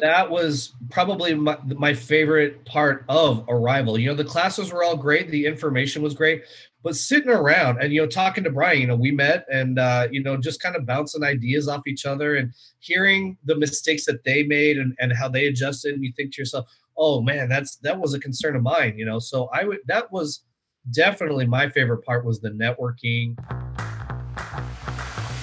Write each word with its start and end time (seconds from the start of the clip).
That 0.00 0.30
was 0.30 0.72
probably 0.90 1.34
my, 1.34 1.58
my 1.64 1.94
favorite 1.94 2.64
part 2.64 3.04
of 3.08 3.46
Arival. 3.46 4.00
You 4.00 4.08
know, 4.08 4.14
the 4.14 4.24
classes 4.24 4.72
were 4.72 4.82
all 4.82 4.96
great, 4.96 5.30
the 5.30 5.46
information 5.46 6.02
was 6.02 6.14
great, 6.14 6.42
but 6.82 6.96
sitting 6.96 7.30
around 7.30 7.82
and 7.82 7.92
you 7.92 8.00
know 8.00 8.06
talking 8.06 8.44
to 8.44 8.50
brian 8.50 8.80
you 8.80 8.86
know 8.86 8.96
we 8.96 9.10
met 9.10 9.44
and 9.52 9.78
uh, 9.78 10.08
you 10.10 10.22
know 10.22 10.36
just 10.36 10.62
kind 10.62 10.76
of 10.76 10.86
bouncing 10.86 11.22
ideas 11.22 11.68
off 11.68 11.86
each 11.86 12.06
other 12.06 12.36
and 12.36 12.52
hearing 12.78 13.36
the 13.44 13.56
mistakes 13.56 14.04
that 14.06 14.24
they 14.24 14.42
made 14.42 14.78
and, 14.78 14.94
and 14.98 15.12
how 15.12 15.28
they 15.28 15.46
adjusted. 15.46 15.94
And 15.94 16.04
you 16.04 16.12
think 16.16 16.34
to 16.34 16.40
yourself 16.40 16.66
oh 16.96 17.20
man 17.20 17.48
that's 17.48 17.76
that 17.76 17.98
was 17.98 18.14
a 18.14 18.20
concern 18.20 18.56
of 18.56 18.62
mine 18.62 18.94
you 18.96 19.04
know? 19.04 19.18
So 19.18 19.48
i 19.52 19.64
would 19.64 19.78
that 19.86 20.10
was 20.12 20.44
definitely 20.92 21.46
my 21.46 21.68
favorite 21.68 22.04
part 22.04 22.24
was 22.24 22.40
the 22.40 22.50
networking 22.50 23.36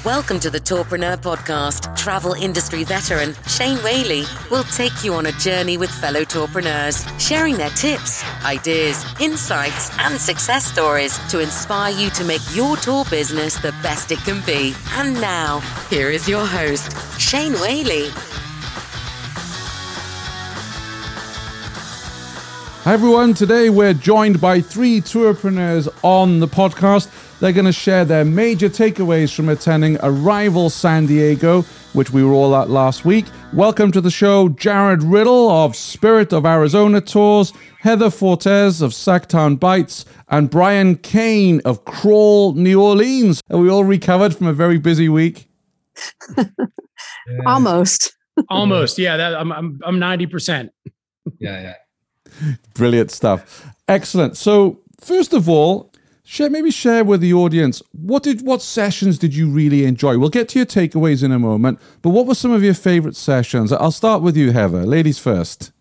Welcome 0.06 0.40
to 0.42 0.50
the 0.50 0.60
Tourpreneur 0.60 1.18
Podcast. 1.18 1.98
Travel 1.98 2.34
industry 2.34 2.84
veteran 2.84 3.36
Shane 3.48 3.78
Whaley 3.84 4.24
will 4.50 4.64
take 4.64 5.04
you 5.04 5.14
on 5.16 5.26
a 5.26 5.32
journey 5.34 5.78
with 5.78 5.90
fellow 5.90 6.22
tourpreneurs, 6.22 7.04
sharing 7.20 7.58
their 7.58 7.72
tips, 7.72 8.24
ideas, 8.46 9.04
insights, 9.20 9.90
and 10.00 10.22
success 10.22 10.66
stories 10.66 11.18
to 11.30 11.40
inspire 11.40 11.92
you 11.92 12.10
to 12.12 12.24
make 12.24 12.42
your 12.54 12.78
tour 12.78 13.06
business 13.10 13.60
the 13.60 13.74
best 13.84 14.12
it 14.12 14.20
can 14.20 14.46
be. 14.46 14.74
And 14.92 15.16
now, 15.16 15.60
here 15.90 16.12
is 16.12 16.30
your 16.30 16.46
host, 16.46 17.20
Shane 17.20 17.54
Whaley. 17.54 18.10
Hi 22.88 22.94
everyone, 22.94 23.34
today 23.34 23.70
we're 23.70 23.94
joined 23.94 24.40
by 24.40 24.62
three 24.62 25.02
tourpreneurs 25.02 25.90
on 26.06 26.40
the 26.40 26.48
podcast. 26.48 27.12
They're 27.42 27.52
going 27.52 27.66
to 27.66 27.74
share 27.74 28.06
their 28.06 28.24
major 28.24 28.70
takeaways 28.70 29.36
from 29.36 29.50
attending 29.50 29.98
Arival 29.98 30.72
San 30.72 31.06
Diego, 31.06 31.64
which 31.92 32.12
we 32.12 32.24
were 32.24 32.32
all 32.32 32.56
at 32.56 32.70
last 32.70 33.04
week. 33.04 33.26
Welcome 33.52 33.92
to 33.92 34.00
the 34.00 34.10
show, 34.10 34.48
Jarrod 34.48 35.02
Riddle 35.04 35.50
of 35.50 35.76
Spirit 35.76 36.32
of 36.32 36.46
Arizona 36.46 37.02
Tours, 37.02 37.52
Heather 37.82 38.10
Fortes 38.10 38.80
of 38.80 38.92
Sactown 38.92 39.60
Bites, 39.60 40.06
and 40.30 40.50
Brian 40.50 40.96
Cain 40.96 41.60
of 41.66 41.84
Crawl 41.84 42.54
New 42.54 42.82
Orleans. 42.82 43.42
Are 43.50 43.60
we 43.60 43.70
all 43.70 43.84
recovered 43.84 44.34
from 44.34 44.48
a 44.48 44.54
very 44.54 44.78
busy 44.78 45.10
week? 45.10 45.50
Almost. 47.46 48.16
Almost. 48.48 48.98
Yeah, 48.98 49.18
that, 49.18 49.36
I'm 49.36 49.52
I'm 49.52 49.78
I'm 49.86 50.00
90%. 50.00 50.70
yeah 51.42 51.62
yeah 51.62 51.74
Brilliant 52.74 53.12
stuff. 53.12 53.68
Excellent. 53.88 54.38
So, 54.38 54.80
first 55.00 55.34
of 55.34 55.48
all, 55.48 55.92
share 56.24 56.50
maybe 56.50 56.70
share 56.70 57.06
with 57.06 57.22
the 57.22 57.34
audience 57.34 57.82
what 57.94 58.22
did 58.24 58.46
what 58.46 58.62
sessions 58.62 59.18
did 59.18 59.34
you 59.36 59.50
really 59.50 59.86
enjoy? 59.86 60.18
We'll 60.18 60.30
get 60.30 60.50
to 60.50 60.60
your 60.60 60.66
takeaways 60.66 61.24
in 61.24 61.32
a 61.32 61.40
moment, 61.40 61.80
but 62.02 62.10
what 62.10 62.28
were 62.28 62.36
some 62.36 62.52
of 62.52 62.64
your 62.64 62.74
favorite 62.74 63.16
sessions? 63.16 63.72
I'll 63.72 63.92
start 63.92 64.22
with 64.22 64.36
you, 64.36 64.52
Heather. 64.52 64.86
Ladies 64.86 65.20
first. 65.20 65.72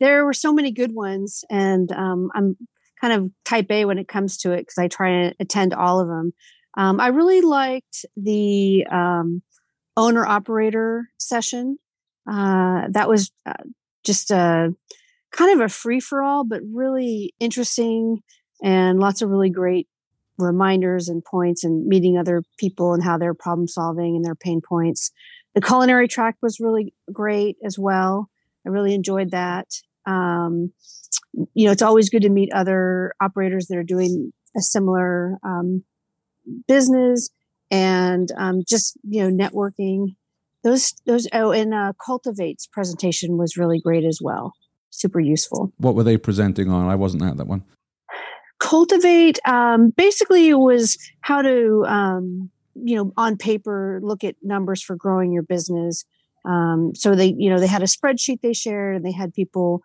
There 0.00 0.24
were 0.24 0.34
so 0.34 0.52
many 0.52 0.72
good 0.72 0.92
ones, 0.92 1.44
and 1.48 1.90
um, 1.92 2.30
I'm 2.34 2.56
kind 3.00 3.12
of 3.12 3.30
type 3.44 3.70
A 3.70 3.84
when 3.84 3.98
it 3.98 4.08
comes 4.08 4.36
to 4.38 4.52
it 4.52 4.62
because 4.62 4.78
I 4.78 4.88
try 4.88 5.10
to 5.10 5.34
attend 5.38 5.74
all 5.74 6.00
of 6.00 6.08
them. 6.08 6.32
Um, 6.76 7.00
I 7.00 7.08
really 7.08 7.40
liked 7.40 8.04
the 8.16 8.86
um, 8.90 9.42
owner 9.96 10.26
operator 10.26 11.08
session. 11.18 11.78
Uh, 12.28 12.88
that 12.90 13.08
was 13.08 13.30
uh, 13.46 13.52
just 14.04 14.30
a 14.30 14.74
kind 15.36 15.60
of 15.60 15.64
a 15.64 15.68
free 15.68 16.00
for 16.00 16.22
all, 16.22 16.44
but 16.44 16.62
really 16.72 17.34
interesting 17.40 18.20
and 18.62 18.98
lots 18.98 19.20
of 19.20 19.30
really 19.30 19.50
great 19.50 19.88
reminders 20.38 21.08
and 21.08 21.24
points 21.24 21.64
and 21.64 21.86
meeting 21.86 22.16
other 22.16 22.42
people 22.58 22.94
and 22.94 23.02
how 23.02 23.18
they're 23.18 23.34
problem 23.34 23.68
solving 23.68 24.16
and 24.16 24.24
their 24.24 24.34
pain 24.34 24.60
points. 24.66 25.10
The 25.54 25.60
culinary 25.60 26.08
track 26.08 26.36
was 26.42 26.60
really 26.60 26.94
great 27.12 27.56
as 27.64 27.78
well. 27.78 28.28
I 28.66 28.70
really 28.70 28.94
enjoyed 28.94 29.30
that. 29.30 29.66
Um, 30.06 30.72
you 31.52 31.66
know, 31.66 31.72
it's 31.72 31.82
always 31.82 32.10
good 32.10 32.22
to 32.22 32.30
meet 32.30 32.52
other 32.52 33.12
operators 33.20 33.66
that 33.66 33.76
are 33.76 33.84
doing 33.84 34.32
a 34.56 34.60
similar 34.60 35.38
um, 35.44 35.84
business 36.68 37.30
and 37.70 38.30
um, 38.36 38.62
just 38.68 38.96
you 39.02 39.22
know 39.22 39.48
networking. 39.48 40.16
Those 40.62 40.94
those 41.06 41.28
oh, 41.32 41.50
and 41.50 41.74
uh, 41.74 41.92
cultivates 42.04 42.66
presentation 42.66 43.36
was 43.36 43.56
really 43.56 43.80
great 43.80 44.04
as 44.04 44.20
well 44.22 44.54
super 44.94 45.20
useful. 45.20 45.72
What 45.78 45.94
were 45.94 46.04
they 46.04 46.16
presenting 46.16 46.70
on? 46.70 46.88
I 46.88 46.94
wasn't 46.94 47.22
at 47.22 47.36
that 47.36 47.46
one. 47.46 47.64
Cultivate 48.60 49.38
um, 49.46 49.90
basically 49.90 50.48
it 50.48 50.54
was 50.54 50.96
how 51.20 51.42
to 51.42 51.84
um, 51.86 52.50
you 52.74 52.96
know 52.96 53.12
on 53.16 53.36
paper 53.36 54.00
look 54.02 54.24
at 54.24 54.36
numbers 54.42 54.82
for 54.82 54.96
growing 54.96 55.32
your 55.32 55.42
business. 55.42 56.04
Um, 56.44 56.92
so 56.94 57.14
they 57.14 57.34
you 57.36 57.50
know 57.50 57.58
they 57.58 57.66
had 57.66 57.82
a 57.82 57.86
spreadsheet 57.86 58.40
they 58.40 58.52
shared 58.52 58.96
and 58.96 59.04
they 59.04 59.12
had 59.12 59.34
people 59.34 59.82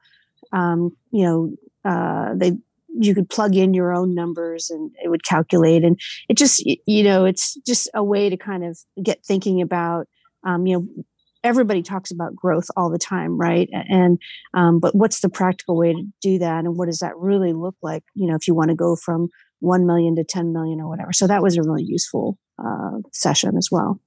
um, 0.53 0.95
you 1.11 1.25
know 1.25 1.55
uh, 1.83 2.33
they 2.35 2.53
you 2.97 3.15
could 3.15 3.29
plug 3.29 3.55
in 3.55 3.73
your 3.73 3.93
own 3.93 4.13
numbers 4.13 4.69
and 4.69 4.91
it 5.03 5.09
would 5.09 5.23
calculate 5.23 5.83
and 5.83 5.99
it 6.27 6.37
just 6.37 6.63
you 6.65 7.03
know 7.03 7.25
it's 7.25 7.55
just 7.65 7.89
a 7.93 8.03
way 8.03 8.29
to 8.29 8.37
kind 8.37 8.63
of 8.63 8.79
get 9.01 9.23
thinking 9.25 9.61
about 9.61 10.07
um, 10.43 10.65
you 10.65 10.77
know 10.77 11.03
everybody 11.43 11.81
talks 11.81 12.11
about 12.11 12.35
growth 12.35 12.67
all 12.75 12.89
the 12.89 12.97
time 12.97 13.37
right? 13.37 13.69
And 13.71 14.19
um, 14.53 14.79
but 14.79 14.95
what's 14.95 15.21
the 15.21 15.29
practical 15.29 15.77
way 15.77 15.93
to 15.93 16.03
do 16.21 16.39
that 16.39 16.65
and 16.65 16.77
what 16.77 16.87
does 16.87 16.99
that 16.99 17.17
really 17.17 17.53
look 17.53 17.75
like 17.81 18.03
you 18.15 18.27
know 18.27 18.35
if 18.35 18.47
you 18.47 18.55
want 18.55 18.69
to 18.69 18.75
go 18.75 18.95
from 18.95 19.29
1 19.59 19.85
million 19.85 20.15
to 20.15 20.23
10 20.23 20.53
million 20.53 20.79
or 20.79 20.89
whatever? 20.89 21.13
So 21.13 21.27
that 21.27 21.41
was 21.41 21.57
a 21.57 21.61
really 21.61 21.83
useful 21.83 22.37
uh, 22.63 22.99
session 23.11 23.57
as 23.57 23.69
well. 23.71 23.99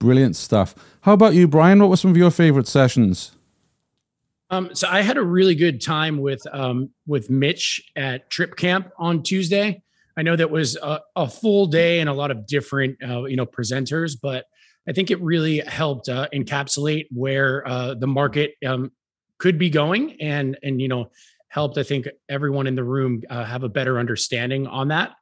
Brilliant 0.00 0.36
stuff. 0.36 0.74
How 1.02 1.12
about 1.12 1.34
you 1.34 1.48
brian? 1.48 1.80
What 1.80 1.90
were 1.90 1.96
some 1.96 2.10
of 2.10 2.16
your 2.16 2.30
favorite 2.30 2.68
sessions? 2.68 3.32
Um, 4.50 4.74
so 4.74 4.88
I 4.88 5.02
had 5.02 5.18
a 5.18 5.22
really 5.22 5.54
good 5.54 5.80
time 5.82 6.18
with 6.18 6.42
um, 6.52 6.90
with 7.06 7.28
Mitch 7.28 7.82
at 7.96 8.30
Trip 8.30 8.56
Camp 8.56 8.90
on 8.98 9.22
Tuesday. 9.22 9.82
I 10.16 10.22
know 10.22 10.36
that 10.36 10.50
was 10.50 10.76
a, 10.76 11.00
a 11.14 11.28
full 11.28 11.66
day 11.66 12.00
and 12.00 12.08
a 12.08 12.12
lot 12.12 12.30
of 12.30 12.46
different 12.46 12.96
uh, 13.06 13.24
you 13.24 13.36
know 13.36 13.46
presenters, 13.46 14.16
but 14.20 14.46
I 14.88 14.92
think 14.92 15.10
it 15.10 15.20
really 15.20 15.58
helped 15.58 16.08
uh, 16.08 16.28
encapsulate 16.32 17.06
where 17.10 17.66
uh, 17.68 17.94
the 17.94 18.06
market 18.06 18.54
um, 18.66 18.90
could 19.38 19.58
be 19.58 19.68
going, 19.68 20.16
and 20.20 20.58
and 20.62 20.80
you 20.80 20.88
know 20.88 21.10
helped 21.48 21.76
I 21.76 21.82
think 21.82 22.08
everyone 22.28 22.66
in 22.66 22.74
the 22.74 22.84
room 22.84 23.22
uh, 23.28 23.44
have 23.44 23.64
a 23.64 23.68
better 23.68 23.98
understanding 23.98 24.66
on 24.66 24.88
that. 24.88 25.12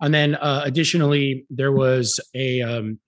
And 0.00 0.12
then 0.12 0.34
uh, 0.34 0.62
additionally, 0.64 1.46
there 1.48 1.72
was 1.72 2.20
a 2.34 2.60
um, 2.60 2.98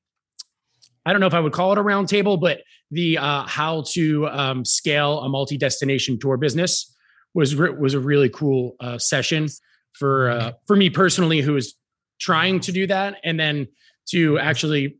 I 1.05 1.13
don't 1.13 1.21
know 1.21 1.27
if 1.27 1.35
I 1.35 1.41
would 1.41 1.53
call 1.53 1.73
it 1.73 1.79
a 1.79 1.83
roundtable, 1.83 2.41
but 2.41 2.63
the 2.91 3.19
uh, 3.19 3.45
how 3.45 3.85
to 3.93 4.29
um, 4.29 4.65
scale 4.65 5.21
a 5.21 5.29
multi-destination 5.29 6.19
tour 6.19 6.39
business 6.39 6.95
was 7.35 7.55
re- 7.55 7.75
was 7.79 7.93
a 7.93 8.01
really 8.01 8.31
cool 8.31 8.77
uh, 8.81 8.97
session 8.97 9.49
for 9.93 10.55
for 10.67 10.75
me 10.75 10.89
personally, 10.89 11.43
who 11.43 11.55
is 11.57 11.75
trying 12.19 12.61
to 12.61 12.73
do 12.73 12.87
that, 12.87 13.17
and 13.25 13.39
then 13.39 13.67
to 14.11 14.39
actually 14.39 14.97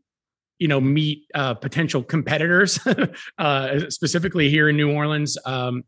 you 0.59 0.67
know 0.67 0.79
meet 0.79 1.25
uh, 1.33 1.53
potential 1.53 2.03
competitors 2.03 2.79
uh, 3.37 3.89
specifically 3.89 4.49
here 4.49 4.69
in 4.69 4.77
new 4.77 4.91
orleans 4.91 5.37
um, 5.45 5.83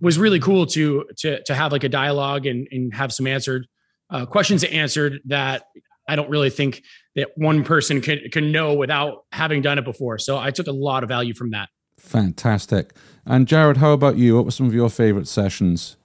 was 0.00 0.18
really 0.18 0.40
cool 0.40 0.66
to 0.66 1.04
to 1.18 1.42
to 1.44 1.54
have 1.54 1.72
like 1.72 1.84
a 1.84 1.88
dialogue 1.88 2.46
and 2.46 2.66
and 2.70 2.94
have 2.94 3.12
some 3.12 3.26
answered 3.26 3.66
uh, 4.10 4.24
questions 4.24 4.64
answered 4.64 5.20
that 5.26 5.64
i 6.08 6.16
don't 6.16 6.30
really 6.30 6.50
think 6.50 6.82
that 7.16 7.30
one 7.36 7.64
person 7.64 8.00
can 8.00 8.18
can 8.30 8.52
know 8.52 8.74
without 8.74 9.24
having 9.32 9.62
done 9.62 9.78
it 9.78 9.84
before. 9.84 10.18
So 10.18 10.38
i 10.38 10.50
took 10.50 10.66
a 10.66 10.72
lot 10.72 11.02
of 11.02 11.08
value 11.08 11.34
from 11.34 11.50
that. 11.50 11.68
Fantastic. 11.98 12.94
And 13.26 13.46
jarrod 13.46 13.76
how 13.76 13.92
about 13.92 14.16
you? 14.16 14.36
What 14.36 14.44
were 14.46 14.50
some 14.50 14.66
of 14.66 14.74
your 14.74 14.90
favorite 14.90 15.28
sessions 15.28 15.96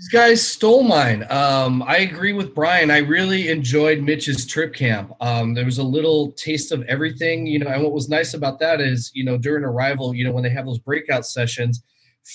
These 0.00 0.08
guys 0.08 0.48
stole 0.48 0.82
mine. 0.82 1.26
Um, 1.28 1.82
I 1.86 1.98
agree 1.98 2.32
with 2.32 2.54
Brian. 2.54 2.90
I 2.90 3.00
really 3.00 3.50
enjoyed 3.50 4.00
Mitch's 4.00 4.46
trip 4.46 4.74
camp. 4.74 5.12
Um, 5.20 5.52
there 5.52 5.66
was 5.66 5.76
a 5.76 5.82
little 5.82 6.32
taste 6.32 6.72
of 6.72 6.82
everything, 6.84 7.46
you 7.46 7.58
know. 7.58 7.66
And 7.66 7.82
what 7.82 7.92
was 7.92 8.08
nice 8.08 8.32
about 8.32 8.58
that 8.60 8.80
is, 8.80 9.10
you 9.12 9.24
know, 9.24 9.36
during 9.36 9.62
arival, 9.62 10.16
you 10.16 10.24
know, 10.24 10.32
when 10.32 10.42
they 10.42 10.48
have 10.48 10.64
those 10.64 10.78
breakout 10.78 11.26
sessions, 11.26 11.82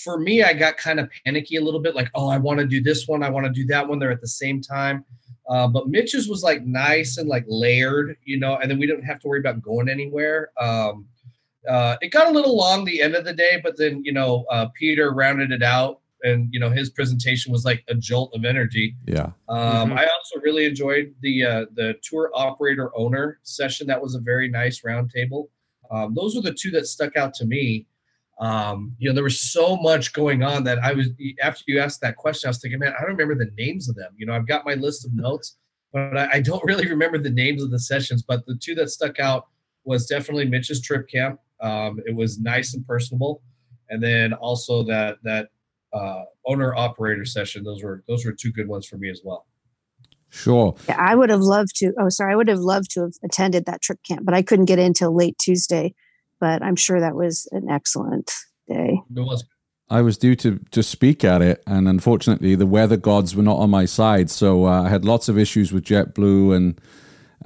for 0.04 0.16
me, 0.16 0.44
I 0.44 0.52
got 0.52 0.76
kind 0.76 1.00
of 1.00 1.10
panicky 1.24 1.56
a 1.56 1.60
little 1.60 1.80
bit, 1.80 1.96
like, 1.96 2.08
oh, 2.14 2.28
I 2.28 2.38
want 2.38 2.60
to 2.60 2.66
do 2.66 2.80
this 2.80 3.08
one, 3.08 3.24
I 3.24 3.30
want 3.30 3.46
to 3.46 3.52
do 3.52 3.66
that 3.66 3.88
one. 3.88 3.98
They're 3.98 4.12
at 4.12 4.20
the 4.20 4.28
same 4.28 4.60
time. 4.60 5.04
Uh, 5.48 5.66
but 5.66 5.88
Mitch's 5.88 6.28
was 6.28 6.44
like 6.44 6.64
nice 6.64 7.18
and 7.18 7.28
like 7.28 7.46
layered, 7.48 8.16
you 8.24 8.38
know, 8.38 8.58
and 8.58 8.70
then 8.70 8.78
we 8.78 8.86
didn't 8.86 9.02
have 9.02 9.18
to 9.22 9.26
worry 9.26 9.40
about 9.40 9.60
going 9.60 9.88
anywhere. 9.88 10.50
Um, 10.60 11.06
uh, 11.68 11.96
it 12.00 12.12
got 12.12 12.28
a 12.28 12.30
little 12.30 12.56
long 12.56 12.84
the 12.84 13.02
end 13.02 13.16
of 13.16 13.24
the 13.24 13.32
day, 13.32 13.60
but 13.60 13.76
then 13.76 14.04
you 14.04 14.12
know 14.12 14.44
uh, 14.52 14.66
Peter 14.78 15.12
rounded 15.12 15.50
it 15.50 15.64
out, 15.64 16.00
and 16.22 16.48
you 16.52 16.60
know 16.60 16.70
his 16.70 16.90
presentation 16.90 17.52
was 17.52 17.64
like 17.64 17.84
a 17.88 17.94
jolt 17.94 18.32
of 18.34 18.44
energy. 18.44 18.96
Yeah. 19.06 19.30
Um, 19.48 19.90
mm-hmm. 19.90 19.98
I 19.98 20.04
also 20.04 20.40
really 20.42 20.64
enjoyed 20.64 21.14
the 21.20 21.44
uh, 21.44 21.66
the 21.74 21.94
tour 22.02 22.30
operator 22.34 22.90
owner 22.96 23.38
session. 23.42 23.86
That 23.86 24.00
was 24.00 24.14
a 24.14 24.20
very 24.20 24.48
nice 24.48 24.82
roundtable. 24.82 25.48
Um, 25.90 26.14
those 26.14 26.34
were 26.34 26.42
the 26.42 26.54
two 26.54 26.70
that 26.72 26.86
stuck 26.86 27.16
out 27.16 27.34
to 27.34 27.44
me. 27.44 27.86
Um, 28.38 28.94
you 28.98 29.08
know, 29.08 29.14
there 29.14 29.24
was 29.24 29.40
so 29.40 29.76
much 29.76 30.12
going 30.12 30.42
on 30.42 30.64
that 30.64 30.78
I 30.82 30.92
was 30.92 31.08
after 31.42 31.64
you 31.66 31.80
asked 31.80 32.00
that 32.02 32.16
question, 32.16 32.48
I 32.48 32.50
was 32.50 32.60
thinking, 32.60 32.78
man, 32.78 32.92
I 32.96 33.02
don't 33.02 33.16
remember 33.16 33.34
the 33.34 33.50
names 33.56 33.88
of 33.88 33.96
them. 33.96 34.12
You 34.16 34.26
know, 34.26 34.34
I've 34.34 34.46
got 34.46 34.66
my 34.66 34.74
list 34.74 35.06
of 35.06 35.14
notes, 35.14 35.56
but 35.92 36.16
I, 36.16 36.28
I 36.34 36.40
don't 36.40 36.62
really 36.66 36.88
remember 36.88 37.18
the 37.18 37.30
names 37.30 37.62
of 37.62 37.70
the 37.70 37.78
sessions. 37.78 38.22
But 38.22 38.44
the 38.46 38.56
two 38.56 38.74
that 38.76 38.90
stuck 38.90 39.20
out 39.20 39.48
was 39.84 40.06
definitely 40.06 40.46
Mitch's 40.46 40.82
trip 40.82 41.08
camp. 41.08 41.40
Um, 41.60 42.00
it 42.04 42.14
was 42.14 42.38
nice 42.38 42.74
and 42.74 42.86
personable, 42.86 43.42
and 43.88 44.02
then 44.02 44.34
also 44.34 44.82
that 44.84 45.16
that 45.22 45.48
uh, 45.96 46.24
owner 46.46 46.74
operator 46.74 47.24
session. 47.24 47.64
Those 47.64 47.82
were 47.82 48.04
those 48.08 48.24
were 48.24 48.32
two 48.32 48.52
good 48.52 48.68
ones 48.68 48.86
for 48.86 48.96
me 48.98 49.10
as 49.10 49.20
well. 49.24 49.46
Sure. 50.28 50.76
Yeah, 50.88 50.96
I 50.98 51.14
would 51.14 51.30
have 51.30 51.40
loved 51.40 51.76
to. 51.76 51.92
Oh, 51.98 52.08
sorry, 52.08 52.32
I 52.32 52.36
would 52.36 52.48
have 52.48 52.58
loved 52.58 52.90
to 52.92 53.02
have 53.02 53.12
attended 53.24 53.64
that 53.66 53.80
trip 53.80 54.00
camp, 54.06 54.24
but 54.24 54.34
I 54.34 54.42
couldn't 54.42 54.66
get 54.66 54.78
in 54.78 54.86
until 54.86 55.14
late 55.14 55.38
Tuesday 55.38 55.94
but 56.40 56.62
I'm 56.62 56.76
sure 56.76 57.00
that 57.00 57.14
was 57.14 57.48
an 57.52 57.68
excellent 57.70 58.32
day. 58.68 59.00
It 59.14 59.20
was. 59.20 59.44
I 59.88 60.02
was 60.02 60.18
due 60.18 60.34
to 60.36 60.58
to 60.72 60.82
speak 60.82 61.24
at 61.24 61.42
it, 61.42 61.62
and 61.66 61.88
unfortunately, 61.88 62.54
the 62.56 62.66
weather 62.66 62.96
gods 62.96 63.36
were 63.36 63.42
not 63.42 63.58
on 63.58 63.70
my 63.70 63.84
side. 63.84 64.30
So 64.30 64.66
uh, 64.66 64.82
I 64.82 64.88
had 64.88 65.04
lots 65.04 65.28
of 65.28 65.38
issues 65.38 65.72
with 65.72 65.84
JetBlue, 65.84 66.56
and 66.56 66.80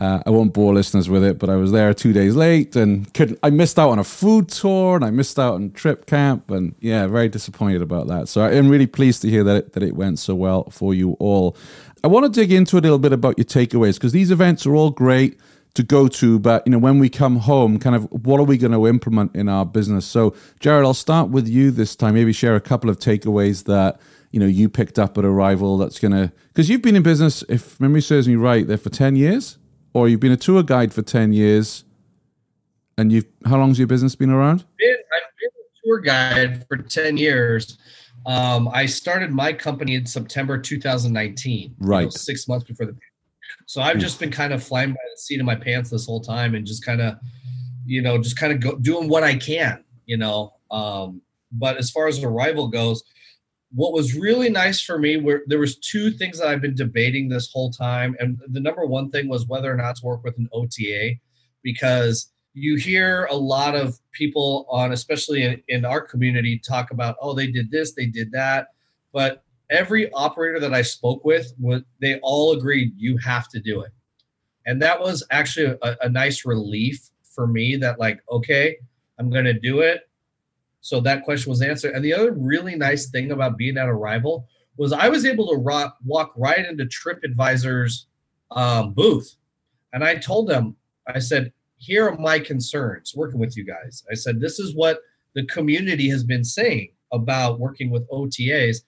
uh, 0.01 0.23
I 0.25 0.31
won't 0.31 0.55
bore 0.55 0.73
listeners 0.73 1.11
with 1.11 1.23
it. 1.23 1.39
But 1.39 1.51
I 1.51 1.57
was 1.57 1.73
there 1.73 1.93
two 1.93 2.15
days 2.15 2.35
late, 2.35 2.75
and 2.75 3.13
couldn't. 3.13 3.39
I 3.43 3.51
missed 3.51 3.79
out 3.79 3.91
on 3.91 3.99
a 3.99 4.05
food 4.05 4.49
tour, 4.49 4.97
and 4.97 5.05
I 5.05 5.11
missed 5.11 5.39
out 5.39 5.55
on 5.55 5.73
trip 5.73 6.07
camp, 6.07 6.51
and 6.51 6.75
yeah, 6.81 7.07
very 7.07 7.29
disappointed 7.29 7.83
about 7.83 8.09
that. 8.09 8.29
So 8.29 8.43
I'm 8.43 8.71
really 8.71 8.87
pleased 8.87 9.21
to 9.23 9.29
hear 9.29 9.45
that 9.45 9.57
it, 9.57 9.73
that 9.75 9.83
it 9.83 9.95
went 9.95 10.19
so 10.19 10.35
well 10.35 10.71
for 10.71 10.95
you 10.95 11.13
all. 11.21 11.55
I 12.03 12.07
want 12.07 12.25
to 12.25 12.41
dig 12.41 12.51
into 12.51 12.79
a 12.79 12.81
little 12.81 12.99
bit 12.99 13.13
about 13.13 13.37
your 13.37 13.45
takeaways 13.45 13.95
because 13.95 14.13
these 14.13 14.31
events 14.31 14.65
are 14.67 14.75
all 14.75 14.91
great 14.91 15.39
to 15.75 15.83
go 15.85 16.09
to 16.09 16.39
but 16.41 16.67
you 16.67 16.73
know 16.73 16.79
when 16.79 16.99
we 16.99 17.09
come 17.09 17.37
home 17.37 17.79
kind 17.79 17.95
of 17.95 18.11
what 18.11 18.41
are 18.41 18.45
we 18.45 18.59
going 18.59 18.73
to 18.73 18.89
implement 18.89 19.37
in 19.37 19.49
our 19.49 19.65
business 19.65 20.05
so 20.05 20.33
jarrod 20.59 20.85
i'll 20.85 20.93
start 20.93 21.31
with 21.31 21.47
you 21.47 21.71
this 21.71 21.95
time 21.95 22.15
maybe 22.15 22.33
share 22.33 22.57
a 22.57 22.61
couple 22.61 22.91
of 22.91 22.99
takeaways 22.99 23.65
that 23.67 24.01
you 24.33 24.41
know 24.41 24.47
you 24.47 24.69
picked 24.69 24.99
up 24.99 25.17
at 25.17 25.23
arival 25.23 25.79
that's 25.79 26.01
going 26.01 26.11
to 26.11 26.33
because 26.49 26.69
you've 26.69 26.83
been 26.83 26.97
in 26.97 27.05
business 27.05 27.45
if 27.49 27.79
memory 27.79 28.03
serves 28.03 28.27
me 28.27 28.35
right 28.35 28.67
there 28.67 28.77
for 28.77 28.91
10 28.91 29.15
years 29.15 29.59
or 29.93 30.09
you've 30.09 30.21
been 30.21 30.33
a 30.33 30.37
tour 30.37 30.63
guide 30.63 30.93
for 30.93 31.03
10 31.03 31.33
years 31.33 31.85
and 32.99 33.13
you've 33.13 33.27
how 33.47 33.59
long's 33.59 33.79
your 33.79 33.89
business 33.89 34.15
been 34.15 34.31
around? 34.31 34.61
I've 34.61 34.79
been, 34.79 34.97
I've 34.97 35.31
been 35.41 35.51
a 35.51 35.87
tour 35.87 35.99
guide 36.01 36.67
for 36.69 36.77
10 36.77 37.17
years. 37.17 37.79
Um, 38.27 38.69
i 38.75 38.85
started 38.85 39.31
my 39.31 39.51
company 39.51 39.95
in 39.95 40.05
september 40.05 40.59
2019 40.59 41.75
right. 41.79 42.01
you 42.01 42.05
know, 42.05 42.11
six 42.11 42.47
months 42.47 42.67
before 42.67 42.85
the 42.85 42.95
so 43.71 43.81
I've 43.81 43.99
just 43.99 44.19
been 44.19 44.33
kind 44.33 44.53
of 44.53 44.65
flying 44.65 44.91
by 44.91 44.99
the 45.15 45.21
seat 45.21 45.39
of 45.39 45.47
my 45.47 45.55
pants 45.55 45.91
this 45.91 46.05
whole 46.05 46.21
time 46.21 46.57
and 46.57 46.67
just 46.67 46.85
kind 46.85 47.01
of, 47.01 47.15
you 47.87 48.03
know, 48.03 48.19
just 48.19 48.37
kind 48.37 48.53
of 48.53 48.59
go, 48.59 48.77
doing 48.77 49.09
what 49.09 49.23
I 49.23 49.37
can, 49.37 49.85
you 50.07 50.17
know. 50.17 50.55
Um, 50.73 51.23
but 51.53 51.77
as 51.77 51.89
far 51.89 52.09
as 52.09 52.19
arival 52.19 52.73
goes, 52.73 53.05
what 53.73 53.93
was 53.93 54.17
really 54.17 54.51
nice 54.51 54.81
for 54.81 54.99
me 54.99 55.17
were 55.17 55.43
there 55.47 55.59
was 55.59 55.79
two 55.79 56.11
things 56.11 56.39
that 56.39 56.49
I've 56.49 56.61
been 56.61 56.75
debating 56.75 57.29
this 57.29 57.51
whole 57.53 57.71
time, 57.71 58.17
and 58.19 58.41
the 58.49 58.61
number 58.61 58.85
one 58.85 59.11
thing 59.11 59.29
was 59.29 59.47
whether 59.47 59.73
or 59.73 59.77
not 59.77 59.97
to 59.97 60.07
work 60.07 60.25
with 60.25 60.37
an 60.39 60.49
OTA, 60.53 61.15
because 61.63 62.33
you 62.53 62.77
hear 62.77 63.27
a 63.27 63.37
lot 63.37 63.77
of 63.77 63.99
people 64.13 64.67
on, 64.69 64.93
especially 64.93 65.45
in, 65.45 65.63
in 65.69 65.85
our 65.85 66.01
community, 66.01 66.59
talk 66.59 66.91
about, 66.91 67.17
oh, 67.21 67.33
they 67.33 67.47
did 67.47 67.71
this, 67.71 67.95
they 67.95 68.07
did 68.07 68.33
that, 68.33 68.69
but 69.13 69.45
every 69.71 70.13
operator 70.13 70.59
that 70.59 70.75
I 70.75 70.83
spoke 70.83 71.25
with, 71.25 71.53
they 72.01 72.19
all 72.23 72.53
agreed 72.53 72.93
you 72.97 73.17
have 73.19 73.49
to 73.51 73.61
do 73.61 73.83
it. 73.83 73.93
And 74.67 74.83
that 74.83 75.01
was 75.01 75.25
actually 75.31 75.77
a, 75.83 75.97
a 76.03 76.09
nice 76.09 76.45
relief 76.45 77.09
for 77.23 77.47
me 77.47 77.77
that, 77.77 78.01
like, 78.01 78.21
okay, 78.31 78.77
I'm 79.19 79.31
to 79.31 79.53
do 79.53 79.81
it. 79.81 80.10
So 80.81 81.01
that 81.01 81.25
question 81.25 81.51
was 81.51 81.63
answered. 81.63 81.95
And 81.95 82.05
the 82.05 82.15
other 82.15 82.33
really 82.33 82.75
nice 82.75 83.11
thing 83.11 83.33
about 83.33 83.57
being 83.57 83.77
at 83.77 83.87
Arival 83.87 84.45
was 84.77 84.93
I 84.93 85.09
was 85.09 85.27
able 85.27 85.49
to 85.49 85.57
rock, 85.57 85.97
walk 86.05 86.33
right 86.37 86.65
into 86.65 86.87
TripAdvisor's 86.87 88.07
um, 88.51 88.95
booth. 88.95 89.37
And 89.93 90.03
I 90.03 90.17
told 90.17 90.49
them, 90.49 90.77
I 91.07 91.19
said, 91.19 91.53
here 91.79 92.09
are 92.09 92.17
my 92.17 92.39
concerns 92.39 93.15
working 93.15 93.41
with 93.41 93.57
you 93.57 93.65
guys. 93.65 94.05
I 94.11 94.15
said, 94.15 94.41
this 94.41 94.59
is 94.59 94.75
what 94.75 95.01
the 95.35 95.47
community 95.47 96.09
has 96.11 96.25
been 96.25 96.45
saying 96.45 96.93
about 97.13 97.59
working 97.59 97.91
with 97.91 98.09
OTAs 98.11 98.79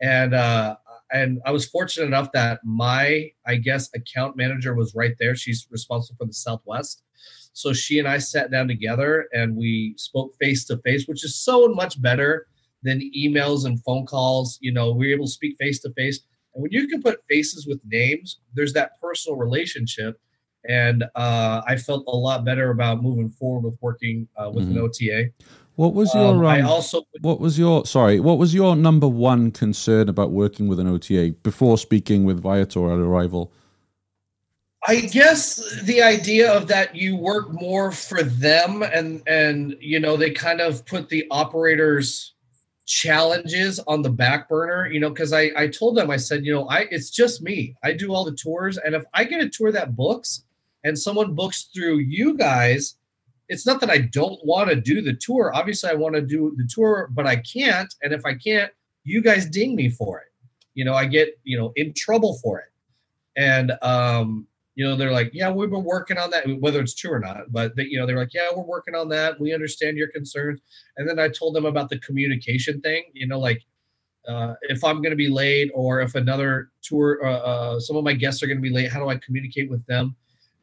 and 0.00 0.34
uh, 0.34 0.76
and 1.12 1.40
I 1.46 1.50
was 1.50 1.66
fortunate 1.66 2.06
enough 2.06 2.32
that 2.32 2.60
my 2.64 3.30
I 3.46 3.56
guess 3.56 3.90
account 3.94 4.36
manager 4.36 4.74
was 4.74 4.94
right 4.94 5.14
there. 5.18 5.34
She's 5.34 5.66
responsible 5.70 6.16
for 6.18 6.26
the 6.26 6.32
Southwest, 6.32 7.02
so 7.52 7.72
she 7.72 7.98
and 7.98 8.08
I 8.08 8.18
sat 8.18 8.50
down 8.50 8.68
together 8.68 9.26
and 9.32 9.56
we 9.56 9.94
spoke 9.96 10.34
face 10.40 10.64
to 10.66 10.78
face, 10.78 11.06
which 11.06 11.24
is 11.24 11.42
so 11.42 11.68
much 11.68 12.00
better 12.00 12.46
than 12.82 13.10
emails 13.16 13.64
and 13.64 13.82
phone 13.82 14.06
calls. 14.06 14.58
You 14.60 14.72
know, 14.72 14.92
we 14.92 15.08
were 15.08 15.14
able 15.14 15.26
to 15.26 15.32
speak 15.32 15.56
face 15.58 15.80
to 15.82 15.92
face, 15.94 16.20
and 16.54 16.62
when 16.62 16.72
you 16.72 16.88
can 16.88 17.02
put 17.02 17.20
faces 17.28 17.66
with 17.66 17.80
names, 17.86 18.40
there's 18.54 18.72
that 18.72 19.00
personal 19.00 19.38
relationship. 19.38 20.20
And 20.68 21.04
uh, 21.14 21.62
I 21.66 21.76
felt 21.76 22.04
a 22.08 22.16
lot 22.16 22.44
better 22.44 22.70
about 22.70 23.00
moving 23.00 23.30
forward 23.30 23.64
with 23.64 23.78
working 23.80 24.26
uh, 24.36 24.50
with 24.52 24.68
mm-hmm. 24.68 24.78
an 24.78 24.82
OTA. 24.82 25.30
What 25.76 25.92
was 25.92 26.14
your? 26.14 26.24
Um, 26.24 26.46
I 26.46 26.60
um, 26.60 26.68
also. 26.68 27.02
What 27.20 27.38
was 27.38 27.58
your? 27.58 27.84
Sorry. 27.84 28.18
What 28.18 28.38
was 28.38 28.54
your 28.54 28.74
number 28.74 29.06
one 29.06 29.50
concern 29.50 30.08
about 30.08 30.32
working 30.32 30.68
with 30.68 30.80
an 30.80 30.88
OTA 30.88 31.34
before 31.42 31.76
speaking 31.76 32.24
with 32.24 32.40
Viator 32.40 32.90
at 32.90 32.98
arival? 32.98 33.50
I 34.88 35.00
guess 35.00 35.82
the 35.82 36.00
idea 36.00 36.50
of 36.50 36.66
that 36.68 36.96
you 36.96 37.16
work 37.16 37.52
more 37.52 37.92
for 37.92 38.22
them, 38.22 38.82
and 38.82 39.22
and 39.26 39.76
you 39.78 40.00
know 40.00 40.16
they 40.16 40.30
kind 40.30 40.62
of 40.62 40.84
put 40.86 41.10
the 41.10 41.26
operators 41.30 42.32
challenges 42.86 43.80
on 43.88 44.00
the 44.00 44.08
back 44.08 44.48
burner 44.48 44.86
you 44.86 45.00
know 45.00 45.08
because 45.08 45.32
i 45.32 45.50
i 45.56 45.66
told 45.66 45.96
them 45.96 46.08
i 46.08 46.16
said 46.16 46.44
you 46.44 46.54
know 46.54 46.68
i 46.68 46.86
it's 46.92 47.10
just 47.10 47.42
me 47.42 47.74
i 47.82 47.92
do 47.92 48.14
all 48.14 48.24
the 48.24 48.36
tours 48.36 48.78
and 48.78 48.94
if 48.94 49.02
i 49.12 49.24
get 49.24 49.40
a 49.40 49.48
tour 49.48 49.72
that 49.72 49.96
books 49.96 50.44
and 50.84 50.96
someone 50.96 51.34
books 51.34 51.68
through 51.74 51.96
you 51.96 52.36
guys 52.36 52.94
it's 53.48 53.66
not 53.66 53.80
that 53.80 53.90
I 53.90 53.98
don't 53.98 54.38
want 54.44 54.70
to 54.70 54.76
do 54.76 55.00
the 55.00 55.14
tour. 55.14 55.52
Obviously, 55.54 55.90
I 55.90 55.94
want 55.94 56.14
to 56.14 56.20
do 56.20 56.54
the 56.56 56.68
tour, 56.72 57.08
but 57.12 57.26
I 57.26 57.36
can't. 57.36 57.92
And 58.02 58.12
if 58.12 58.24
I 58.24 58.34
can't, 58.34 58.72
you 59.04 59.22
guys 59.22 59.46
ding 59.46 59.76
me 59.76 59.88
for 59.88 60.18
it. 60.20 60.26
You 60.74 60.84
know, 60.84 60.94
I 60.94 61.06
get 61.06 61.38
you 61.44 61.58
know 61.58 61.72
in 61.76 61.92
trouble 61.94 62.38
for 62.42 62.58
it. 62.60 62.66
And 63.36 63.72
um, 63.82 64.46
you 64.76 64.86
know, 64.86 64.94
they're 64.94 65.12
like, 65.12 65.30
yeah, 65.32 65.50
we've 65.50 65.70
been 65.70 65.84
working 65.84 66.18
on 66.18 66.30
that, 66.30 66.44
whether 66.60 66.80
it's 66.80 66.94
true 66.94 67.12
or 67.12 67.18
not. 67.18 67.50
But 67.50 67.76
they, 67.76 67.84
you 67.84 67.98
know, 67.98 68.06
they're 68.06 68.18
like, 68.18 68.34
yeah, 68.34 68.48
we're 68.54 68.62
working 68.62 68.94
on 68.94 69.08
that. 69.08 69.40
We 69.40 69.54
understand 69.54 69.96
your 69.96 70.08
concerns. 70.08 70.60
And 70.98 71.08
then 71.08 71.18
I 71.18 71.28
told 71.28 71.54
them 71.54 71.64
about 71.64 71.88
the 71.88 71.98
communication 72.00 72.80
thing. 72.82 73.04
You 73.14 73.26
know, 73.26 73.38
like 73.38 73.62
uh, 74.28 74.54
if 74.62 74.84
I'm 74.84 74.96
going 74.96 75.10
to 75.10 75.16
be 75.16 75.28
late 75.28 75.70
or 75.74 76.00
if 76.00 76.14
another 76.14 76.70
tour, 76.82 77.24
uh, 77.24 77.38
uh, 77.38 77.80
some 77.80 77.96
of 77.96 78.04
my 78.04 78.12
guests 78.12 78.42
are 78.42 78.46
going 78.46 78.58
to 78.58 78.62
be 78.62 78.70
late, 78.70 78.90
how 78.90 79.00
do 79.00 79.08
I 79.08 79.16
communicate 79.16 79.70
with 79.70 79.84
them? 79.86 80.14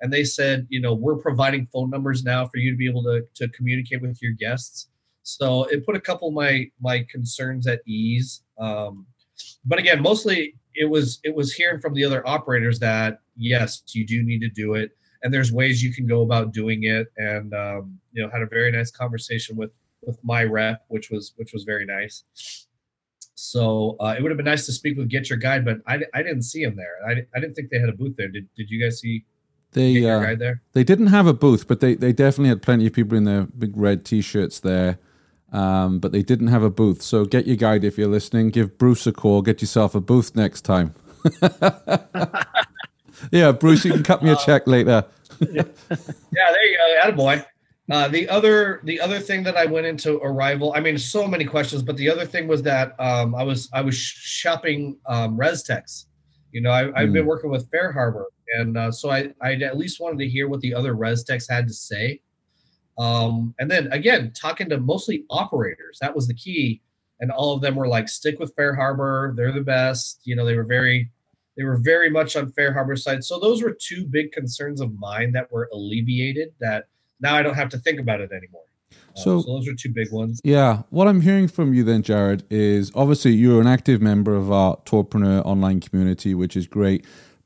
And 0.04 0.12
they 0.12 0.26
said, 0.26 0.68
you 0.70 0.82
know, 0.82 0.94
we're 0.94 1.16
providing 1.16 1.66
phone 1.72 1.90
numbers 1.90 2.24
now 2.26 2.46
for 2.46 2.58
you 2.58 2.70
to 2.70 2.78
be 2.78 2.88
able 2.88 3.04
to, 3.04 3.24
to 3.36 3.48
communicate 3.50 4.02
with 4.02 4.22
your 4.22 4.34
guests. 4.34 4.90
So 5.24 5.64
it 5.64 5.86
put 5.86 5.96
a 5.96 6.02
couple 6.02 6.28
of 6.28 6.34
my 6.34 6.70
my 6.82 7.08
concerns 7.10 7.66
at 7.66 7.80
ease. 7.88 8.44
Um, 8.60 9.08
but 9.66 9.80
again, 9.80 10.02
mostly 10.02 10.56
it 10.76 10.90
was 10.90 11.20
it 11.24 11.34
was 11.34 11.54
hearing 11.54 11.80
from 11.80 11.94
the 11.94 12.04
other 12.04 12.28
operators 12.28 12.80
that 12.80 13.20
yes, 13.38 13.82
you 13.94 14.06
do 14.06 14.22
need 14.24 14.42
to 14.42 14.50
do 14.50 14.74
it, 14.74 14.92
and 15.24 15.34
there's 15.34 15.54
ways 15.54 15.82
you 15.82 15.94
can 15.94 16.06
go 16.06 16.22
about 16.22 16.52
doing 16.52 16.84
it. 16.84 17.08
And 17.16 17.54
um, 17.54 17.98
you 18.12 18.22
know, 18.22 18.30
had 18.30 18.42
a 18.42 18.48
very 18.48 18.74
nice 18.74 18.92
conversation 18.92 19.56
with 19.56 19.72
with 20.02 20.20
my 20.22 20.44
rep, 20.44 20.84
which 20.90 21.12
was 21.12 21.32
which 21.38 21.54
was 21.54 21.64
very 21.64 21.86
nice. 21.86 22.26
So 23.36 23.96
uh, 24.02 24.16
it 24.18 24.22
would 24.22 24.32
have 24.32 24.38
been 24.38 24.46
nice 24.46 24.66
to 24.66 24.74
speak 24.74 24.98
with 24.98 25.08
Get 25.10 25.30
Your 25.30 25.40
Guide, 25.40 25.64
but 25.64 25.78
I, 25.88 26.02
I 26.14 26.24
didn't 26.24 26.44
see 26.44 26.62
him 26.62 26.76
there. 26.76 26.96
I, 27.08 27.26
I 27.36 27.40
didn't 27.40 27.56
think 27.56 27.70
they 27.70 27.80
had 27.80 27.90
a 27.90 27.94
booth 27.94 28.16
there. 28.16 28.28
Did, 28.30 28.48
did 28.56 28.70
you 28.70 28.84
guys 28.84 29.00
see 29.00 29.26
they 29.74 30.10
uh, 30.10 30.36
they 30.74 30.84
didn't 30.84 31.08
have 31.08 31.28
a 31.28 31.34
booth, 31.34 31.68
but 31.68 31.80
they, 31.80 31.96
they 31.96 32.14
definitely 32.14 32.50
had 32.50 32.62
plenty 32.62 32.88
of 32.88 32.94
people 32.94 33.18
in 33.18 33.24
their 33.24 33.44
big 33.44 33.76
red 33.76 34.06
t-shirts 34.06 34.60
there. 34.60 35.00
um, 35.54 36.00
but 36.00 36.12
they 36.12 36.24
didn't 36.24 36.48
have 36.48 36.64
a 36.64 36.70
booth. 36.70 37.02
So 37.02 37.26
get 37.26 37.46
your 37.46 37.56
guide 37.56 37.84
if 37.84 37.98
you're 37.98 38.08
listening. 38.08 38.50
Give 38.50 38.78
Bruce 38.78 39.06
a 39.06 39.12
call. 39.12 39.42
Get 39.44 39.62
yourself 39.62 39.94
a 39.94 40.02
booth 40.02 40.36
next 40.36 40.62
time. 40.62 40.96
yeah, 43.32 43.52
Bruce, 43.52 43.86
you 43.86 43.94
can 43.94 44.04
cut 44.04 44.24
me 44.24 44.32
a 44.32 44.36
check 44.36 44.66
later. 44.68 45.06
yeah, 45.40 45.64
there 46.32 46.66
you 46.66 46.78
go, 46.78 47.12
attaboy. 47.12 47.46
Uh, 47.92 48.08
the 48.08 48.28
other 48.30 48.80
the 48.86 49.00
other 49.00 49.20
thing 49.20 49.44
that 49.44 49.58
I 49.58 49.66
went 49.66 49.86
into 49.86 50.20
Arival, 50.22 50.72
I 50.76 50.80
mean, 50.80 50.98
so 50.98 51.28
many 51.28 51.46
questions, 51.46 51.84
but 51.84 51.98
the 51.98 52.10
other 52.10 52.26
thing 52.26 52.48
was 52.48 52.64
that 52.64 53.00
um, 53.00 53.36
I 53.36 53.44
was 53.44 53.70
I 53.74 53.82
was 53.82 53.96
shopping 53.96 54.98
um, 55.06 55.38
ResTechs. 55.38 56.06
You 56.54 56.62
know, 56.62 56.72
I, 56.72 56.84
have 56.84 57.10
mm. 57.10 57.14
been 57.14 57.26
working 57.26 57.50
with 57.50 57.70
FareHarbor, 57.72 58.26
and 58.60 58.78
uh, 58.78 58.92
so 58.92 59.10
I 59.10 59.34
I 59.42 59.54
at 59.56 59.78
least 59.78 60.00
wanted 60.00 60.20
to 60.20 60.30
hear 60.30 60.48
what 60.48 60.62
the 60.62 60.74
other 60.74 60.94
ResTechs 60.94 61.50
had 61.50 61.68
to 61.68 61.74
say. 61.74 62.22
Um, 63.00 63.56
and 63.60 63.70
then 63.70 63.92
again, 63.92 64.32
talking 64.40 64.70
to 64.70 64.80
mostly 64.80 65.26
operators, 65.32 65.98
that 66.00 66.16
was 66.16 66.28
the 66.28 66.36
key. 66.36 66.82
And 67.20 67.32
all 67.32 67.56
of 67.56 67.62
them 67.62 67.76
were 67.76 67.88
like, 67.88 68.08
stick 68.08 68.40
with 68.40 68.56
FareHarbor, 68.56 69.36
they're 69.36 69.52
the 69.52 69.62
best. 69.62 70.22
You 70.26 70.36
know, 70.36 70.46
they 70.46 70.56
were 70.56 70.64
very 70.64 71.10
they 71.58 71.64
were 71.64 71.78
very 71.78 72.10
much 72.10 72.36
on 72.36 72.52
FareHarbor 72.52 72.98
side. 72.98 73.24
So 73.24 73.40
those 73.40 73.62
were 73.62 73.76
two 73.80 74.06
big 74.06 74.32
concerns 74.32 74.82
of 74.82 74.98
mine 74.98 75.32
that 75.34 75.52
were 75.52 75.70
alleviated 75.74 76.50
that 76.60 76.86
now 77.20 77.36
I 77.36 77.44
don't 77.44 77.56
have 77.56 77.70
to 77.70 77.78
think 77.78 78.00
about 78.00 78.22
it 78.22 78.32
anymore. 78.32 78.64
Uh, 79.16 79.20
so, 79.20 79.42
so, 79.42 79.54
those 79.54 79.68
are 79.68 79.76
two 79.76 79.90
big 79.90 80.12
ones. 80.12 80.42
Yeah. 80.44 80.84
What 80.90 81.08
I'm 81.08 81.22
hearing 81.22 81.48
from 81.48 81.74
you 81.74 81.84
then, 81.84 82.04
Jarrod, 82.04 82.44
is 82.50 82.92
obviously 82.96 83.32
you're 83.32 83.62
an 83.62 83.68
active 83.68 84.02
member 84.02 84.36
of 84.36 84.52
our 84.52 84.78
Tourpreneur 84.86 85.46
online 85.46 85.80
community, 85.80 86.34
which 86.34 86.56
is 86.56 86.68
great. 86.68 87.06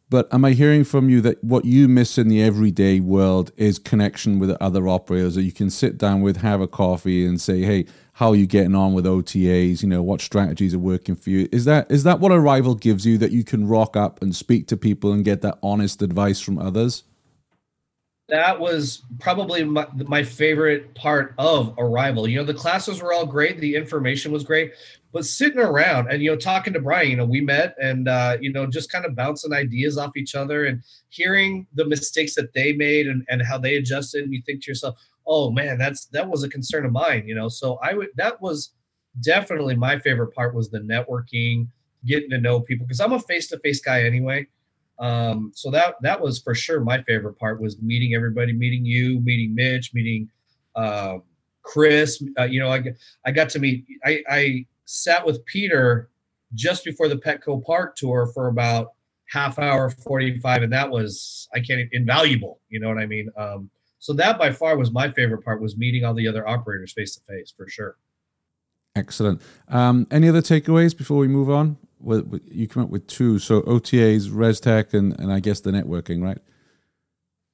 But 0.10 0.34
am 0.34 0.46
I 0.46 0.52
hearing 0.52 0.86
from 0.86 1.10
you 1.10 1.20
that 1.22 1.44
what 1.44 1.66
you 1.66 1.90
miss 1.90 2.18
in 2.18 2.30
the 2.30 2.42
everyday 2.42 3.02
world 3.02 3.52
is 3.58 3.78
connection 3.78 4.40
with 4.40 4.52
other 4.62 4.88
operators 4.88 5.36
that 5.36 5.44
you 5.44 5.52
can 5.52 5.70
sit 5.70 5.98
down 5.98 6.22
with, 6.22 6.38
have 6.38 6.62
a 6.62 6.68
coffee, 6.68 7.26
and 7.26 7.42
say, 7.42 7.64
"Hey, 7.64 7.86
how 8.14 8.30
are 8.30 8.36
you 8.36 8.48
getting 8.48 8.74
on 8.74 8.94
with 8.94 9.06
OTAs? 9.06 9.84
You 9.84 9.90
know, 9.90 10.02
what 10.02 10.22
strategies 10.22 10.74
are 10.74 10.80
working 10.80 11.16
for 11.16 11.30
you?" 11.30 11.50
Is 11.52 11.66
that 11.66 11.92
is 11.92 12.04
that 12.04 12.22
what 12.22 12.32
Arival 12.32 12.80
gives 12.80 13.06
you 13.06 13.18
that 13.18 13.32
you 13.32 13.44
can 13.44 13.68
rock 13.68 13.98
up 13.98 14.22
and 14.22 14.34
speak 14.34 14.68
to 14.68 14.78
people 14.78 15.12
and 15.12 15.26
get 15.26 15.42
that 15.42 15.58
honest 15.62 16.02
advice 16.02 16.40
from 16.40 16.58
others? 16.58 17.04
That 18.30 18.60
was 18.60 19.04
probably 19.20 19.64
my, 19.64 19.88
my 19.94 20.22
favorite 20.22 20.94
part 20.96 21.34
of 21.38 21.74
arival. 21.78 22.30
You 22.30 22.38
know 22.38 22.44
the 22.44 22.54
classes 22.54 23.02
were 23.02 23.14
all 23.14 23.26
great. 23.26 23.60
The 23.60 23.76
information 23.76 24.34
was 24.34 24.44
great. 24.44 24.74
But 25.14 25.26
sitting 25.26 25.60
around 25.60 26.12
and 26.12 26.22
you 26.22 26.30
know 26.32 26.36
talking 26.36 26.74
to 26.74 26.80
brian 26.82 27.10
you 27.10 27.16
know 27.16 27.26
we 27.26 27.40
met 27.40 27.76
and 27.82 28.10
uh, 28.10 28.38
you 28.42 28.52
know 28.52 28.68
just 28.68 28.92
kind 28.92 29.06
of 29.06 29.16
bouncing 29.16 29.54
ideas 29.54 29.98
off 29.98 30.18
each 30.18 30.36
other 30.36 30.66
and 30.66 30.84
hearing 31.10 31.68
the 31.74 31.86
mistakes 31.86 32.36
that 32.36 32.54
they 32.54 32.74
made 32.74 33.08
and, 33.08 33.26
and 33.30 33.42
how 33.42 33.58
they 33.58 33.78
adjusted. 33.78 34.26
And 34.26 34.34
you 34.34 34.42
think 34.46 34.64
to 34.64 34.72
yourself 34.72 34.96
oh 35.26 35.50
man 35.52 35.78
that's 35.78 36.06
that 36.08 36.28
was 36.28 36.44
a 36.44 36.50
concern 36.50 36.86
of 36.86 36.92
mine 36.92 37.24
you 37.28 37.36
know? 37.36 37.48
So 37.50 37.80
i 37.82 37.94
would 37.94 38.10
that 38.16 38.42
was 38.42 38.74
definitely 39.22 39.76
my 39.76 39.98
favorite 40.00 40.34
part 40.34 40.54
was 40.54 40.70
the 40.70 40.80
networking 40.80 41.68
getting 42.06 42.30
to 42.30 42.38
know 42.38 42.60
people 42.60 42.86
because 42.86 43.00
i'm 43.00 43.14
a 43.14 43.20
face-to-face 43.20 43.82
guy 43.82 44.04
anyway 44.04 44.46
um, 45.00 45.52
so 45.54 45.70
that 45.72 45.96
that 46.02 46.20
was 46.20 46.40
for 46.40 46.56
sure 46.56 46.80
my 46.80 47.02
favorite 47.04 47.38
part 47.38 47.62
was 47.62 47.80
meeting 47.82 48.14
everybody, 48.16 48.54
meeting 48.54 48.86
you, 48.86 49.20
meeting 49.22 49.54
Mitch, 49.54 49.94
meeting 49.94 50.30
uh, 50.76 51.18
Chris. 51.62 52.24
Uh, 52.40 52.44
you 52.44 52.60
know, 52.60 52.72
I 52.72 52.84
I 53.26 53.32
got 53.32 53.50
to 53.50 53.60
meet. 53.60 53.86
I, 54.04 54.24
I 54.30 54.66
sat 54.86 55.26
with 55.26 55.46
Peter 55.46 56.10
just 56.54 56.84
before 56.84 57.08
the 57.08 57.18
Petco 57.18 57.64
Park 57.64 57.96
tour 57.96 58.32
for 58.34 58.48
about 58.48 58.94
half 59.30 59.60
hour, 59.60 59.90
forty 59.90 60.40
five, 60.40 60.64
and 60.64 60.74
that 60.74 60.90
was 60.90 61.48
I 61.54 61.60
can't 61.60 61.88
invaluable. 61.92 62.60
You 62.70 62.80
know 62.80 62.88
what 62.88 62.98
I 62.98 63.06
mean? 63.06 63.30
Um, 63.38 63.70
so 64.00 64.14
that 64.14 64.40
by 64.40 64.52
far 64.52 64.78
was 64.78 64.92
my 64.92 65.12
favorite 65.12 65.44
part 65.44 65.62
was 65.62 65.78
meeting 65.78 66.06
all 66.06 66.14
the 66.14 66.28
other 66.28 66.48
operators 66.48 66.94
face 66.94 67.16
to 67.16 67.22
face 67.28 67.54
for 67.56 67.68
sure. 67.68 67.98
Excellent. 68.96 69.42
Um, 69.68 70.08
any 70.10 70.28
other 70.28 70.42
takeaways 70.42 70.98
before 70.98 71.18
we 71.18 71.28
move 71.28 71.52
on? 71.52 71.78
Well, 72.00 72.24
you 72.46 72.68
come 72.68 72.84
up 72.84 72.90
with 72.90 73.08
two. 73.08 73.40
So 73.40 73.62
OTAs, 73.64 74.30
ResTech, 74.30 74.94
and 74.94 75.20
and 75.20 75.32
I 75.32 75.40
guess 75.40 75.62
the 75.62 75.72
networking, 75.72 76.24
right? 76.24 76.38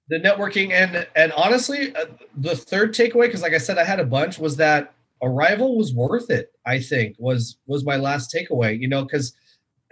The 0.10 0.20
networking 0.20 0.72
and 0.72 1.08
and 1.16 1.32
honestly, 1.34 1.96
uh, 1.96 2.06
the 2.36 2.56
third 2.56 2.94
takeaway, 2.94 3.28
because 3.28 3.42
like 3.42 3.54
I 3.54 3.58
said, 3.58 3.78
I 3.78 3.86
had 3.86 4.00
a 4.00 4.06
bunch, 4.06 4.40
was 4.40 4.58
that 4.58 4.94
Arival 5.22 5.78
was 5.78 5.94
worth 5.94 6.30
it. 6.30 6.52
I 6.66 6.80
think 6.80 7.16
was 7.20 7.58
was 7.68 7.86
my 7.86 7.96
last 7.96 8.34
takeaway. 8.34 8.78
You 8.78 8.90
know, 8.90 9.04
because 9.04 9.34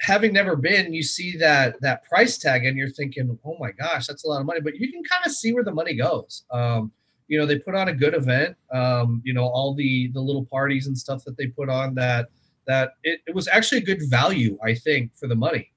having 0.01 0.34
never 0.34 0.55
been, 0.55 0.93
you 0.93 1.03
see 1.03 1.38
that 1.38 1.79
that 1.81 2.03
price 2.03 2.38
tag 2.38 2.65
and 2.65 2.77
you're 2.77 2.89
thinking, 2.89 3.38
oh 3.46 3.55
my 3.60 3.72
gosh, 3.72 4.08
that's 4.08 4.25
a 4.25 4.27
lot 4.27 4.41
of 4.41 4.46
money. 4.46 4.60
But 4.60 4.75
you 4.75 4.91
can 4.91 5.03
kind 5.03 5.25
of 5.25 5.31
see 5.31 5.53
where 5.53 5.63
the 5.63 5.74
money 5.74 5.96
goes. 5.96 6.43
Um, 6.51 6.91
you 7.27 7.39
know, 7.39 7.46
they 7.46 7.60
put 7.60 7.75
on 7.75 7.88
a 7.88 7.93
good 7.93 8.13
event. 8.13 8.58
Um, 8.74 9.22
you 9.24 9.34
know, 9.34 9.46
all 9.46 9.74
the 9.74 10.12
the 10.13 10.20
little 10.20 10.46
parties 10.46 10.88
and 10.88 10.98
stuff 10.98 11.24
that 11.24 11.38
they 11.38 11.48
put 11.48 11.70
on 11.70 11.96
that 11.96 12.29
that 12.72 12.94
it, 13.04 13.20
it 13.28 13.36
was 13.36 13.48
actually 13.48 13.80
a 13.80 13.86
good 13.86 14.01
value, 14.10 14.58
I 14.63 14.74
think, 14.74 15.16
for 15.16 15.28
the 15.28 15.36
money. 15.36 15.72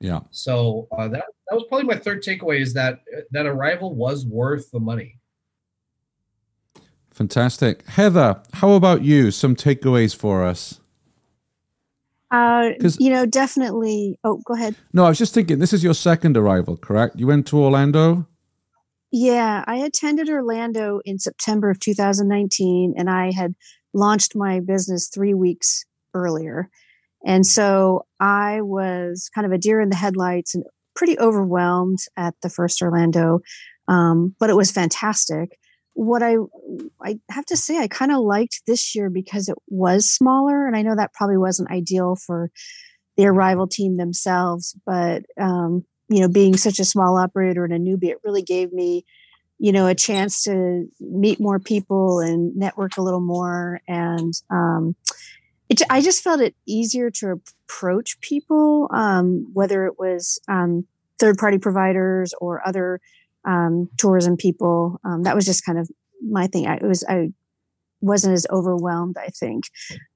Yeah. 0.00 0.20
So 0.30 0.88
uh, 0.96 1.08
that 1.08 1.24
that 1.48 1.54
was 1.54 1.64
probably 1.68 1.86
my 1.86 1.96
third 1.96 2.22
takeaway 2.22 2.60
is 2.60 2.74
that 2.74 3.00
that 3.30 3.46
arival 3.46 3.92
was 3.94 4.26
worth 4.26 4.70
the 4.70 4.80
money. 4.80 5.18
Fantastic, 7.12 7.86
Heather. 7.86 8.40
How 8.54 8.72
about 8.72 9.02
you? 9.02 9.30
Some 9.30 9.54
takeaways 9.54 10.16
for 10.16 10.44
us. 10.44 10.80
Uh, 12.30 12.70
you 12.98 13.10
know, 13.10 13.26
definitely. 13.26 14.18
Oh, 14.24 14.40
go 14.46 14.54
ahead. 14.54 14.76
No, 14.92 15.04
I 15.04 15.08
was 15.08 15.18
just 15.18 15.34
thinking. 15.34 15.58
This 15.58 15.72
is 15.72 15.84
your 15.84 15.94
second 15.94 16.36
arival, 16.36 16.80
correct? 16.80 17.18
You 17.18 17.26
went 17.26 17.46
to 17.48 17.58
Orlando. 17.58 18.26
Yeah, 19.12 19.64
I 19.66 19.76
attended 19.76 20.28
Orlando 20.28 21.00
in 21.04 21.18
September 21.18 21.68
of 21.70 21.80
2019, 21.80 22.94
and 22.96 23.10
I 23.10 23.32
had 23.32 23.54
launched 23.92 24.36
my 24.36 24.60
business 24.60 25.08
three 25.08 25.34
weeks 25.34 25.84
earlier. 26.14 26.68
And 27.24 27.46
so 27.46 28.06
I 28.18 28.62
was 28.62 29.30
kind 29.34 29.46
of 29.46 29.52
a 29.52 29.58
deer 29.58 29.80
in 29.80 29.90
the 29.90 29.96
headlights 29.96 30.54
and 30.54 30.64
pretty 30.94 31.18
overwhelmed 31.18 31.98
at 32.16 32.34
the 32.42 32.50
first 32.50 32.82
Orlando, 32.82 33.40
um, 33.88 34.34
but 34.38 34.50
it 34.50 34.56
was 34.56 34.70
fantastic. 34.70 35.58
What 35.94 36.22
I 36.22 36.36
I 37.02 37.18
have 37.30 37.46
to 37.46 37.56
say, 37.56 37.78
I 37.78 37.88
kind 37.88 38.12
of 38.12 38.20
liked 38.20 38.62
this 38.66 38.94
year 38.94 39.10
because 39.10 39.48
it 39.48 39.56
was 39.68 40.10
smaller, 40.10 40.66
and 40.66 40.76
I 40.76 40.82
know 40.82 40.96
that 40.96 41.12
probably 41.12 41.36
wasn't 41.36 41.70
ideal 41.70 42.16
for 42.16 42.50
the 43.16 43.24
arival 43.24 43.70
team 43.70 43.96
themselves, 43.96 44.76
but 44.86 45.24
um, 45.38 45.84
you 46.08 46.20
know, 46.20 46.28
being 46.28 46.56
such 46.56 46.78
a 46.78 46.84
small 46.84 47.18
operator 47.18 47.64
and 47.64 47.72
a 47.72 47.78
newbie, 47.78 48.10
it 48.10 48.18
really 48.24 48.42
gave 48.42 48.72
me, 48.72 49.04
you 49.58 49.72
know, 49.72 49.86
a 49.86 49.94
chance 49.94 50.42
to 50.44 50.86
meet 51.00 51.40
more 51.40 51.58
people 51.58 52.20
and 52.20 52.56
network 52.56 52.96
a 52.96 53.02
little 53.02 53.20
more, 53.20 53.80
and 53.86 54.32
um, 54.50 54.94
it, 55.70 55.82
I 55.88 56.00
just 56.02 56.22
felt 56.22 56.40
it 56.40 56.54
easier 56.66 57.10
to 57.12 57.40
approach 57.68 58.20
people, 58.20 58.88
um, 58.92 59.48
whether 59.52 59.86
it 59.86 59.98
was 59.98 60.40
um, 60.48 60.84
third 61.18 61.38
party 61.38 61.58
providers 61.58 62.34
or 62.40 62.66
other 62.66 63.00
um, 63.44 63.88
tourism 63.96 64.36
people. 64.36 65.00
Um, 65.04 65.22
that 65.22 65.36
was 65.36 65.46
just 65.46 65.64
kind 65.64 65.78
of 65.78 65.88
my 66.28 66.48
thing. 66.48 66.66
I 66.66 66.78
was 66.82 67.04
I 67.08 67.28
wasn't 68.00 68.34
as 68.34 68.46
overwhelmed. 68.50 69.16
I 69.16 69.28
think, 69.28 69.64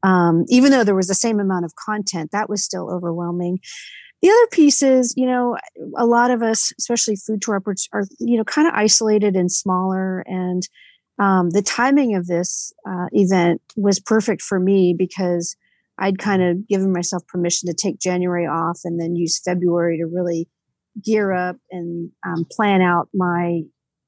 um, 0.03 0.45
even 0.49 0.73
though 0.73 0.85
there 0.85 0.97
was 0.97 1.09
the 1.09 1.15
same 1.15 1.39
amount 1.39 1.65
of 1.65 1.77
content, 1.77 2.33
that 2.33 2.51
was 2.51 2.65
still 2.65 2.91
overwhelming. 2.91 3.61
The 4.23 4.31
other 4.31 4.47
piece 4.51 4.83
is, 4.83 5.15
you 5.17 5.27
know, 5.27 5.57
a 5.97 6.07
lot 6.07 6.31
of 6.31 6.43
us, 6.43 6.73
especially 6.79 7.15
food 7.15 7.43
tour 7.43 7.57
operators, 7.57 7.89
are 7.93 8.05
you 8.19 8.37
know 8.37 8.45
kind 8.45 8.67
of 8.67 8.75
isolated 8.75 9.37
and 9.37 9.53
smaller 9.53 10.25
and 10.27 10.67
um, 11.19 11.51
the 11.51 11.63
timing 11.63 12.15
of 12.17 12.27
this 12.27 12.73
uh, 12.89 13.07
event 13.13 13.61
was 13.77 14.01
perfect 14.01 14.43
for 14.43 14.59
me 14.59 14.95
because 14.97 15.57
I'd 15.99 16.19
kind 16.19 16.43
of 16.43 16.67
given 16.67 16.93
myself 16.93 17.27
permission 17.27 17.69
to 17.69 17.75
take 17.75 18.01
January 18.01 18.47
off 18.47 18.81
and 18.85 19.01
then 19.01 19.15
use 19.15 19.41
February 19.41 19.99
to 19.99 20.07
really 20.07 20.49
gear 21.03 21.33
up 21.33 21.57
and 21.71 22.11
um, 22.27 22.47
plan 22.51 22.83
out 22.83 23.09
my 23.15 23.63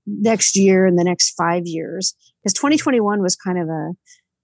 next 0.06 0.56
year 0.56 0.86
and 0.86 0.98
the 0.98 1.04
next 1.04 1.34
five 1.34 1.62
years. 1.66 2.14
Because 2.42 2.54
2021 2.54 3.22
was 3.22 3.36
kind 3.36 3.58
of 3.58 3.68
a, 3.68 3.92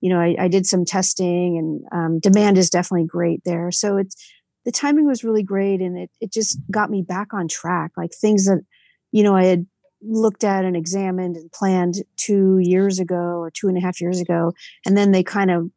you 0.00 0.10
know, 0.10 0.20
I, 0.20 0.36
I 0.38 0.48
did 0.48 0.66
some 0.66 0.84
testing 0.84 1.58
and 1.58 1.82
um, 1.92 2.20
demand 2.20 2.58
is 2.58 2.70
definitely 2.70 3.06
great 3.06 3.40
there. 3.44 3.70
So 3.72 3.96
it's 3.96 4.16
the 4.64 4.72
timing 4.72 5.06
was 5.06 5.24
really 5.24 5.42
great 5.42 5.80
and 5.80 5.98
it, 5.98 6.10
it 6.20 6.32
just 6.32 6.58
got 6.70 6.90
me 6.90 7.02
back 7.02 7.34
on 7.34 7.48
track. 7.48 7.92
Like 7.96 8.10
things 8.12 8.46
that, 8.46 8.62
you 9.10 9.24
know, 9.24 9.34
I 9.34 9.44
had 9.44 9.66
looked 10.04 10.44
at 10.44 10.64
and 10.64 10.76
examined 10.76 11.36
and 11.36 11.50
planned 11.52 11.96
two 12.16 12.58
years 12.58 12.98
ago 12.98 13.14
or 13.14 13.50
two 13.50 13.68
and 13.68 13.78
a 13.78 13.80
half 13.80 14.00
years 14.00 14.20
ago 14.20 14.52
and 14.84 14.96
then 14.96 15.12
they 15.12 15.22
kind 15.22 15.50
of 15.50 15.70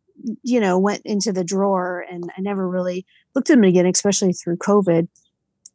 you 0.44 0.60
know 0.60 0.78
went 0.80 1.02
into 1.06 1.32
the 1.32 1.44
drawer 1.44 2.06
and 2.10 2.30
i 2.38 2.42
never 2.42 2.68
really 2.68 3.06
looked 3.36 3.50
at 3.50 3.56
them 3.56 3.64
again 3.64 3.86
especially 3.86 4.34
through 4.34 4.58
covid. 4.58 5.08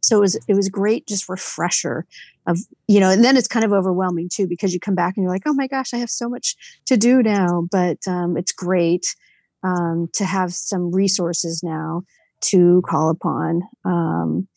So 0.02 0.16
it 0.16 0.20
was 0.20 0.34
it 0.48 0.54
was 0.54 0.68
great 0.68 1.06
just 1.06 1.28
refresher 1.28 2.06
of 2.46 2.58
you 2.88 3.00
know 3.00 3.10
and 3.10 3.22
then 3.22 3.36
it's 3.36 3.46
kind 3.46 3.64
of 3.64 3.72
overwhelming 3.72 4.30
too 4.32 4.46
because 4.46 4.72
you 4.72 4.80
come 4.80 4.94
back 4.94 5.16
and 5.16 5.22
you're 5.22 5.32
like 5.32 5.46
oh 5.46 5.52
my 5.52 5.66
gosh 5.66 5.92
i 5.92 5.98
have 5.98 6.10
so 6.10 6.28
much 6.28 6.56
to 6.86 6.96
do 6.96 7.22
now. 7.22 7.68
But 7.70 7.98
um, 8.08 8.36
it's 8.36 8.52
great 8.52 9.14
um, 9.62 10.08
to 10.14 10.24
have 10.24 10.54
some 10.54 10.90
resources 10.90 11.62
now 11.62 12.02
to 12.40 12.82
call 12.86 13.10
upon 13.10 13.62
um, 13.84 14.48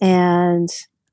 and 0.00 0.68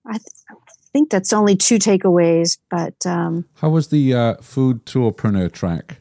I, 0.08 0.14
th- 0.14 0.60
think 0.96 1.10
that's 1.10 1.34
only 1.34 1.58
two 1.58 1.78
takeaways. 1.78 2.58
But 2.72 2.96
um, 3.06 3.44
how 3.56 3.70
was 3.70 3.90
the 3.90 4.14
uh, 4.14 4.36
food 4.36 4.86
tourpreneur 4.86 5.52
track? 5.52 6.00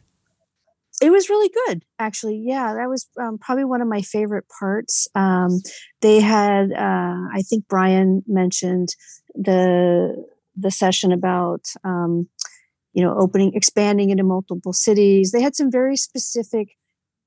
it 1.03 1.11
was 1.11 1.29
really 1.29 1.51
good, 1.67 1.85
actually. 1.99 2.41
Yeah, 2.43 2.75
that 2.75 2.89
was 2.89 3.09
um, 3.21 3.37
probably 3.39 3.65
one 3.65 3.83
of 3.83 3.89
my 3.89 4.01
favorite 4.01 4.45
parts. 4.59 5.09
Um, 5.15 5.61
they 6.01 6.21
had, 6.21 6.73
uh, 6.73 7.19
I 7.33 7.43
think 7.49 7.65
Brian 7.69 8.23
mentioned 8.27 8.91
the 9.35 10.25
the 10.57 10.71
session 10.71 11.11
about 11.11 11.63
um, 11.83 12.29
you 12.93 13.03
know 13.03 13.17
opening, 13.19 13.53
expanding 13.55 14.11
into 14.11 14.23
multiple 14.23 14.73
cities. 14.73 15.33
They 15.33 15.43
had 15.43 15.57
some 15.57 15.71
very 15.71 15.97
specific 15.97 16.77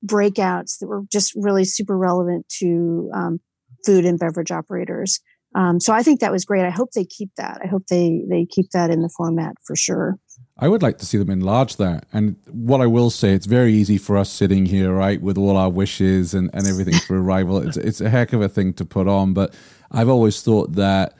breakouts 0.04 0.78
that 0.78 0.86
were 0.86 1.02
just 1.12 1.34
really 1.36 1.64
super 1.64 1.96
relevant 1.96 2.48
to 2.60 3.10
um, 3.12 3.38
food 3.84 4.06
and 4.06 4.18
beverage 4.18 4.50
operators. 4.50 5.20
Um, 5.58 5.80
so 5.80 5.92
I 5.92 6.04
think 6.04 6.20
that 6.20 6.30
was 6.30 6.44
great. 6.44 6.64
I 6.64 6.70
hope 6.70 6.92
they 6.92 7.04
keep 7.04 7.30
that. 7.36 7.60
I 7.64 7.66
hope 7.66 7.88
they 7.88 8.22
they 8.28 8.46
keep 8.46 8.70
that 8.70 8.90
in 8.90 9.02
the 9.02 9.08
format 9.08 9.56
for 9.64 9.74
sure. 9.74 10.16
I 10.56 10.68
would 10.68 10.82
like 10.82 10.98
to 10.98 11.06
see 11.06 11.18
them 11.18 11.30
enlarge 11.30 11.76
that. 11.76 12.06
And 12.12 12.36
what 12.50 12.80
I 12.80 12.86
will 12.86 13.10
say, 13.10 13.32
it's 13.32 13.46
very 13.46 13.72
easy 13.72 13.98
for 13.98 14.16
us 14.16 14.30
sitting 14.30 14.66
here, 14.66 14.92
right, 14.92 15.20
with 15.20 15.36
all 15.36 15.56
our 15.56 15.68
wishes 15.68 16.32
and, 16.32 16.48
and 16.52 16.66
everything 16.66 16.94
for 16.94 17.20
Arival. 17.20 17.66
It's, 17.66 17.76
it's 17.76 18.00
a 18.00 18.08
heck 18.08 18.32
of 18.32 18.40
a 18.40 18.48
thing 18.48 18.72
to 18.74 18.84
put 18.84 19.08
on. 19.08 19.34
But 19.34 19.52
I've 19.90 20.08
always 20.08 20.42
thought 20.42 20.74
that, 20.74 21.14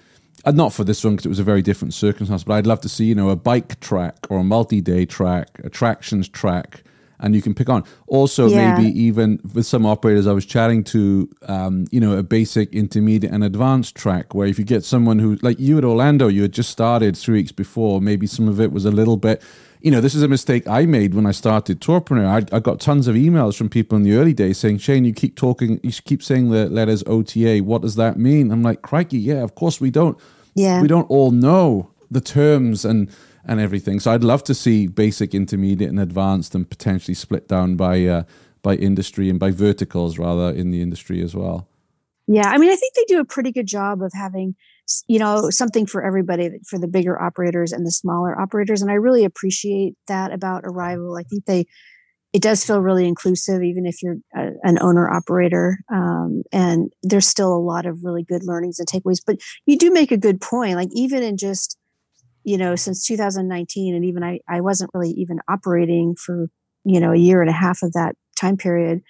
and 0.44 0.56
not 0.56 0.72
for 0.72 0.84
this 0.84 1.04
one 1.04 1.14
because 1.14 1.26
it 1.26 1.30
was 1.30 1.38
a 1.40 1.44
very 1.44 1.62
different 1.62 1.94
circumstance, 1.94 2.44
but 2.44 2.54
I'd 2.54 2.66
love 2.66 2.80
to 2.82 2.88
see, 2.88 3.06
you 3.06 3.14
know, 3.14 3.30
a 3.30 3.36
bike 3.36 3.78
track 3.80 4.16
or 4.30 4.38
a 4.38 4.44
multi 4.44 4.80
day 4.80 5.04
track, 5.04 5.60
attractions 5.64 6.28
track 6.28 6.84
and 7.20 7.34
you 7.34 7.42
can 7.42 7.54
pick 7.54 7.68
on. 7.68 7.84
Also, 8.06 8.48
yeah. 8.48 8.76
maybe 8.76 8.88
even 8.98 9.40
with 9.54 9.66
some 9.66 9.84
operators 9.84 10.26
I 10.26 10.32
was 10.32 10.46
chatting 10.46 10.84
to, 10.84 11.28
um, 11.48 11.86
you 11.90 12.00
know, 12.00 12.16
a 12.16 12.22
basic, 12.22 12.72
intermediate, 12.72 13.32
and 13.32 13.42
advanced 13.42 13.96
track 13.96 14.34
where 14.34 14.46
if 14.46 14.58
you 14.58 14.64
get 14.64 14.84
someone 14.84 15.18
who, 15.18 15.36
like 15.42 15.58
you 15.58 15.78
at 15.78 15.84
Orlando, 15.84 16.28
you 16.28 16.42
had 16.42 16.52
just 16.52 16.70
started 16.70 17.16
three 17.16 17.34
weeks 17.34 17.52
before, 17.52 18.00
maybe 18.00 18.26
some 18.26 18.48
of 18.48 18.60
it 18.60 18.72
was 18.72 18.84
a 18.84 18.90
little 18.90 19.16
bit. 19.16 19.42
You 19.80 19.92
know, 19.92 20.00
this 20.00 20.14
is 20.14 20.22
a 20.22 20.28
mistake 20.28 20.66
I 20.66 20.86
made 20.86 21.14
when 21.14 21.24
I 21.24 21.30
started 21.30 21.80
Tourpreneur. 21.80 22.26
I, 22.26 22.56
I 22.56 22.58
got 22.58 22.80
tons 22.80 23.06
of 23.06 23.14
emails 23.14 23.56
from 23.56 23.68
people 23.68 23.96
in 23.96 24.02
the 24.02 24.14
early 24.14 24.32
days 24.32 24.58
saying, 24.58 24.78
Shane, 24.78 25.04
you 25.04 25.12
keep 25.12 25.36
talking, 25.36 25.78
you 25.84 25.92
keep 25.92 26.22
saying 26.22 26.50
the 26.50 26.68
letters 26.68 27.04
OTA. 27.06 27.58
What 27.58 27.82
does 27.82 27.94
that 27.94 28.18
mean? 28.18 28.50
I'm 28.50 28.62
like, 28.62 28.82
crikey, 28.82 29.18
yeah, 29.18 29.42
of 29.42 29.54
course 29.54 29.80
we 29.80 29.90
don't. 29.90 30.18
Yeah. 30.54 30.82
We 30.82 30.88
don't 30.88 31.08
all 31.08 31.30
know 31.30 31.92
the 32.10 32.20
terms 32.20 32.84
and 32.84 33.08
and 33.48 33.60
everything. 33.60 33.98
So 33.98 34.12
I'd 34.12 34.22
love 34.22 34.44
to 34.44 34.54
see 34.54 34.86
basic, 34.86 35.34
intermediate, 35.34 35.90
and 35.90 35.98
advanced, 35.98 36.54
and 36.54 36.68
potentially 36.68 37.14
split 37.14 37.48
down 37.48 37.76
by 37.76 38.04
uh, 38.04 38.22
by 38.62 38.74
industry 38.74 39.30
and 39.30 39.40
by 39.40 39.50
verticals 39.50 40.18
rather 40.18 40.50
in 40.50 40.70
the 40.70 40.82
industry 40.82 41.22
as 41.22 41.34
well. 41.34 41.68
Yeah, 42.26 42.48
I 42.48 42.58
mean, 42.58 42.70
I 42.70 42.76
think 42.76 42.94
they 42.94 43.04
do 43.08 43.20
a 43.20 43.24
pretty 43.24 43.50
good 43.50 43.66
job 43.66 44.02
of 44.02 44.12
having 44.14 44.54
you 45.06 45.18
know 45.18 45.50
something 45.50 45.86
for 45.86 46.04
everybody 46.04 46.50
for 46.68 46.78
the 46.78 46.88
bigger 46.88 47.20
operators 47.20 47.72
and 47.72 47.86
the 47.86 47.90
smaller 47.90 48.38
operators, 48.38 48.82
and 48.82 48.90
I 48.90 48.94
really 48.94 49.24
appreciate 49.24 49.94
that 50.06 50.32
about 50.32 50.64
Arival. 50.64 51.18
I 51.18 51.24
think 51.24 51.46
they 51.46 51.66
it 52.34 52.42
does 52.42 52.62
feel 52.62 52.80
really 52.80 53.06
inclusive, 53.06 53.62
even 53.62 53.86
if 53.86 54.02
you're 54.02 54.18
a, 54.36 54.50
an 54.62 54.78
owner 54.82 55.08
operator. 55.08 55.78
Um, 55.90 56.42
and 56.52 56.92
there's 57.02 57.26
still 57.26 57.54
a 57.54 57.58
lot 57.58 57.86
of 57.86 58.04
really 58.04 58.22
good 58.22 58.42
learnings 58.44 58.78
and 58.78 58.86
takeaways. 58.86 59.22
But 59.26 59.38
you 59.64 59.78
do 59.78 59.90
make 59.90 60.12
a 60.12 60.18
good 60.18 60.40
point. 60.40 60.76
Like 60.76 60.90
even 60.92 61.22
in 61.22 61.38
just 61.38 61.78
you 62.48 62.56
know, 62.56 62.76
since 62.76 63.04
2019, 63.04 63.94
and 63.94 64.06
even 64.06 64.24
I, 64.24 64.40
I 64.48 64.62
wasn't 64.62 64.90
really 64.94 65.10
even 65.10 65.38
operating 65.48 66.14
for, 66.16 66.46
you 66.82 66.98
know, 66.98 67.12
a 67.12 67.18
year 67.18 67.42
and 67.42 67.50
a 67.50 67.52
half 67.52 67.82
of 67.82 67.92
that 67.92 68.14
time 68.40 68.56
period. 68.56 69.02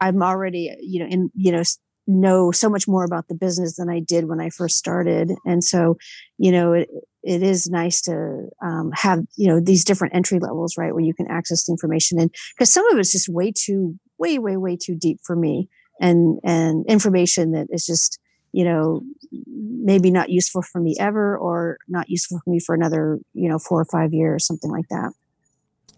I'm 0.00 0.24
already, 0.24 0.74
you 0.80 0.98
know, 0.98 1.06
in, 1.06 1.30
you 1.34 1.52
know, 1.52 1.62
know 2.08 2.50
so 2.50 2.68
much 2.68 2.88
more 2.88 3.04
about 3.04 3.28
the 3.28 3.36
business 3.36 3.76
than 3.76 3.88
I 3.88 4.00
did 4.00 4.28
when 4.28 4.40
I 4.40 4.50
first 4.50 4.76
started. 4.76 5.30
And 5.44 5.62
so, 5.62 5.98
you 6.36 6.50
know, 6.50 6.72
it, 6.72 6.88
it 7.22 7.44
is 7.44 7.70
nice 7.70 8.00
to 8.02 8.48
um, 8.60 8.90
have, 8.92 9.20
you 9.36 9.46
know, 9.46 9.60
these 9.60 9.84
different 9.84 10.16
entry 10.16 10.40
levels, 10.40 10.74
right, 10.76 10.92
where 10.92 11.04
you 11.04 11.14
can 11.14 11.28
access 11.30 11.66
the 11.66 11.72
information. 11.72 12.18
And 12.18 12.34
because 12.56 12.72
some 12.72 12.88
of 12.90 12.98
it's 12.98 13.12
just 13.12 13.28
way 13.28 13.52
too, 13.56 13.94
way, 14.18 14.40
way, 14.40 14.56
way 14.56 14.76
too 14.76 14.96
deep 14.96 15.18
for 15.24 15.36
me 15.36 15.68
and, 16.00 16.40
and 16.42 16.84
information 16.88 17.52
that 17.52 17.68
is 17.70 17.86
just, 17.86 18.18
you 18.52 18.64
know, 18.64 19.02
maybe 19.46 20.10
not 20.10 20.28
useful 20.28 20.62
for 20.62 20.80
me 20.80 20.94
ever 21.00 21.36
or 21.36 21.78
not 21.88 22.08
useful 22.08 22.40
for 22.44 22.50
me 22.50 22.60
for 22.60 22.74
another, 22.74 23.18
you 23.34 23.48
know, 23.48 23.58
four 23.58 23.80
or 23.80 23.86
five 23.86 24.12
years, 24.12 24.46
something 24.46 24.70
like 24.70 24.88
that. 24.88 25.12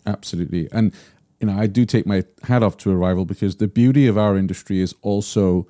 Absolutely. 0.06 0.68
And, 0.72 0.94
you 1.40 1.48
know, 1.48 1.58
I 1.58 1.66
do 1.66 1.84
take 1.84 2.06
my 2.06 2.24
hat 2.44 2.62
off 2.62 2.76
to 2.78 2.90
Arival 2.90 3.26
because 3.26 3.56
the 3.56 3.68
beauty 3.68 4.06
of 4.06 4.16
our 4.16 4.36
industry 4.36 4.80
is 4.80 4.94
also 5.02 5.66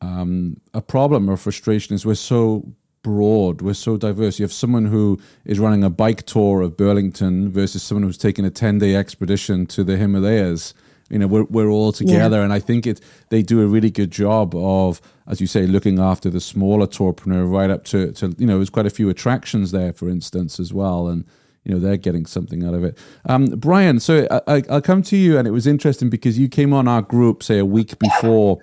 um, 0.00 0.58
a 0.74 0.82
problem 0.82 1.30
or 1.30 1.36
frustration 1.36 1.94
is 1.94 2.04
we're 2.04 2.14
so 2.14 2.70
broad, 3.02 3.62
we're 3.62 3.74
so 3.74 3.96
diverse. 3.96 4.38
You 4.38 4.44
have 4.44 4.52
someone 4.52 4.86
who 4.86 5.18
is 5.44 5.58
running 5.58 5.84
a 5.84 5.90
bike 5.90 6.26
tour 6.26 6.60
of 6.60 6.76
Burlington 6.76 7.50
versus 7.50 7.82
someone 7.82 8.02
who's 8.02 8.18
taking 8.18 8.44
a 8.44 8.50
10 8.50 8.78
day 8.78 8.94
expedition 8.94 9.64
to 9.66 9.84
the 9.84 9.96
Himalayas 9.96 10.74
you 11.10 11.18
know 11.18 11.26
we're, 11.26 11.44
we're 11.44 11.68
all 11.68 11.92
together. 11.92 12.38
Yeah. 12.38 12.44
and 12.44 12.52
i 12.52 12.58
think 12.58 12.86
it 12.86 13.00
they 13.28 13.42
do 13.42 13.62
a 13.62 13.66
really 13.66 13.90
good 13.90 14.10
job 14.10 14.54
of 14.56 15.00
as 15.26 15.40
you 15.40 15.46
say 15.46 15.66
looking 15.66 15.98
after 15.98 16.30
the 16.30 16.40
smaller 16.40 16.86
tourpreneur 16.86 17.50
right 17.50 17.70
up 17.70 17.84
to, 17.84 18.12
to 18.12 18.34
you 18.38 18.46
know 18.46 18.56
there's 18.56 18.70
quite 18.70 18.86
a 18.86 18.90
few 18.90 19.08
attractions 19.08 19.70
there 19.72 19.92
for 19.92 20.08
instance 20.08 20.60
as 20.60 20.72
well. 20.72 21.08
And 21.08 21.24
you 21.64 21.74
know 21.74 21.80
they're 21.80 21.96
getting 21.96 22.26
something 22.26 22.64
out 22.64 22.74
of 22.74 22.84
it. 22.84 22.96
Um, 23.24 23.46
brian 23.46 23.98
so 23.98 24.26
I, 24.46 24.62
i'll 24.70 24.80
come 24.80 25.02
to 25.04 25.16
you. 25.16 25.36
And 25.38 25.48
it 25.48 25.50
was 25.50 25.66
interesting 25.66 26.10
because 26.10 26.38
you 26.38 26.48
came 26.48 26.72
on 26.72 26.86
our 26.86 27.02
group 27.02 27.42
say 27.42 27.58
a 27.58 27.64
week 27.64 27.98
before 27.98 28.58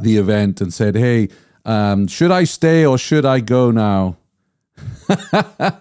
the 0.00 0.16
event 0.16 0.60
and 0.60 0.74
said 0.74 0.96
hey 0.96 1.28
um, 1.64 2.06
should 2.06 2.30
i 2.30 2.44
stay 2.44 2.84
or 2.84 2.98
should 2.98 3.24
i 3.24 3.40
go 3.40 3.70
now? 3.70 4.16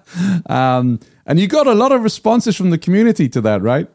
Um, 0.48 1.00
and 1.28 1.40
you 1.40 1.48
got 1.48 1.68
a 1.68 1.74
lot 1.74 1.92
of 1.92 2.02
responses 2.02 2.56
from 2.56 2.72
the 2.72 2.78
community 2.78 3.30
to 3.30 3.42
that 3.42 3.62
right 3.62 3.88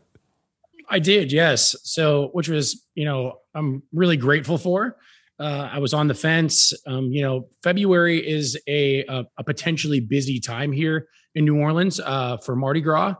I 0.93 0.99
did, 0.99 1.33
yes. 1.33 1.75
So, 1.85 2.29
which 2.33 2.51
was, 2.51 2.87
you 2.95 3.07
know, 3.07 3.39
I'm 3.55 3.83
really 3.95 4.19
grateful 4.19 4.59
for. 4.59 4.99
Uh, 5.41 5.71
I 5.73 5.79
was 5.79 5.95
on 5.95 6.07
the 6.07 6.15
fence. 6.15 6.75
Um, 6.87 7.07
you 7.07 7.23
know, 7.23 7.49
February 7.63 8.19
is 8.19 8.61
a, 8.69 9.03
a, 9.07 9.25
a 9.39 9.43
potentially 9.43 10.01
busy 10.01 10.39
time 10.39 10.71
here 10.71 11.09
in 11.35 11.47
New 11.47 11.59
Orleans 11.59 11.99
uh, 11.99 12.37
for 12.37 12.55
Mardi 12.55 12.83
Gras, 12.83 13.15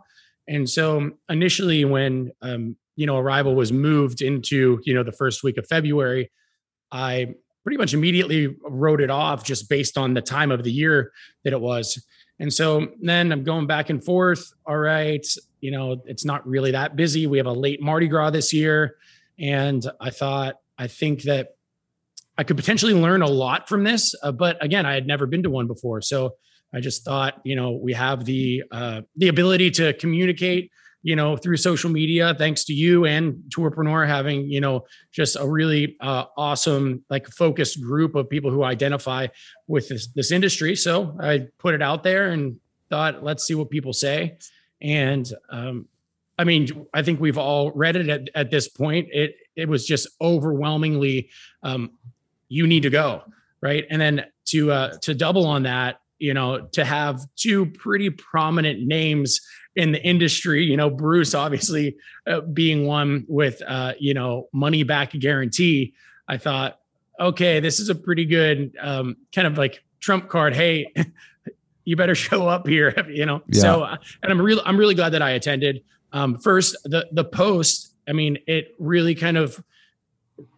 and 0.47 0.69
so 0.69 1.13
initially, 1.31 1.87
when 1.87 2.31
um, 2.43 2.77
you 2.95 3.07
know 3.07 3.15
Arival 3.15 3.55
was 3.55 3.73
moved 3.73 4.21
into 4.21 4.79
you 4.85 4.93
know 4.93 5.03
the 5.03 5.13
first 5.13 5.43
week 5.43 5.57
of 5.57 5.67
February, 5.67 6.31
I 6.93 7.35
pretty 7.65 7.79
much 7.79 7.95
immediately 7.95 8.55
wrote 8.69 9.01
it 9.01 9.11
off 9.11 9.45
just 9.45 9.71
based 9.71 9.97
on 9.97 10.13
the 10.13 10.21
time 10.21 10.51
of 10.51 10.63
the 10.63 10.71
year 10.71 11.11
that 11.45 11.55
it 11.55 11.61
was. 11.61 12.05
And 12.39 12.53
so 12.53 12.89
then 13.01 13.31
I'm 13.33 13.45
going 13.45 13.67
back 13.67 13.91
and 13.91 14.03
forth. 14.05 14.53
All 14.67 14.79
right, 14.79 15.27
you 15.61 15.71
know, 15.71 16.03
it's 16.07 16.25
not 16.25 16.47
really 16.47 16.73
that 16.73 16.97
busy. 16.97 17.27
We 17.27 17.39
have 17.39 17.47
a 17.47 17.53
late 17.53 17.81
Mardi 17.81 18.09
Gras 18.09 18.31
this 18.31 18.53
year. 18.53 18.97
And 19.39 19.85
I 20.01 20.11
thought, 20.11 20.57
I 20.77 20.89
think 20.89 21.23
that 21.23 21.57
I 22.37 22.45
could 22.45 22.57
potentially 22.57 22.95
learn 22.95 23.23
a 23.23 23.29
lot 23.29 23.69
from 23.69 23.85
this. 23.85 24.15
Uh, 24.23 24.33
but 24.33 24.63
again, 24.63 24.87
I 24.87 24.95
had 24.95 25.07
never 25.07 25.27
been 25.27 25.43
to 25.45 25.51
one 25.51 25.67
before. 25.67 26.01
So 26.01 26.37
I 26.75 26.81
just 26.81 27.05
thought, 27.05 27.41
you 27.45 27.55
know, 27.55 27.73
we 27.73 27.93
have 27.93 28.25
the 28.25 28.65
uh, 28.73 29.03
the 29.17 29.29
ability 29.29 29.71
to 29.73 29.93
communicate, 29.95 30.71
you 31.03 31.17
know, 31.17 31.37
through 31.37 31.57
social 31.57 31.91
media, 31.91 32.35
thanks 32.35 32.65
to 32.65 32.73
you 32.73 33.05
and 33.05 33.43
Tourpreneur 33.49 34.07
having, 34.07 34.49
you 34.49 34.61
know, 34.61 34.85
just 35.11 35.37
a 35.37 35.47
really 35.47 35.97
uh, 36.01 36.25
awesome, 36.37 37.05
like 37.11 37.27
focused 37.29 37.83
group 37.83 38.15
of 38.15 38.31
people 38.31 38.51
who 38.51 38.63
identify 38.63 39.27
with 39.67 39.89
this, 39.89 40.07
this 40.09 40.31
industry. 40.31 40.77
So 40.77 41.17
I 41.21 41.49
put 41.59 41.75
it 41.75 41.83
out 41.83 42.05
there 42.05 42.31
and 42.31 42.59
thought, 42.89 43.25
let's 43.25 43.45
see 43.45 43.55
what 43.55 43.71
people 43.71 43.93
say. 43.93 44.39
And 44.81 45.29
um, 45.51 45.89
I 46.39 46.45
mean, 46.45 46.87
I 46.95 47.03
think 47.03 47.21
we've 47.21 47.39
all 47.39 47.73
read 47.73 47.97
it 47.97 48.09
at, 48.09 48.29
at 48.35 48.51
this 48.51 48.69
point. 48.69 49.09
It 49.13 49.37
it 49.55 49.69
was 49.69 49.87
just 49.87 50.09
overwhelmingly, 50.21 51.29
um, 51.63 51.93
you 52.49 52.67
need 52.67 52.83
to 52.85 52.91
go 52.91 53.23
right, 53.61 53.85
and 53.91 54.01
then 54.01 54.25
to 54.47 54.73
uh, 54.73 54.97
to 55.03 55.15
double 55.15 55.47
on 55.47 55.65
that, 55.65 56.01
you 56.19 56.35
know, 56.35 56.67
to 56.73 56.85
have 56.85 57.21
two 57.37 57.67
pretty 57.67 58.11
prominent 58.11 58.81
names 58.81 59.41
in 59.77 59.93
the 59.93 60.03
industry. 60.03 60.65
You 60.65 60.77
know, 60.77 60.91
Bruce 60.91 61.35
obviously 61.35 61.97
uh, 62.27 62.41
being 62.41 62.87
one 62.87 63.25
with 63.29 63.63
uh, 63.67 63.95
you 63.99 64.15
know 64.15 64.49
money 64.53 64.83
back 64.83 65.13
guarantee. 65.13 65.95
I 66.29 66.39
thought, 66.39 66.79
okay, 67.19 67.61
this 67.61 67.81
is 67.81 67.89
a 67.89 67.95
pretty 67.95 68.25
good 68.25 68.75
um, 68.81 69.17
kind 69.35 69.47
of 69.47 69.59
like 69.59 69.83
trump 70.01 70.29
card. 70.29 70.55
Hey, 70.55 70.93
you 71.85 71.97
better 71.97 72.15
show 72.15 72.49
up 72.49 72.67
here, 72.67 72.95
you 73.11 73.27
know? 73.27 73.43
Yeah. 73.49 73.61
So, 73.61 73.83
uh, 73.83 73.97
and 74.23 74.33
I'm 74.33 74.41
really, 74.41 74.63
I'm 74.65 74.77
really 74.77 74.95
glad 74.95 75.11
that 75.11 75.23
I 75.23 75.31
attended. 75.31 75.83
Um, 76.13 76.39
first, 76.39 76.77
the, 76.85 77.07
the 77.13 77.25
post, 77.25 77.95
I 78.09 78.13
mean, 78.13 78.39
it 78.47 78.75
really 78.79 79.15
kind 79.15 79.37
of 79.37 79.63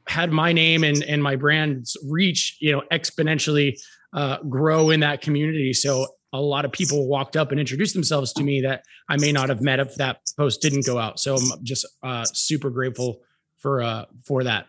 had 0.07 0.33
my 0.33 0.53
name 0.53 0.85
and, 0.85 1.03
and 1.05 1.23
my 1.23 1.37
brand's 1.37 1.97
reach, 2.09 2.57
you 2.61 2.73
know, 2.73 2.83
exponentially 2.93 3.79
uh, 4.13 4.39
grow 4.43 4.91
in 4.91 5.01
that 5.01 5.21
community. 5.21 5.73
So 5.73 6.07
a 6.35 6.41
lot 6.41 6.65
of 6.65 6.73
people 6.73 7.07
walked 7.07 7.37
up 7.37 7.51
and 7.51 7.61
introduced 7.61 7.95
themselves 7.95 8.33
to 8.35 8.43
me 8.43 8.61
that 8.63 8.85
I 9.09 9.17
may 9.17 9.33
not 9.33 9.49
have 9.49 9.63
met 9.63 9.81
if 9.81 9.95
that 9.97 10.21
post 10.37 10.61
didn't 10.61 10.85
go 10.85 10.99
out. 10.99 11.19
So 11.19 11.37
I'm 11.37 11.65
just 11.65 11.87
uh, 12.03 12.25
super 12.25 12.71
grateful 12.71 13.21
for, 13.59 13.81
uh, 13.83 14.05
for 14.27 14.45
that. 14.45 14.67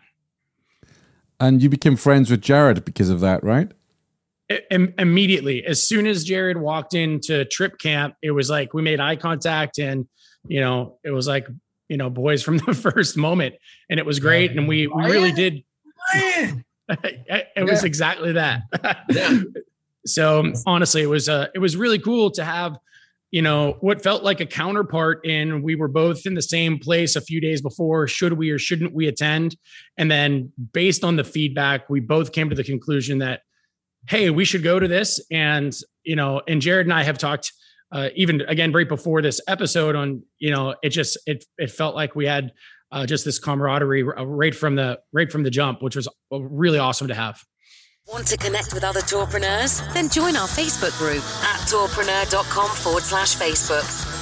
And 1.38 1.62
you 1.62 1.68
became 1.68 1.96
friends 1.96 2.30
with 2.30 2.40
Jarrod 2.40 2.84
because 2.84 3.10
of 3.10 3.20
that, 3.20 3.42
right? 3.44 3.70
immediately 4.70 5.66
as 5.66 5.82
soon 5.82 6.06
as 6.06 6.24
jarrod 6.24 6.56
walked 6.56 6.94
into 6.94 7.44
trip 7.46 7.80
camp 7.80 8.14
it 8.22 8.30
was 8.30 8.48
like 8.48 8.72
we 8.72 8.80
made 8.80 9.00
eye 9.00 9.16
contact 9.16 9.76
and 9.76 10.06
you 10.46 10.60
know 10.60 11.00
it 11.02 11.10
was 11.10 11.26
like 11.26 11.48
you 11.88 11.96
know, 11.96 12.10
boys 12.10 12.42
from 12.42 12.58
the 12.66 12.74
first 12.74 13.16
moment. 13.16 13.54
And 13.90 13.98
it 14.00 14.06
was 14.06 14.18
great. 14.18 14.52
And 14.52 14.68
we, 14.68 14.86
we 14.86 15.04
really 15.04 15.32
did. 15.32 15.62
it 16.14 17.64
was 17.68 17.84
exactly 17.84 18.32
that. 18.32 18.62
So 20.06 20.52
honestly, 20.66 21.02
it 21.02 21.08
was, 21.08 21.28
uh, 21.28 21.48
it 21.54 21.58
was 21.58 21.76
really 21.76 21.98
cool 21.98 22.30
to 22.32 22.44
have, 22.44 22.78
you 23.30 23.42
know, 23.42 23.76
what 23.80 24.02
felt 24.02 24.22
like 24.22 24.40
a 24.40 24.46
counterpart 24.46 25.26
in 25.26 25.62
we 25.62 25.74
were 25.74 25.88
both 25.88 26.26
in 26.26 26.34
the 26.34 26.42
same 26.42 26.78
place 26.78 27.16
a 27.16 27.20
few 27.20 27.40
days 27.40 27.60
before. 27.60 28.06
Should 28.06 28.34
we 28.34 28.50
or 28.50 28.58
shouldn't 28.58 28.94
we 28.94 29.08
attend? 29.08 29.56
And 29.98 30.10
then 30.10 30.52
based 30.72 31.04
on 31.04 31.16
the 31.16 31.24
feedback, 31.24 31.90
we 31.90 32.00
both 32.00 32.32
came 32.32 32.48
to 32.48 32.56
the 32.56 32.64
conclusion 32.64 33.18
that, 33.18 33.40
hey, 34.08 34.30
we 34.30 34.44
should 34.44 34.62
go 34.62 34.78
to 34.78 34.86
this. 34.88 35.20
And, 35.30 35.76
you 36.04 36.16
know, 36.16 36.40
and 36.46 36.62
Jarrod 36.62 36.82
and 36.82 36.94
I 36.94 37.02
have 37.02 37.18
talked 37.18 37.52
uh, 37.92 38.08
even 38.14 38.40
again 38.42 38.72
right 38.72 38.88
before 38.88 39.22
this 39.22 39.40
episode 39.46 39.94
on 39.94 40.22
you 40.38 40.50
know 40.50 40.74
it 40.82 40.90
just 40.90 41.18
it 41.26 41.44
it 41.58 41.70
felt 41.70 41.94
like 41.94 42.14
we 42.14 42.26
had 42.26 42.52
uh, 42.92 43.06
just 43.06 43.24
this 43.24 43.38
camaraderie 43.38 44.02
right 44.02 44.54
from 44.54 44.74
the 44.74 44.98
right 45.12 45.30
from 45.30 45.42
the 45.42 45.50
jump 45.50 45.82
which 45.82 45.96
was 45.96 46.08
really 46.30 46.78
awesome 46.78 47.08
to 47.08 47.14
have 47.14 47.40
Want 48.08 48.26
to 48.28 48.36
connect 48.36 48.72
with 48.72 48.84
other 48.84 49.00
tourpreneurs? 49.00 49.82
Then 49.92 50.08
join 50.08 50.36
our 50.36 50.46
Facebook 50.46 50.96
group 50.96 51.24
at 51.42 51.58
tourpreneur.com 51.66 52.70
forward 52.76 53.02
slash 53.02 53.36
Facebook. 53.36 54.12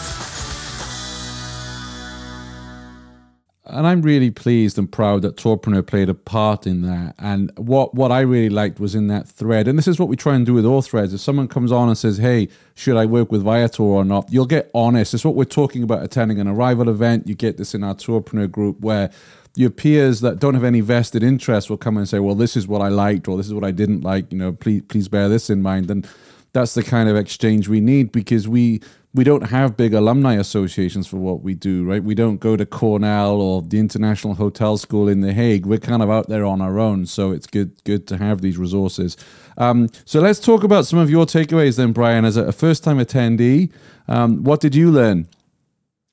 and 3.66 3.86
I'm 3.86 4.02
really 4.02 4.30
pleased 4.30 4.78
and 4.78 4.90
proud 4.90 5.22
that 5.22 5.36
Tourpreneur 5.36 5.86
played 5.86 6.08
a 6.08 6.14
part 6.14 6.66
in 6.66 6.82
that. 6.82 7.14
And 7.18 7.50
what 7.56 7.94
what 7.94 8.12
I 8.12 8.20
really 8.20 8.50
liked 8.50 8.78
was 8.78 8.94
in 8.94 9.08
that 9.08 9.26
thread, 9.26 9.66
and 9.66 9.78
this 9.78 9.88
is 9.88 9.98
what 9.98 10.08
we 10.08 10.16
try 10.16 10.34
and 10.34 10.44
do 10.46 10.54
with 10.54 10.64
all 10.64 10.82
threads. 10.82 11.12
If 11.14 11.20
someone 11.20 11.48
comes 11.48 11.72
on 11.72 11.88
and 11.88 11.96
says, 11.96 12.18
"Hey, 12.18 12.48
should 12.74 12.96
I 12.96 13.06
work 13.06 13.32
with 13.32 13.42
Viator 13.42 13.82
or 13.82 14.04
not?" 14.04 14.30
You'll 14.30 14.46
get 14.46 14.70
honest. 14.74 15.14
It's 15.14 15.24
what 15.24 15.34
we're 15.34 15.44
talking 15.44 15.82
about 15.82 16.02
attending 16.02 16.38
an 16.40 16.46
Arival 16.46 16.88
event. 16.88 17.26
You 17.26 17.34
get 17.34 17.56
this 17.56 17.74
in 17.74 17.82
our 17.82 17.94
Tourpreneur 17.94 18.50
group 18.50 18.80
where 18.80 19.10
your 19.56 19.70
peers 19.70 20.20
that 20.20 20.38
don't 20.38 20.54
have 20.54 20.64
any 20.64 20.80
vested 20.80 21.22
interest 21.22 21.70
will 21.70 21.76
come 21.76 21.96
and 21.96 22.08
say, 22.08 22.18
"Well, 22.18 22.34
this 22.34 22.56
is 22.56 22.66
what 22.66 22.80
I 22.80 22.88
liked, 22.88 23.28
or 23.28 23.36
this 23.36 23.46
is 23.46 23.54
what 23.54 23.64
I 23.64 23.70
didn't 23.70 24.02
like." 24.02 24.32
You 24.32 24.38
know, 24.38 24.52
please 24.52 24.82
please 24.88 25.08
bear 25.08 25.28
this 25.28 25.50
in 25.50 25.62
mind. 25.62 25.90
And 25.90 26.06
that's 26.52 26.74
the 26.74 26.82
kind 26.82 27.08
of 27.08 27.16
exchange 27.16 27.68
we 27.68 27.80
need 27.80 28.12
because 28.12 28.48
we 28.48 28.80
we 29.14 29.22
don't 29.22 29.42
have 29.42 29.76
big 29.76 29.94
alumni 29.94 30.34
associations 30.34 31.06
for 31.06 31.18
what 31.18 31.42
we 31.42 31.54
do, 31.54 31.84
right? 31.84 32.02
We 32.02 32.16
don't 32.16 32.38
go 32.38 32.56
to 32.56 32.66
Cornell 32.66 33.40
or 33.40 33.62
the 33.62 33.78
International 33.78 34.34
Hotel 34.34 34.76
School 34.76 35.08
in 35.08 35.20
The 35.20 35.32
Hague. 35.32 35.66
We're 35.66 35.78
kind 35.78 36.02
of 36.02 36.10
out 36.10 36.28
there 36.28 36.44
on 36.44 36.60
our 36.60 36.80
own, 36.80 37.06
so 37.06 37.30
it's 37.30 37.46
good 37.46 37.72
good 37.84 38.08
to 38.08 38.16
have 38.16 38.40
these 38.40 38.58
resources. 38.58 39.16
Um, 39.56 39.88
so 40.04 40.20
let's 40.20 40.40
talk 40.40 40.64
about 40.64 40.86
some 40.86 40.98
of 40.98 41.10
your 41.10 41.26
takeaways 41.26 41.76
then, 41.76 41.92
Brian. 41.92 42.24
As 42.24 42.36
a 42.36 42.50
first 42.50 42.82
time 42.82 42.98
attendee, 42.98 43.70
um, 44.08 44.42
what 44.42 44.60
did 44.60 44.74
you 44.74 44.90
learn? 44.90 45.28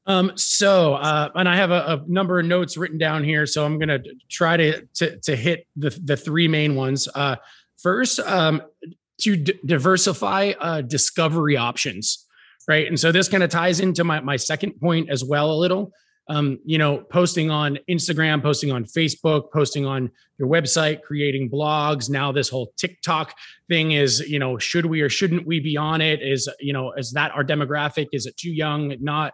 Um, 0.07 0.31
so, 0.35 0.95
uh, 0.95 1.29
and 1.35 1.47
I 1.47 1.55
have 1.55 1.71
a, 1.71 1.73
a, 1.73 2.03
number 2.07 2.39
of 2.39 2.45
notes 2.45 2.75
written 2.75 2.97
down 2.97 3.23
here, 3.23 3.45
so 3.45 3.65
I'm 3.65 3.77
going 3.77 3.89
to 3.89 4.03
try 4.29 4.57
to 4.57 4.81
to 4.95 5.17
to 5.19 5.35
hit 5.35 5.67
the 5.75 5.91
the 6.03 6.17
three 6.17 6.47
main 6.47 6.75
ones. 6.75 7.07
Uh, 7.13 7.35
first, 7.77 8.19
um, 8.19 8.63
to 9.21 9.35
d- 9.35 9.59
diversify 9.63 10.53
uh, 10.59 10.81
discovery 10.81 11.55
options 11.55 12.25
right? 12.67 12.87
And 12.87 12.99
so 12.99 13.11
this 13.11 13.27
kind 13.27 13.43
of 13.43 13.49
ties 13.49 13.79
into 13.79 14.03
my 14.03 14.19
my 14.19 14.35
second 14.35 14.79
point 14.79 15.09
as 15.09 15.23
well 15.23 15.51
a 15.51 15.57
little. 15.57 15.91
Um, 16.29 16.59
you 16.63 16.77
know, 16.77 16.99
posting 16.99 17.51
on 17.51 17.79
Instagram, 17.89 18.41
posting 18.41 18.71
on 18.71 18.85
Facebook, 18.85 19.51
posting 19.51 19.85
on 19.85 20.11
your 20.37 20.47
website, 20.47 21.01
creating 21.01 21.49
blogs. 21.49 22.09
Now 22.09 22.31
this 22.31 22.47
whole 22.47 22.71
TikTok 22.77 23.33
thing 23.67 23.91
is, 23.91 24.21
you 24.21 24.39
know, 24.39 24.57
should 24.57 24.85
we 24.85 25.01
or 25.01 25.09
shouldn't 25.09 25.45
we 25.45 25.59
be 25.59 25.75
on 25.75 25.99
it? 25.99 26.21
Is 26.21 26.47
you 26.59 26.71
know, 26.71 26.93
is 26.93 27.11
that 27.13 27.31
our 27.31 27.43
demographic? 27.43 28.07
Is 28.13 28.25
it 28.25 28.37
too 28.37 28.51
young? 28.51 28.95
Not. 29.01 29.33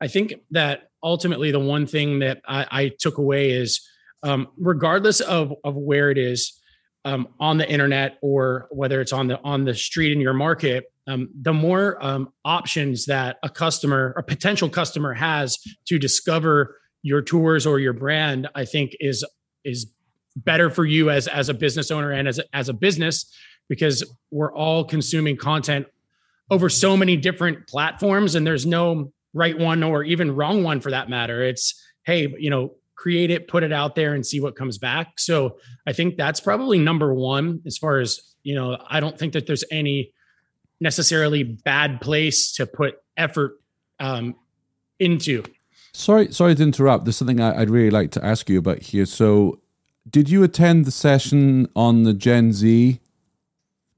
I 0.00 0.08
think 0.08 0.34
that 0.50 0.90
ultimately 1.02 1.50
the 1.50 1.60
one 1.60 1.86
thing 1.86 2.20
that 2.20 2.40
I, 2.46 2.66
I 2.70 2.88
took 2.98 3.18
away 3.18 3.50
is, 3.50 3.86
um, 4.22 4.48
regardless 4.58 5.20
of 5.20 5.52
of 5.64 5.74
where 5.76 6.10
it 6.10 6.18
is, 6.18 6.60
um, 7.04 7.28
on 7.38 7.58
the 7.58 7.70
internet 7.70 8.18
or 8.22 8.68
whether 8.70 9.00
it's 9.00 9.12
on 9.12 9.28
the 9.28 9.40
on 9.42 9.64
the 9.64 9.74
street 9.74 10.12
in 10.12 10.20
your 10.20 10.34
market, 10.34 10.84
um, 11.06 11.28
the 11.40 11.52
more 11.52 12.02
um, 12.04 12.32
options 12.44 13.06
that 13.06 13.38
a 13.42 13.48
customer 13.48 14.12
or 14.16 14.22
potential 14.22 14.68
customer 14.68 15.14
has 15.14 15.58
to 15.86 15.98
discover 15.98 16.76
your 17.02 17.22
tours 17.22 17.66
or 17.66 17.78
your 17.78 17.92
brand, 17.92 18.48
I 18.54 18.64
think 18.64 18.92
is 19.00 19.24
is 19.64 19.92
better 20.36 20.70
for 20.70 20.84
you 20.84 21.10
as 21.10 21.26
as 21.26 21.48
a 21.48 21.54
business 21.54 21.90
owner 21.90 22.12
and 22.12 22.28
as 22.28 22.40
as 22.52 22.68
a 22.68 22.72
business 22.72 23.32
because 23.68 24.04
we're 24.30 24.54
all 24.54 24.84
consuming 24.84 25.36
content 25.36 25.86
over 26.50 26.68
so 26.68 26.96
many 26.96 27.16
different 27.16 27.66
platforms 27.66 28.34
and 28.34 28.46
there's 28.46 28.66
no 28.66 29.12
right 29.32 29.58
one 29.58 29.82
or 29.82 30.02
even 30.02 30.34
wrong 30.34 30.62
one 30.62 30.80
for 30.80 30.90
that 30.90 31.08
matter. 31.08 31.42
It's 31.42 31.80
hey, 32.04 32.34
you 32.38 32.50
know, 32.50 32.74
create 32.96 33.30
it, 33.30 33.48
put 33.48 33.62
it 33.62 33.72
out 33.72 33.94
there 33.94 34.14
and 34.14 34.26
see 34.26 34.40
what 34.40 34.56
comes 34.56 34.78
back. 34.78 35.18
So 35.18 35.56
I 35.86 35.92
think 35.92 36.16
that's 36.16 36.40
probably 36.40 36.78
number 36.78 37.14
one 37.14 37.62
as 37.66 37.78
far 37.78 37.98
as, 37.98 38.20
you 38.42 38.54
know, 38.54 38.76
I 38.88 39.00
don't 39.00 39.18
think 39.18 39.32
that 39.32 39.46
there's 39.46 39.64
any 39.70 40.12
necessarily 40.80 41.42
bad 41.42 42.00
place 42.00 42.52
to 42.56 42.66
put 42.66 42.96
effort 43.16 43.60
um, 44.00 44.34
into. 44.98 45.42
Sorry, 45.92 46.30
sorry 46.32 46.54
to 46.54 46.62
interrupt. 46.62 47.04
There's 47.04 47.16
something 47.16 47.40
I, 47.40 47.58
would 47.58 47.70
really 47.70 47.90
like 47.90 48.10
to 48.12 48.24
ask 48.24 48.50
you 48.50 48.58
about 48.58 48.80
here. 48.80 49.06
So, 49.06 49.60
did 50.08 50.28
you 50.30 50.42
attend 50.42 50.84
the 50.84 50.90
session 50.90 51.68
on 51.76 52.02
the 52.04 52.14
Gen 52.14 52.52
Z 52.52 53.00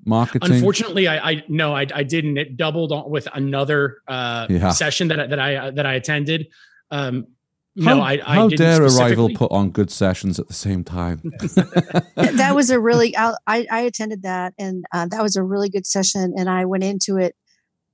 marketing? 0.04 0.52
Unfortunately, 0.52 1.08
I, 1.08 1.30
I 1.30 1.44
no, 1.48 1.74
I, 1.74 1.86
I 1.94 2.02
didn't. 2.02 2.38
It 2.38 2.56
doubled 2.56 2.92
on 2.92 3.10
with 3.10 3.28
another 3.34 3.98
uh, 4.08 4.46
yeah. 4.48 4.70
session 4.70 5.08
that 5.08 5.30
that 5.30 5.38
I 5.38 5.70
that 5.70 5.86
I 5.86 5.94
attended. 5.94 6.48
Um, 6.90 7.26
how, 7.82 7.94
no, 7.94 8.02
I, 8.02 8.20
I 8.26 8.34
how 8.34 8.48
dare 8.48 8.80
Arival 8.80 9.34
put 9.34 9.50
on 9.50 9.70
good 9.70 9.90
sessions 9.90 10.38
at 10.38 10.46
the 10.46 10.54
same 10.54 10.84
time? 10.84 11.22
that 12.16 12.52
was 12.54 12.68
a 12.68 12.78
really 12.78 13.16
I 13.16 13.34
I 13.46 13.80
attended 13.80 14.22
that 14.22 14.52
and 14.58 14.84
uh, 14.92 15.06
that 15.06 15.22
was 15.22 15.36
a 15.36 15.42
really 15.42 15.70
good 15.70 15.86
session 15.86 16.34
and 16.36 16.50
I 16.50 16.66
went 16.66 16.84
into 16.84 17.16
it, 17.16 17.34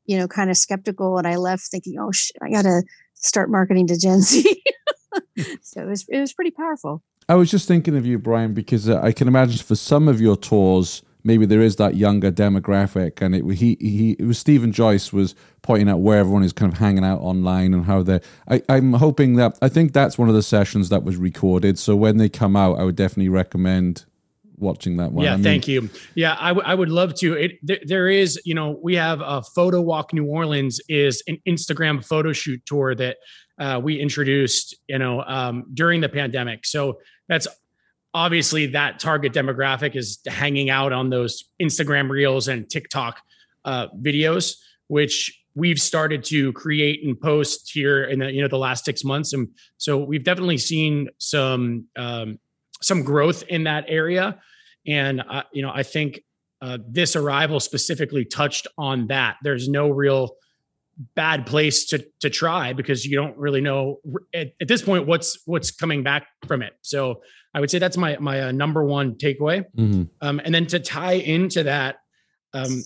you 0.05 0.19
know, 0.19 0.27
kind 0.27 0.51
of 0.51 0.57
skeptical 0.57 1.17
and 1.17 1.29
I 1.29 1.37
left 1.37 1.69
thinking, 1.71 1.97
oh, 2.01 2.11
sh- 2.11 2.33
I 2.43 2.51
got 2.51 2.63
to 2.63 2.83
start 3.15 3.51
marketing 3.51 3.87
to 3.87 3.97
Gen 3.97 4.21
Z. 4.21 4.63
so 5.63 5.83
it 5.83 5.87
was 5.87 6.07
it 6.09 6.19
was 6.19 6.33
pretty 6.33 6.51
powerful. 6.51 7.05
I 7.29 7.37
was 7.37 7.49
just 7.49 7.69
thinking 7.69 7.97
of 7.97 8.05
you, 8.05 8.19
Brian, 8.19 8.55
because 8.55 8.89
uh, 8.89 9.01
I 9.01 9.13
can 9.13 9.29
imagine 9.29 9.59
for 9.59 9.77
some 9.77 10.09
of 10.09 10.21
your 10.21 10.37
tours 10.37 11.03
maybe 11.29 11.47
there 11.47 11.61
is 11.61 11.77
that 11.77 11.95
younger 11.95 12.33
demographic. 12.33 13.23
And 13.23 13.35
it 13.37 13.45
he 13.55 13.77
he 13.81 14.17
it 14.19 14.25
was 14.25 14.39
Stephen 14.39 14.73
Joyce 14.73 15.13
was 15.13 15.37
pointing 15.63 15.89
out 15.89 16.01
where 16.01 16.19
everyone 16.19 16.43
is 16.43 16.53
kind 16.53 16.73
of 16.73 16.79
hanging 16.79 17.05
out 17.05 17.21
online 17.21 17.75
and 17.75 17.85
how 17.85 18.03
they're. 18.03 18.23
I, 18.49 18.63
I'm 18.69 18.95
hoping 18.95 19.37
that 19.37 19.57
I 19.63 19.69
think 19.69 19.93
that's 19.93 20.19
one 20.19 20.29
of 20.29 20.35
the 20.35 20.43
sessions 20.43 20.89
that 20.89 21.05
was 21.05 21.17
recorded. 21.17 21.79
So 21.79 21.95
when 21.95 22.17
they 22.17 22.29
come 22.29 22.57
out, 22.57 22.81
I 22.81 22.83
would 22.83 22.97
definitely 22.97 23.29
recommend 23.29 24.07
watching 24.57 24.97
that 24.97 25.13
one. 25.13 25.25
Yeah, 25.25 25.35
I 25.35 25.37
mean, 25.37 25.45
thank 25.45 25.69
you. 25.69 25.89
Yeah, 26.15 26.37
I, 26.41 26.49
w- 26.49 26.67
I 26.67 26.75
would 26.75 26.89
love 26.89 27.15
to. 27.17 27.35
It 27.35 27.53
there, 27.63 27.79
there 27.85 28.09
is, 28.09 28.41
you 28.45 28.55
know, 28.55 28.79
we 28.83 28.97
have 28.97 29.21
a 29.21 29.43
photo 29.43 29.81
walk 29.81 30.13
New 30.13 30.27
Orleans 30.27 30.81
is 30.89 31.23
an 31.29 31.39
Instagram 31.47 32.05
photo 32.05 32.33
shoot 32.33 32.61
tour 32.67 32.95
that 32.95 33.19
uh, 33.61 33.81
we 33.83 34.01
introduced, 34.01 34.77
you 34.89 34.99
know, 34.99 35.23
um, 35.23 35.65
during 35.75 36.01
the 36.01 36.09
pandemic. 36.09 36.67
So 36.67 36.99
that's 37.29 37.47
obviously 38.15 38.67
that 38.67 38.99
target 38.99 39.33
demographic 39.33 39.97
is 39.97 40.19
hanging 40.27 40.71
out 40.71 40.93
on 40.93 41.11
those 41.11 41.45
Instagram 41.61 42.11
reels 42.11 42.49
and 42.49 42.69
TikTok 42.69 43.21
uh, 43.65 43.89
videos, 44.01 44.57
which 44.89 45.43
we've 45.55 45.81
started 45.81 46.25
to 46.25 46.53
create 46.53 47.05
and 47.05 47.21
post 47.21 47.71
here 47.73 48.05
in 48.05 48.21
the 48.21 48.33
you 48.33 48.41
know 48.41 48.49
the 48.49 48.59
last 48.59 48.85
six 48.85 49.05
months, 49.05 49.33
and 49.33 49.49
so 49.77 49.99
we've 49.99 50.25
definitely 50.25 50.59
seen 50.59 51.09
some 51.19 51.87
um, 51.97 52.39
some 52.81 53.03
growth 53.03 53.43
in 53.49 53.65
that 53.65 53.85
area. 53.89 54.39
And 54.87 55.23
uh, 55.29 55.43
you 55.53 55.63
know, 55.63 55.73
I 55.75 55.83
think 55.83 56.23
uh, 56.63 56.79
this 56.89 57.15
arival 57.15 57.61
specifically 57.61 58.25
touched 58.25 58.67
on 58.79 59.09
that. 59.09 59.37
There's 59.43 59.69
no 59.69 59.91
real 59.91 60.37
bad 61.15 61.47
place 61.47 61.87
to 61.87 62.05
to 62.21 62.31
try 62.31 62.73
because 62.73 63.05
you 63.05 63.17
don't 63.17 63.37
really 63.37 63.61
know 63.61 64.01
at, 64.35 64.53
at 64.61 64.69
this 64.69 64.83
point 64.83 65.07
what's 65.07 65.39
what's 65.47 65.71
coming 65.71 66.03
back 66.03 66.27
from 66.47 66.63
it. 66.63 66.73
So 66.83 67.23
I 67.55 67.61
would 67.61 67.71
say 67.71 67.79
that's 67.79 67.97
my 67.97 68.17
my 68.19 68.43
uh, 68.43 68.53
number 68.53 68.85
one 68.85 69.15
takeaway. 69.15 69.65
Mm-hmm. 69.77 70.03
Um, 70.21 70.41
and 70.45 70.55
then 70.55 70.67
to 70.67 70.79
tie 70.79 71.15
into 71.15 71.65
that, 71.65 71.97
um, 72.53 72.83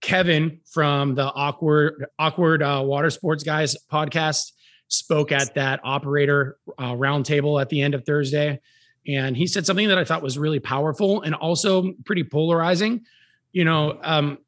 Kevin 0.00 0.60
from 0.72 1.14
the 1.14 1.24
awkward 1.24 2.06
awkward 2.18 2.62
uh, 2.62 2.82
water 2.84 3.10
sports 3.10 3.42
guys 3.42 3.76
podcast 3.90 4.52
spoke 4.88 5.32
at 5.32 5.54
that 5.54 5.80
operator 5.84 6.56
uh, 6.78 6.92
roundtable 6.92 7.60
at 7.60 7.68
the 7.68 7.82
end 7.82 7.94
of 7.94 8.04
Thursday, 8.04 8.60
and 9.06 9.36
he 9.36 9.46
said 9.46 9.66
something 9.66 9.88
that 9.88 9.98
I 9.98 10.04
thought 10.04 10.22
was 10.22 10.38
really 10.38 10.60
powerful 10.60 11.22
and 11.22 11.34
also 11.34 11.92
pretty 12.04 12.24
polarizing. 12.24 13.04
You 13.52 13.64
know, 13.64 13.98
um, 14.02 14.38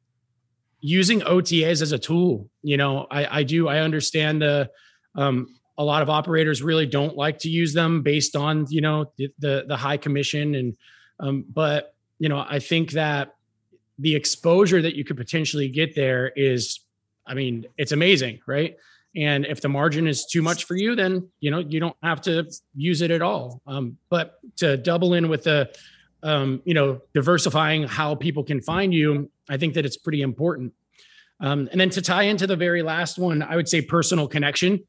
using 0.81 1.21
OTAs 1.21 1.81
as 1.81 1.91
a 1.91 1.99
tool. 1.99 2.49
You 2.61 2.77
know, 2.77 3.07
I, 3.09 3.39
I 3.39 3.43
do 3.43 3.67
I 3.67 3.79
understand 3.79 4.41
the 4.41 4.69
um, 5.15 5.47
a 5.81 5.83
lot 5.83 6.01
of 6.01 6.09
operators 6.09 6.61
really 6.61 6.85
don't 6.85 7.15
like 7.17 7.39
to 7.39 7.49
use 7.49 7.73
them 7.73 8.01
based 8.03 8.35
on 8.35 8.65
you 8.69 8.81
know 8.81 9.11
the 9.17 9.29
the, 9.39 9.65
the 9.67 9.77
high 9.77 9.97
commission 9.97 10.55
and 10.55 10.77
um, 11.19 11.45
but 11.51 11.95
you 12.19 12.29
know 12.29 12.45
i 12.49 12.59
think 12.59 12.91
that 12.91 13.35
the 13.99 14.15
exposure 14.15 14.81
that 14.81 14.95
you 14.95 15.03
could 15.03 15.17
potentially 15.17 15.67
get 15.67 15.95
there 15.95 16.31
is 16.35 16.81
i 17.25 17.33
mean 17.33 17.65
it's 17.77 17.91
amazing 17.91 18.39
right 18.47 18.75
And 19.15 19.45
if 19.45 19.59
the 19.59 19.69
margin 19.69 20.07
is 20.07 20.25
too 20.25 20.41
much 20.41 20.63
for 20.63 20.75
you, 20.75 20.95
then 20.95 21.29
you 21.39 21.51
know 21.51 21.59
you 21.59 21.79
don't 21.79 21.97
have 22.01 22.21
to 22.21 22.49
use 22.75 23.01
it 23.01 23.11
at 23.11 23.21
all. 23.21 23.61
Um, 23.67 23.97
but 24.09 24.39
to 24.57 24.77
double 24.77 25.13
in 25.13 25.27
with 25.27 25.43
the 25.43 25.69
um, 26.23 26.61
you 26.63 26.73
know 26.73 27.01
diversifying 27.13 27.87
how 27.87 28.15
people 28.15 28.43
can 28.43 28.61
find 28.61 28.93
you, 28.93 29.29
I 29.49 29.57
think 29.57 29.73
that 29.73 29.85
it's 29.85 29.97
pretty 29.97 30.21
important. 30.21 30.73
Um, 31.41 31.67
and 31.71 31.81
then 31.81 31.89
to 31.91 32.01
tie 32.01 32.23
into 32.23 32.47
the 32.47 32.55
very 32.55 32.83
last 32.83 33.17
one, 33.17 33.41
I 33.41 33.55
would 33.55 33.67
say 33.67 33.81
personal 33.81 34.27
connection. 34.27 34.83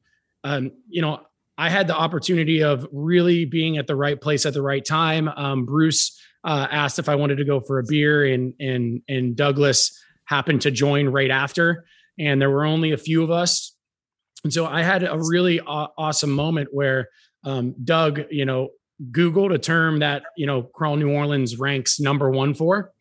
Um, 0.45 0.73
you 0.89 1.03
know, 1.03 1.21
I 1.59 1.69
had 1.69 1.87
the 1.87 1.97
opportunity 1.97 2.63
of 2.63 2.87
really 2.93 3.45
being 3.45 3.77
at 3.77 3.87
the 3.87 3.97
right 3.97 4.21
place 4.21 4.47
at 4.47 4.55
the 4.55 4.63
right 4.63 4.85
time. 4.85 5.29
Um, 5.29 5.65
Bruce 5.65 6.19
uh, 6.45 6.67
asked 6.71 6.99
if 6.99 7.09
I 7.09 7.15
wanted 7.15 7.37
to 7.37 7.45
go 7.45 7.61
for 7.61 7.79
a 7.79 7.85
beer, 7.85 8.25
and 8.25 8.55
and 8.59 9.03
and 9.09 9.37
Douglas 9.37 9.99
happened 10.25 10.63
to 10.63 10.71
join 10.71 11.09
right 11.09 11.31
after, 11.31 11.85
and 12.19 12.41
there 12.41 12.51
were 12.51 12.65
only 12.65 12.93
a 12.93 12.99
few 12.99 13.23
of 13.23 13.31
us, 13.31 13.77
and 14.45 14.53
so 14.53 14.67
I 14.67 14.83
had 14.83 15.05
a 15.05 15.19
really 15.19 15.61
aw- 15.61 15.93
awesome 15.97 16.33
moment 16.33 16.71
where 16.73 17.09
um, 17.45 17.75
Doug, 17.85 18.23
you 18.31 18.45
know, 18.45 18.71
Googled 19.11 19.55
a 19.55 19.59
term 19.59 20.01
that 20.01 20.23
you 20.37 20.47
know 20.47 20.63
Crawl 20.63 20.97
New 20.97 21.13
Orleans 21.13 21.59
ranks 21.59 22.01
number 22.01 22.31
one 22.31 22.55
for, 22.55 22.93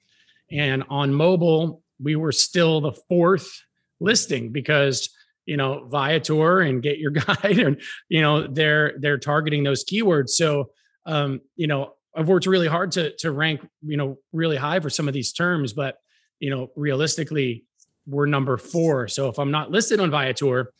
and 0.52 0.84
on 0.90 1.14
mobile 1.14 1.82
we 2.04 2.16
were 2.16 2.32
still 2.32 2.82
the 2.82 2.94
fourth 3.08 3.62
listing 4.00 4.52
because 4.52 5.10
you 5.52 5.58
know 5.58 5.86
Viator 5.92 6.62
and 6.62 6.82
Get 6.82 6.98
Your 6.98 7.12
Guide 7.26 7.60
and 7.60 7.82
you 8.08 8.22
know 8.22 8.48
they're 8.48 8.94
they're 9.00 9.18
targeting 9.18 9.64
those 9.64 9.84
keywords. 9.84 10.30
So 10.30 10.70
um, 11.06 11.42
you 11.58 11.68
know 11.68 11.96
I've 12.16 12.30
worked 12.30 12.46
really 12.46 12.70
hard 12.70 12.94
to 12.94 13.14
to 13.18 13.34
rank 13.34 13.60
you 13.86 13.98
know 13.98 14.18
really 14.32 14.56
high 14.56 14.80
for 14.80 14.90
some 14.90 15.10
of 15.10 15.14
these 15.14 15.34
terms, 15.34 15.74
but 15.74 15.98
you 16.40 16.50
know 16.50 16.72
realistically 16.78 17.66
we're 18.08 18.28
number 18.28 18.56
four. 18.56 19.10
So 19.10 19.28
if 19.28 19.40
I'm 19.40 19.52
not 19.52 19.72
listed 19.72 20.00
on 20.00 20.10
Viator, 20.10 20.72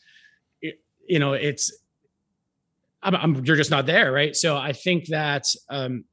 it, 0.62 0.80
you 1.06 1.18
know 1.18 1.34
it's 1.34 1.70
I'm, 3.02 3.14
I'm, 3.16 3.44
you're 3.44 3.56
just 3.56 3.70
not 3.70 3.84
there, 3.84 4.10
right? 4.10 4.34
So 4.34 4.56
I 4.56 4.72
think 4.72 5.08
that 5.08 5.44
um, 5.68 6.06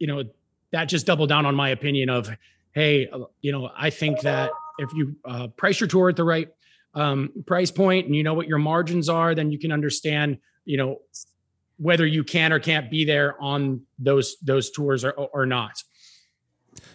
you 0.00 0.08
know 0.08 0.24
that 0.72 0.86
just 0.86 1.06
doubled 1.06 1.28
down 1.28 1.46
on 1.46 1.54
my 1.54 1.68
opinion 1.68 2.10
of 2.10 2.28
hey, 2.72 3.08
uh, 3.08 3.20
you 3.42 3.52
know, 3.52 3.70
I 3.76 3.90
think 3.90 4.22
that 4.22 4.50
if 4.78 4.92
you 4.92 5.14
uh, 5.24 5.46
price 5.48 5.78
your 5.80 5.88
tour 5.88 6.08
at 6.08 6.16
the 6.16 6.24
right 6.24 6.48
um, 6.96 7.30
price 7.46 7.70
point 7.70 8.06
and 8.06 8.16
you 8.16 8.24
know 8.24 8.34
what 8.34 8.48
your 8.48 8.58
margins 8.58 9.08
are, 9.08 9.34
then 9.34 9.52
you 9.52 9.58
can 9.58 9.70
understand, 9.70 10.38
you 10.64 10.78
know, 10.78 10.96
whether 11.76 12.06
you 12.06 12.24
can 12.24 12.52
or 12.52 12.58
can't 12.58 12.90
be 12.90 13.04
there 13.04 13.40
on 13.40 13.82
those 13.98 14.36
those 14.42 14.70
tours 14.70 15.04
or, 15.04 15.12
or 15.12 15.46
not. 15.46 15.82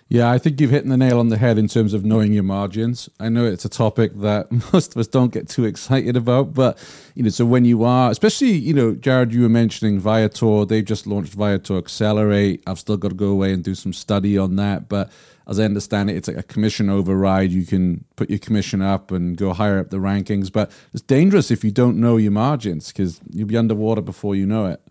Yeah, 0.09 0.29
I 0.29 0.39
think 0.39 0.59
you've 0.59 0.71
hit 0.71 0.85
the 0.85 0.97
nail 0.97 1.19
on 1.19 1.29
the 1.29 1.37
head 1.37 1.57
in 1.57 1.69
terms 1.69 1.93
of 1.93 2.03
knowing 2.03 2.33
your 2.33 2.43
margins. 2.43 3.09
I 3.17 3.29
know 3.29 3.45
it's 3.45 3.63
a 3.63 3.69
topic 3.69 4.11
that 4.19 4.51
most 4.73 4.93
of 4.93 4.99
us 4.99 5.07
don't 5.07 5.31
get 5.31 5.47
too 5.47 5.63
excited 5.63 6.17
about, 6.17 6.53
but 6.53 6.77
you 7.15 7.23
know, 7.23 7.29
so 7.29 7.45
when 7.45 7.63
you 7.63 7.85
are, 7.85 8.11
especially 8.11 8.51
you 8.51 8.73
know, 8.73 8.93
Jarrod, 8.93 9.31
you 9.31 9.43
were 9.43 9.49
mentioning 9.49 9.99
Viator. 9.99 10.65
They've 10.65 10.83
just 10.83 11.07
launched 11.07 11.33
Viator 11.33 11.77
Accelerate. 11.77 12.61
I've 12.67 12.79
still 12.79 12.97
got 12.97 13.09
to 13.09 13.15
go 13.15 13.27
away 13.27 13.53
and 13.53 13.63
do 13.63 13.73
some 13.73 13.93
study 13.93 14.37
on 14.37 14.57
that, 14.57 14.89
but 14.89 15.11
as 15.47 15.59
I 15.59 15.63
understand 15.65 16.09
it, 16.09 16.15
it's 16.15 16.27
like 16.27 16.37
a 16.37 16.43
commission 16.43 16.89
override. 16.89 17.51
You 17.51 17.65
can 17.65 18.05
put 18.15 18.29
your 18.29 18.39
commission 18.39 18.81
up 18.81 19.11
and 19.11 19.35
go 19.35 19.53
higher 19.53 19.79
up 19.79 19.89
the 19.89 19.97
rankings, 19.97 20.51
but 20.51 20.71
it's 20.93 21.01
dangerous 21.01 21.51
if 21.51 21.63
you 21.63 21.71
don't 21.71 21.99
know 21.99 22.17
your 22.17 22.31
margins 22.31 22.91
because 22.91 23.19
you'll 23.31 23.47
be 23.47 23.57
underwater 23.57 24.01
before 24.01 24.35
you 24.35 24.45
know 24.45 24.67
it. 24.67 24.81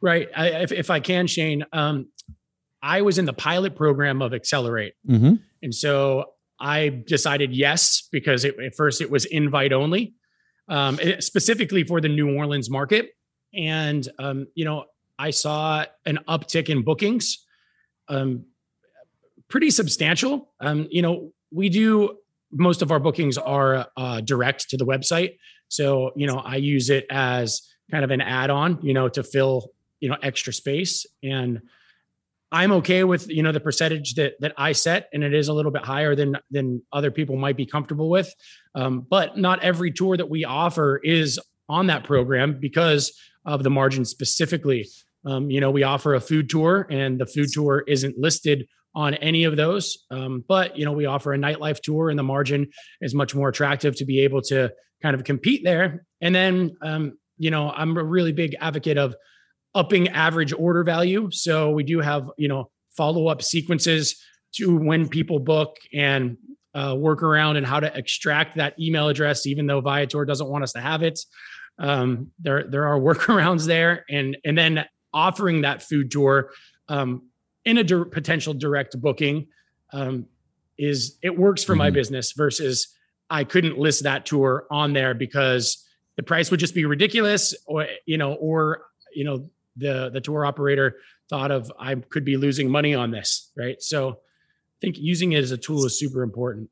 Right. 0.00 0.28
I, 0.34 0.48
if, 0.62 0.72
if 0.72 0.90
I 0.90 1.00
can, 1.00 1.26
Shane, 1.26 1.64
um, 1.72 2.08
I 2.82 3.02
was 3.02 3.18
in 3.18 3.26
the 3.26 3.32
pilot 3.32 3.76
program 3.76 4.22
of 4.22 4.32
Accelerate. 4.32 4.94
Mm-hmm. 5.06 5.34
And 5.62 5.74
so 5.74 6.32
I 6.58 7.02
decided 7.06 7.54
yes, 7.54 8.08
because 8.10 8.44
it, 8.44 8.58
at 8.58 8.74
first 8.74 9.00
it 9.00 9.10
was 9.10 9.26
invite 9.26 9.72
only, 9.72 10.14
um, 10.68 10.98
it, 11.00 11.22
specifically 11.22 11.84
for 11.84 12.00
the 12.00 12.08
New 12.08 12.34
Orleans 12.36 12.70
market. 12.70 13.10
And, 13.52 14.08
um, 14.18 14.46
you 14.54 14.64
know, 14.64 14.86
I 15.18 15.30
saw 15.30 15.84
an 16.06 16.20
uptick 16.26 16.70
in 16.70 16.82
bookings. 16.82 17.44
Um, 18.08 18.46
pretty 19.50 19.70
substantial. 19.70 20.52
Um, 20.60 20.86
you 20.90 21.02
know, 21.02 21.32
we 21.52 21.68
do 21.68 22.16
most 22.52 22.82
of 22.82 22.90
our 22.90 22.98
bookings 22.98 23.36
are 23.38 23.86
uh, 23.96 24.20
direct 24.20 24.70
to 24.70 24.76
the 24.76 24.86
website. 24.86 25.36
So, 25.68 26.12
you 26.16 26.26
know, 26.26 26.38
I 26.38 26.56
use 26.56 26.90
it 26.90 27.06
as 27.10 27.62
kind 27.90 28.04
of 28.04 28.10
an 28.10 28.20
add-on, 28.20 28.78
you 28.82 28.94
know, 28.94 29.08
to 29.08 29.22
fill, 29.22 29.70
you 30.00 30.08
know, 30.08 30.16
extra 30.22 30.52
space. 30.52 31.06
And 31.22 31.60
I'm 32.52 32.72
okay 32.72 33.04
with, 33.04 33.28
you 33.28 33.42
know, 33.44 33.52
the 33.52 33.60
percentage 33.60 34.14
that 34.14 34.34
that 34.40 34.52
I 34.56 34.72
set, 34.72 35.08
and 35.12 35.22
it 35.22 35.32
is 35.32 35.46
a 35.48 35.52
little 35.52 35.70
bit 35.70 35.84
higher 35.84 36.16
than 36.16 36.36
than 36.50 36.82
other 36.92 37.12
people 37.12 37.36
might 37.36 37.56
be 37.56 37.66
comfortable 37.66 38.10
with. 38.10 38.32
Um, 38.74 39.06
but 39.08 39.38
not 39.38 39.62
every 39.62 39.92
tour 39.92 40.16
that 40.16 40.28
we 40.28 40.44
offer 40.44 41.00
is 41.04 41.38
on 41.68 41.86
that 41.86 42.02
program 42.02 42.58
because 42.60 43.12
of 43.44 43.62
the 43.62 43.70
margin 43.70 44.04
specifically. 44.04 44.88
Um, 45.24 45.50
you 45.50 45.60
know, 45.60 45.70
we 45.70 45.84
offer 45.84 46.14
a 46.14 46.20
food 46.20 46.50
tour, 46.50 46.88
and 46.90 47.20
the 47.20 47.26
food 47.26 47.48
tour 47.52 47.84
isn't 47.86 48.18
listed 48.18 48.66
on 48.94 49.14
any 49.14 49.44
of 49.44 49.56
those. 49.56 50.04
Um, 50.10 50.44
but 50.46 50.76
you 50.76 50.84
know, 50.84 50.92
we 50.92 51.06
offer 51.06 51.32
a 51.32 51.38
nightlife 51.38 51.80
tour, 51.80 52.10
and 52.10 52.18
the 52.18 52.24
margin 52.24 52.68
is 53.00 53.14
much 53.14 53.34
more 53.34 53.48
attractive 53.48 53.96
to 53.96 54.04
be 54.04 54.20
able 54.20 54.42
to 54.42 54.72
kind 55.02 55.14
of 55.14 55.24
compete 55.24 55.62
there. 55.64 56.04
And 56.20 56.34
then, 56.34 56.76
um, 56.82 57.18
you 57.38 57.50
know, 57.50 57.70
I'm 57.70 57.96
a 57.96 58.04
really 58.04 58.32
big 58.32 58.56
advocate 58.60 58.98
of 58.98 59.14
upping 59.74 60.08
average 60.08 60.52
order 60.52 60.82
value. 60.82 61.30
So 61.30 61.70
we 61.70 61.84
do 61.84 62.00
have 62.00 62.28
you 62.36 62.48
know 62.48 62.70
follow 62.96 63.28
up 63.28 63.42
sequences 63.42 64.20
to 64.54 64.76
when 64.76 65.08
people 65.08 65.38
book 65.38 65.76
and 65.94 66.36
uh, 66.74 66.94
work 66.96 67.22
around 67.22 67.56
and 67.56 67.66
how 67.66 67.80
to 67.80 67.96
extract 67.96 68.56
that 68.56 68.78
email 68.78 69.08
address, 69.08 69.46
even 69.46 69.66
though 69.66 69.80
Viator 69.80 70.24
doesn't 70.24 70.48
want 70.48 70.64
us 70.64 70.72
to 70.72 70.80
have 70.80 71.02
it. 71.02 71.18
Um, 71.78 72.30
there 72.38 72.68
there 72.68 72.86
are 72.86 72.98
workarounds 73.00 73.66
there, 73.66 74.04
and 74.10 74.36
and 74.44 74.56
then 74.56 74.84
offering 75.12 75.62
that 75.62 75.82
food 75.82 76.10
tour 76.10 76.50
um, 76.88 77.29
in 77.64 77.78
a 77.78 77.84
di- 77.84 78.04
potential 78.10 78.54
direct 78.54 79.00
booking 79.00 79.46
um, 79.92 80.26
is 80.78 81.18
it 81.22 81.38
works 81.38 81.62
for 81.62 81.72
mm-hmm. 81.72 81.78
my 81.80 81.90
business 81.90 82.32
versus 82.32 82.94
I 83.28 83.44
couldn't 83.44 83.78
list 83.78 84.02
that 84.04 84.26
tour 84.26 84.66
on 84.70 84.92
there 84.92 85.14
because 85.14 85.86
the 86.16 86.22
price 86.22 86.50
would 86.50 86.60
just 86.60 86.74
be 86.74 86.84
ridiculous 86.84 87.54
or 87.66 87.86
you 88.06 88.18
know 88.18 88.34
or 88.34 88.82
you 89.14 89.24
know 89.24 89.48
the 89.76 90.10
the 90.12 90.20
tour 90.20 90.44
operator 90.44 90.96
thought 91.28 91.50
of 91.50 91.70
I 91.78 91.94
could 91.94 92.24
be 92.24 92.36
losing 92.36 92.70
money 92.70 92.94
on 92.94 93.10
this 93.10 93.50
right? 93.56 93.80
So 93.80 94.10
I 94.10 94.78
think 94.80 94.96
using 94.98 95.32
it 95.32 95.42
as 95.42 95.50
a 95.50 95.58
tool 95.58 95.84
is 95.84 95.98
super 95.98 96.22
important. 96.22 96.70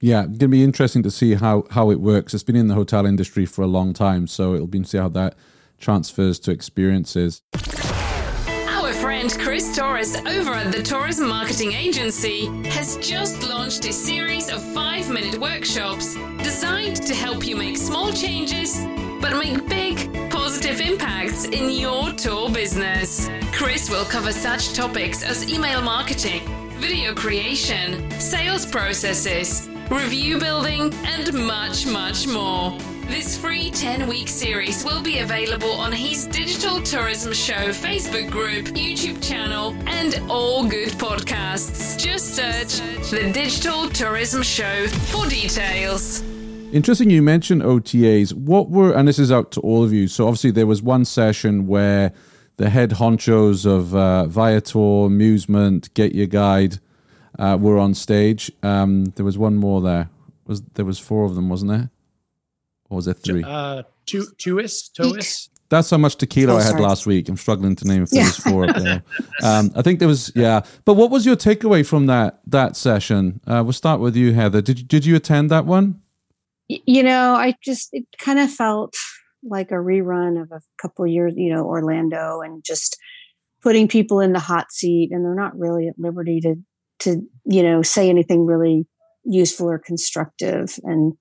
Yeah 0.00 0.20
it's 0.20 0.38
going 0.38 0.38
to 0.38 0.48
be 0.48 0.64
interesting 0.64 1.02
to 1.02 1.10
see 1.10 1.34
how 1.34 1.64
how 1.70 1.90
it 1.90 2.00
works. 2.00 2.32
It's 2.32 2.44
been 2.44 2.56
in 2.56 2.68
the 2.68 2.74
hotel 2.74 3.04
industry 3.04 3.44
for 3.44 3.62
a 3.62 3.66
long 3.66 3.92
time 3.92 4.26
so 4.26 4.54
it'll 4.54 4.66
be 4.66 4.80
to 4.80 4.84
see 4.88 4.98
how 4.98 5.08
that 5.10 5.34
transfers 5.78 6.38
to 6.40 6.50
experiences 6.50 7.42
friend 9.18 9.38
Chris 9.40 9.76
Torres 9.76 10.14
over 10.14 10.52
at 10.52 10.70
the 10.70 10.80
Tourism 10.80 11.26
Marketing 11.26 11.72
Agency 11.72 12.46
has 12.68 12.96
just 12.98 13.42
launched 13.48 13.84
a 13.84 13.92
series 13.92 14.48
of 14.48 14.62
five 14.72 15.10
minute 15.10 15.36
workshops 15.40 16.14
designed 16.44 17.02
to 17.02 17.16
help 17.16 17.44
you 17.44 17.56
make 17.56 17.76
small 17.76 18.12
changes 18.12 18.86
but 19.20 19.36
make 19.36 19.68
big, 19.68 19.96
positive 20.30 20.80
impacts 20.80 21.46
in 21.46 21.68
your 21.68 22.12
tour 22.12 22.48
business. 22.48 23.28
Chris 23.50 23.90
will 23.90 24.04
cover 24.04 24.30
such 24.30 24.72
topics 24.72 25.24
as 25.24 25.52
email 25.52 25.82
marketing, 25.82 26.42
video 26.78 27.12
creation, 27.12 28.08
sales 28.20 28.64
processes, 28.64 29.68
review 29.90 30.38
building, 30.38 30.94
and 31.06 31.34
much, 31.34 31.86
much 31.88 32.28
more. 32.28 32.78
This 33.08 33.38
free 33.38 33.70
10 33.70 34.06
week 34.06 34.28
series 34.28 34.84
will 34.84 35.02
be 35.02 35.20
available 35.20 35.72
on 35.72 35.92
his 35.92 36.26
Digital 36.26 36.82
Tourism 36.82 37.32
Show 37.32 37.70
Facebook 37.70 38.30
group, 38.30 38.66
YouTube 38.66 39.26
channel, 39.26 39.74
and 39.86 40.20
all 40.30 40.68
good 40.68 40.90
podcasts. 40.90 41.98
Just 41.98 42.34
search 42.34 42.80
the 43.10 43.32
Digital 43.32 43.88
Tourism 43.88 44.42
Show 44.42 44.86
for 44.88 45.26
details. 45.26 46.22
Interesting 46.70 47.08
you 47.08 47.22
mentioned 47.22 47.62
OTAs. 47.62 48.34
What 48.34 48.68
were, 48.68 48.92
and 48.92 49.08
this 49.08 49.18
is 49.18 49.32
out 49.32 49.52
to 49.52 49.60
all 49.62 49.82
of 49.82 49.90
you. 49.90 50.06
So 50.06 50.26
obviously 50.26 50.50
there 50.50 50.66
was 50.66 50.82
one 50.82 51.06
session 51.06 51.66
where 51.66 52.12
the 52.58 52.68
head 52.68 52.90
honchos 52.90 53.64
of 53.64 53.94
uh, 53.96 54.26
Viator, 54.26 55.08
Musement, 55.08 55.92
Get 55.94 56.14
Your 56.14 56.26
Guide 56.26 56.78
uh, 57.38 57.56
were 57.58 57.78
on 57.78 57.94
stage. 57.94 58.52
Um, 58.62 59.06
there 59.16 59.24
was 59.24 59.38
one 59.38 59.56
more 59.56 59.80
there. 59.80 60.10
Was 60.46 60.60
There 60.74 60.84
was 60.84 60.98
four 60.98 61.24
of 61.24 61.36
them, 61.36 61.48
wasn't 61.48 61.70
there? 61.70 61.90
Or 62.90 62.96
was 62.96 63.06
it 63.06 63.14
three? 63.14 63.44
Uh, 63.44 63.82
two, 64.06 64.26
twois, 64.38 64.90
tois. 64.92 65.48
That's 65.70 65.90
how 65.90 65.98
much 65.98 66.16
tequila 66.16 66.54
oh, 66.54 66.56
I 66.56 66.62
had 66.62 66.80
last 66.80 67.06
week. 67.06 67.28
I'm 67.28 67.36
struggling 67.36 67.76
to 67.76 67.86
name 67.86 68.02
if 68.02 68.10
there 68.10 68.22
yeah. 68.22 68.28
was 68.28 68.36
four 68.38 68.70
up 68.70 68.76
there. 68.82 69.02
Um, 69.42 69.70
I 69.76 69.82
think 69.82 69.98
there 69.98 70.08
was, 70.08 70.32
yeah. 70.34 70.62
But 70.86 70.94
what 70.94 71.10
was 71.10 71.26
your 71.26 71.36
takeaway 71.36 71.86
from 71.86 72.06
that 72.06 72.40
that 72.46 72.76
session? 72.76 73.40
Uh, 73.46 73.62
we'll 73.62 73.74
start 73.74 74.00
with 74.00 74.16
you, 74.16 74.32
Heather. 74.32 74.62
Did 74.62 74.88
did 74.88 75.04
you 75.04 75.14
attend 75.14 75.50
that 75.50 75.66
one? 75.66 76.00
You 76.68 77.02
know, 77.02 77.34
I 77.34 77.54
just 77.62 77.90
it 77.92 78.06
kind 78.18 78.38
of 78.38 78.50
felt 78.50 78.94
like 79.42 79.70
a 79.70 79.74
rerun 79.74 80.40
of 80.40 80.50
a 80.52 80.60
couple 80.80 81.06
years, 81.06 81.34
you 81.36 81.52
know, 81.52 81.64
Orlando, 81.64 82.40
and 82.40 82.62
just 82.64 82.96
putting 83.62 83.88
people 83.88 84.20
in 84.20 84.32
the 84.32 84.40
hot 84.40 84.72
seat, 84.72 85.10
and 85.12 85.24
they're 85.24 85.34
not 85.34 85.58
really 85.58 85.88
at 85.88 85.98
liberty 85.98 86.40
to 86.40 86.56
to 87.00 87.22
you 87.44 87.62
know 87.62 87.82
say 87.82 88.08
anything 88.08 88.46
really 88.46 88.86
useful 89.24 89.68
or 89.68 89.78
constructive 89.78 90.78
and 90.82 91.12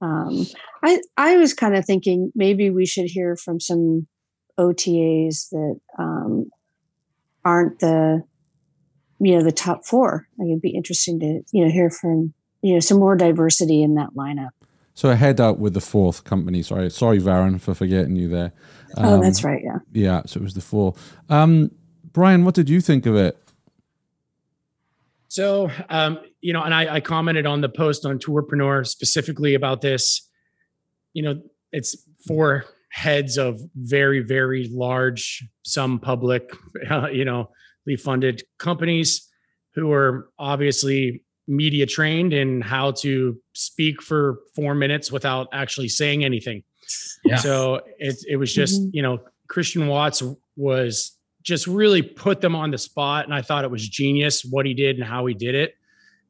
um, 0.00 0.46
I 0.86 1.00
I 1.16 1.36
was 1.36 1.52
kind 1.52 1.76
of 1.76 1.84
thinking 1.84 2.30
maybe 2.34 2.70
we 2.70 2.86
should 2.86 3.06
hear 3.06 3.36
from 3.36 3.58
some 3.58 4.06
OTAs 4.58 5.50
that 5.50 5.80
um, 5.98 6.50
aren't 7.44 7.80
the 7.80 8.22
you 9.18 9.36
know 9.36 9.42
the 9.42 9.52
top 9.52 9.84
four. 9.84 10.28
Like 10.38 10.48
it'd 10.48 10.62
be 10.62 10.70
interesting 10.70 11.18
to 11.20 11.42
you 11.52 11.64
know 11.64 11.70
hear 11.70 11.90
from 11.90 12.32
you 12.62 12.74
know 12.74 12.80
some 12.80 13.00
more 13.00 13.16
diversity 13.16 13.82
in 13.82 13.94
that 13.96 14.10
lineup. 14.16 14.50
So 14.94 15.10
I 15.10 15.14
head 15.14 15.40
out 15.40 15.58
with 15.58 15.74
the 15.74 15.80
fourth 15.80 16.22
company. 16.22 16.62
Sorry, 16.62 16.88
sorry, 16.90 17.18
Varon, 17.18 17.60
for 17.60 17.74
forgetting 17.74 18.16
you 18.16 18.28
there. 18.28 18.52
Um, 18.96 19.06
oh, 19.06 19.20
that's 19.20 19.44
right. 19.44 19.62
Yeah. 19.62 19.78
Yeah. 19.92 20.22
So 20.24 20.40
it 20.40 20.42
was 20.44 20.54
the 20.54 20.62
four. 20.62 20.94
Um, 21.28 21.72
Brian, 22.12 22.44
what 22.44 22.54
did 22.54 22.70
you 22.70 22.80
think 22.80 23.04
of 23.04 23.14
it? 23.14 23.36
So, 25.28 25.70
um, 25.90 26.18
you 26.40 26.54
know, 26.54 26.62
and 26.62 26.72
I, 26.72 26.94
I 26.94 27.00
commented 27.00 27.44
on 27.44 27.60
the 27.60 27.68
post 27.68 28.06
on 28.06 28.18
Tourpreneur 28.18 28.86
specifically 28.86 29.54
about 29.54 29.82
this. 29.82 30.26
You 31.16 31.22
know, 31.22 31.42
it's 31.72 31.96
four 32.26 32.66
heads 32.90 33.38
of 33.38 33.60
very, 33.74 34.20
very 34.20 34.68
large, 34.70 35.42
some 35.62 35.98
public, 35.98 36.50
uh, 36.90 37.08
you 37.12 37.24
know, 37.24 37.50
funded 37.98 38.42
companies 38.58 39.26
who 39.74 39.92
are 39.92 40.28
obviously 40.38 41.22
media 41.48 41.86
trained 41.86 42.32
in 42.32 42.60
how 42.60 42.90
to 42.90 43.38
speak 43.54 44.02
for 44.02 44.40
four 44.54 44.74
minutes 44.74 45.12
without 45.12 45.46
actually 45.52 45.88
saying 45.88 46.24
anything. 46.24 46.62
Yeah. 47.24 47.36
So 47.36 47.80
it 47.98 48.16
it 48.28 48.36
was 48.36 48.52
just 48.52 48.80
mm-hmm. 48.80 48.90
you 48.92 49.02
know 49.02 49.20
Christian 49.48 49.86
Watts 49.86 50.22
was 50.56 51.16
just 51.42 51.66
really 51.66 52.02
put 52.02 52.40
them 52.40 52.56
on 52.56 52.70
the 52.70 52.78
spot, 52.78 53.24
and 53.24 53.34
I 53.34 53.42
thought 53.42 53.64
it 53.64 53.70
was 53.70 53.88
genius 53.88 54.44
what 54.44 54.66
he 54.66 54.74
did 54.74 54.96
and 54.96 55.04
how 55.04 55.26
he 55.26 55.34
did 55.34 55.54
it. 55.54 55.74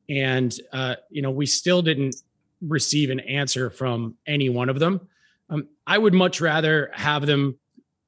And 0.08 0.54
uh, 0.72 0.96
you 1.10 1.22
know 1.22 1.30
we 1.30 1.46
still 1.46 1.82
didn't 1.82 2.16
receive 2.60 3.10
an 3.10 3.20
answer 3.20 3.70
from 3.70 4.16
any 4.26 4.48
one 4.48 4.68
of 4.68 4.78
them. 4.78 5.08
Um, 5.48 5.68
I 5.86 5.98
would 5.98 6.14
much 6.14 6.40
rather 6.40 6.90
have 6.94 7.26
them 7.26 7.58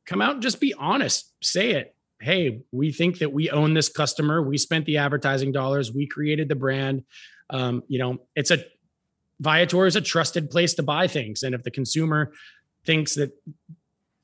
come 0.06 0.20
out 0.20 0.34
and 0.34 0.42
just 0.42 0.60
be 0.60 0.74
honest, 0.74 1.32
say 1.42 1.72
it 1.72 1.94
hey, 2.20 2.60
we 2.72 2.92
think 2.92 3.18
that 3.18 3.32
we 3.32 3.50
own 3.50 3.74
this 3.74 3.88
customer. 3.88 4.42
We 4.42 4.58
spent 4.58 4.86
the 4.86 4.98
advertising 4.98 5.52
dollars. 5.52 5.92
We 5.92 6.06
created 6.06 6.48
the 6.48 6.54
brand. 6.54 7.04
Um, 7.50 7.82
you 7.88 7.98
know, 7.98 8.18
it's 8.34 8.50
a 8.50 8.64
Viator 9.40 9.86
is 9.86 9.94
a 9.94 10.00
trusted 10.00 10.50
place 10.50 10.74
to 10.74 10.82
buy 10.82 11.06
things. 11.06 11.44
And 11.44 11.54
if 11.54 11.62
the 11.62 11.70
consumer 11.70 12.32
thinks 12.84 13.14
that 13.14 13.30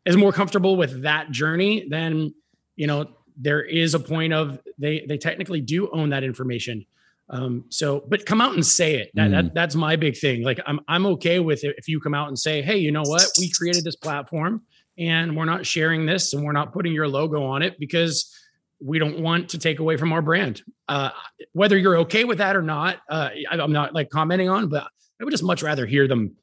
is 0.04 0.16
more 0.16 0.32
comfortable 0.32 0.74
with 0.76 1.02
that 1.02 1.30
journey, 1.30 1.86
then 1.88 2.34
you 2.74 2.88
know 2.88 3.06
there 3.36 3.62
is 3.62 3.94
a 3.94 4.00
point 4.00 4.32
of 4.32 4.58
they 4.76 5.06
they 5.08 5.16
technically 5.16 5.60
do 5.60 5.88
own 5.92 6.10
that 6.10 6.24
information. 6.24 6.84
Um, 7.30 7.64
so, 7.70 8.04
but 8.06 8.26
come 8.26 8.40
out 8.40 8.54
and 8.54 8.64
say 8.64 8.96
it. 8.96 9.10
That, 9.14 9.28
mm. 9.28 9.32
that 9.32 9.54
that's 9.54 9.74
my 9.74 9.96
big 9.96 10.16
thing. 10.16 10.42
Like 10.42 10.60
I'm 10.66 10.80
I'm 10.88 11.06
okay 11.06 11.40
with 11.40 11.64
it 11.64 11.74
if 11.78 11.88
you 11.88 12.00
come 12.00 12.14
out 12.14 12.28
and 12.28 12.38
say, 12.38 12.62
hey, 12.62 12.76
you 12.76 12.92
know 12.92 13.02
what, 13.02 13.26
we 13.38 13.50
created 13.50 13.84
this 13.84 13.96
platform 13.96 14.62
and 14.98 15.36
we're 15.36 15.44
not 15.44 15.66
sharing 15.66 16.06
this 16.06 16.32
and 16.32 16.44
we're 16.44 16.52
not 16.52 16.72
putting 16.72 16.92
your 16.92 17.08
logo 17.08 17.44
on 17.44 17.62
it 17.62 17.78
because 17.78 18.32
we 18.80 18.98
don't 18.98 19.20
want 19.20 19.48
to 19.50 19.58
take 19.58 19.78
away 19.78 19.96
from 19.96 20.12
our 20.12 20.22
brand. 20.22 20.62
Uh, 20.88 21.10
whether 21.52 21.76
you're 21.76 21.98
okay 21.98 22.24
with 22.24 22.38
that 22.38 22.56
or 22.56 22.62
not, 22.62 22.98
uh, 23.08 23.30
I, 23.50 23.62
am 23.62 23.72
not 23.72 23.94
like 23.94 24.10
commenting 24.10 24.48
on, 24.48 24.68
but 24.68 24.86
I 25.20 25.24
would 25.24 25.30
just 25.30 25.42
much 25.42 25.62
rather 25.62 25.86
hear 25.86 26.06
them 26.06 26.36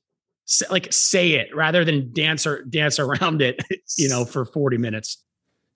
say, 0.46 0.66
like 0.70 0.92
say 0.92 1.32
it 1.32 1.56
rather 1.56 1.86
than 1.86 2.12
dance 2.14 2.48
or 2.48 2.64
dance 2.64 3.00
around 3.00 3.42
it, 3.42 3.60
you 3.98 4.10
know, 4.10 4.26
for 4.26 4.46
40 4.46 4.78
minutes. 4.78 5.24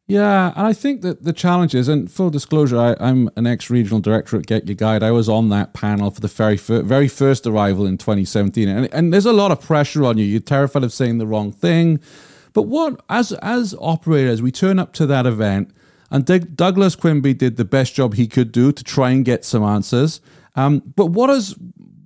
Yeah, 0.08 0.54
and 0.56 0.68
I 0.68 0.74
think 0.74 1.02
that 1.02 1.24
the 1.24 1.34
challenge 1.34 1.74
is, 1.74 1.88
and 1.88 2.12
full 2.12 2.30
disclosure, 2.30 2.78
I, 2.78 2.96
am 3.00 3.30
an 3.36 3.48
ex-regional 3.48 4.02
director 4.02 4.38
at 4.38 4.46
Get 4.46 4.68
Your 4.68 4.76
Guide. 4.76 5.02
I 5.02 5.10
was 5.10 5.28
on 5.28 5.50
that 5.50 5.74
panel 5.74 6.12
for 6.12 6.22
the 6.22 6.28
very, 6.28 6.58
fir- 6.58 6.84
very 6.84 7.08
first 7.08 7.46
Arival 7.46 7.88
in 7.88 7.98
2017, 7.98 8.70
and, 8.70 8.94
and 8.94 9.12
there's 9.12 9.26
a 9.26 9.34
lot 9.34 9.52
of 9.52 9.62
pressure 9.62 10.06
on 10.06 10.20
you. 10.20 10.26
You're 10.26 10.42
terrified 10.42 10.84
of 10.84 10.94
saying 10.94 11.18
the 11.18 11.26
wrong 11.26 11.52
thing. 11.52 12.00
But 12.54 12.64
what, 12.64 13.04
as 13.10 13.34
as 13.42 13.76
operators, 13.82 14.42
we 14.42 14.52
turn 14.52 14.78
up 14.78 14.94
to 14.94 15.08
that 15.08 15.26
event, 15.26 15.72
and 16.12 16.24
Douglas 16.56 16.96
Quimby 16.96 17.34
did 17.34 17.58
the 17.58 17.66
best 17.66 17.96
job 17.96 18.14
he 18.14 18.28
could 18.28 18.52
do 18.52 18.72
to 18.72 18.84
try 18.84 19.10
and 19.10 19.26
get 19.26 19.44
some 19.44 19.64
answers. 19.64 20.22
Um, 20.56 20.84
but 20.96 21.08
what 21.08 21.30
as 21.30 21.56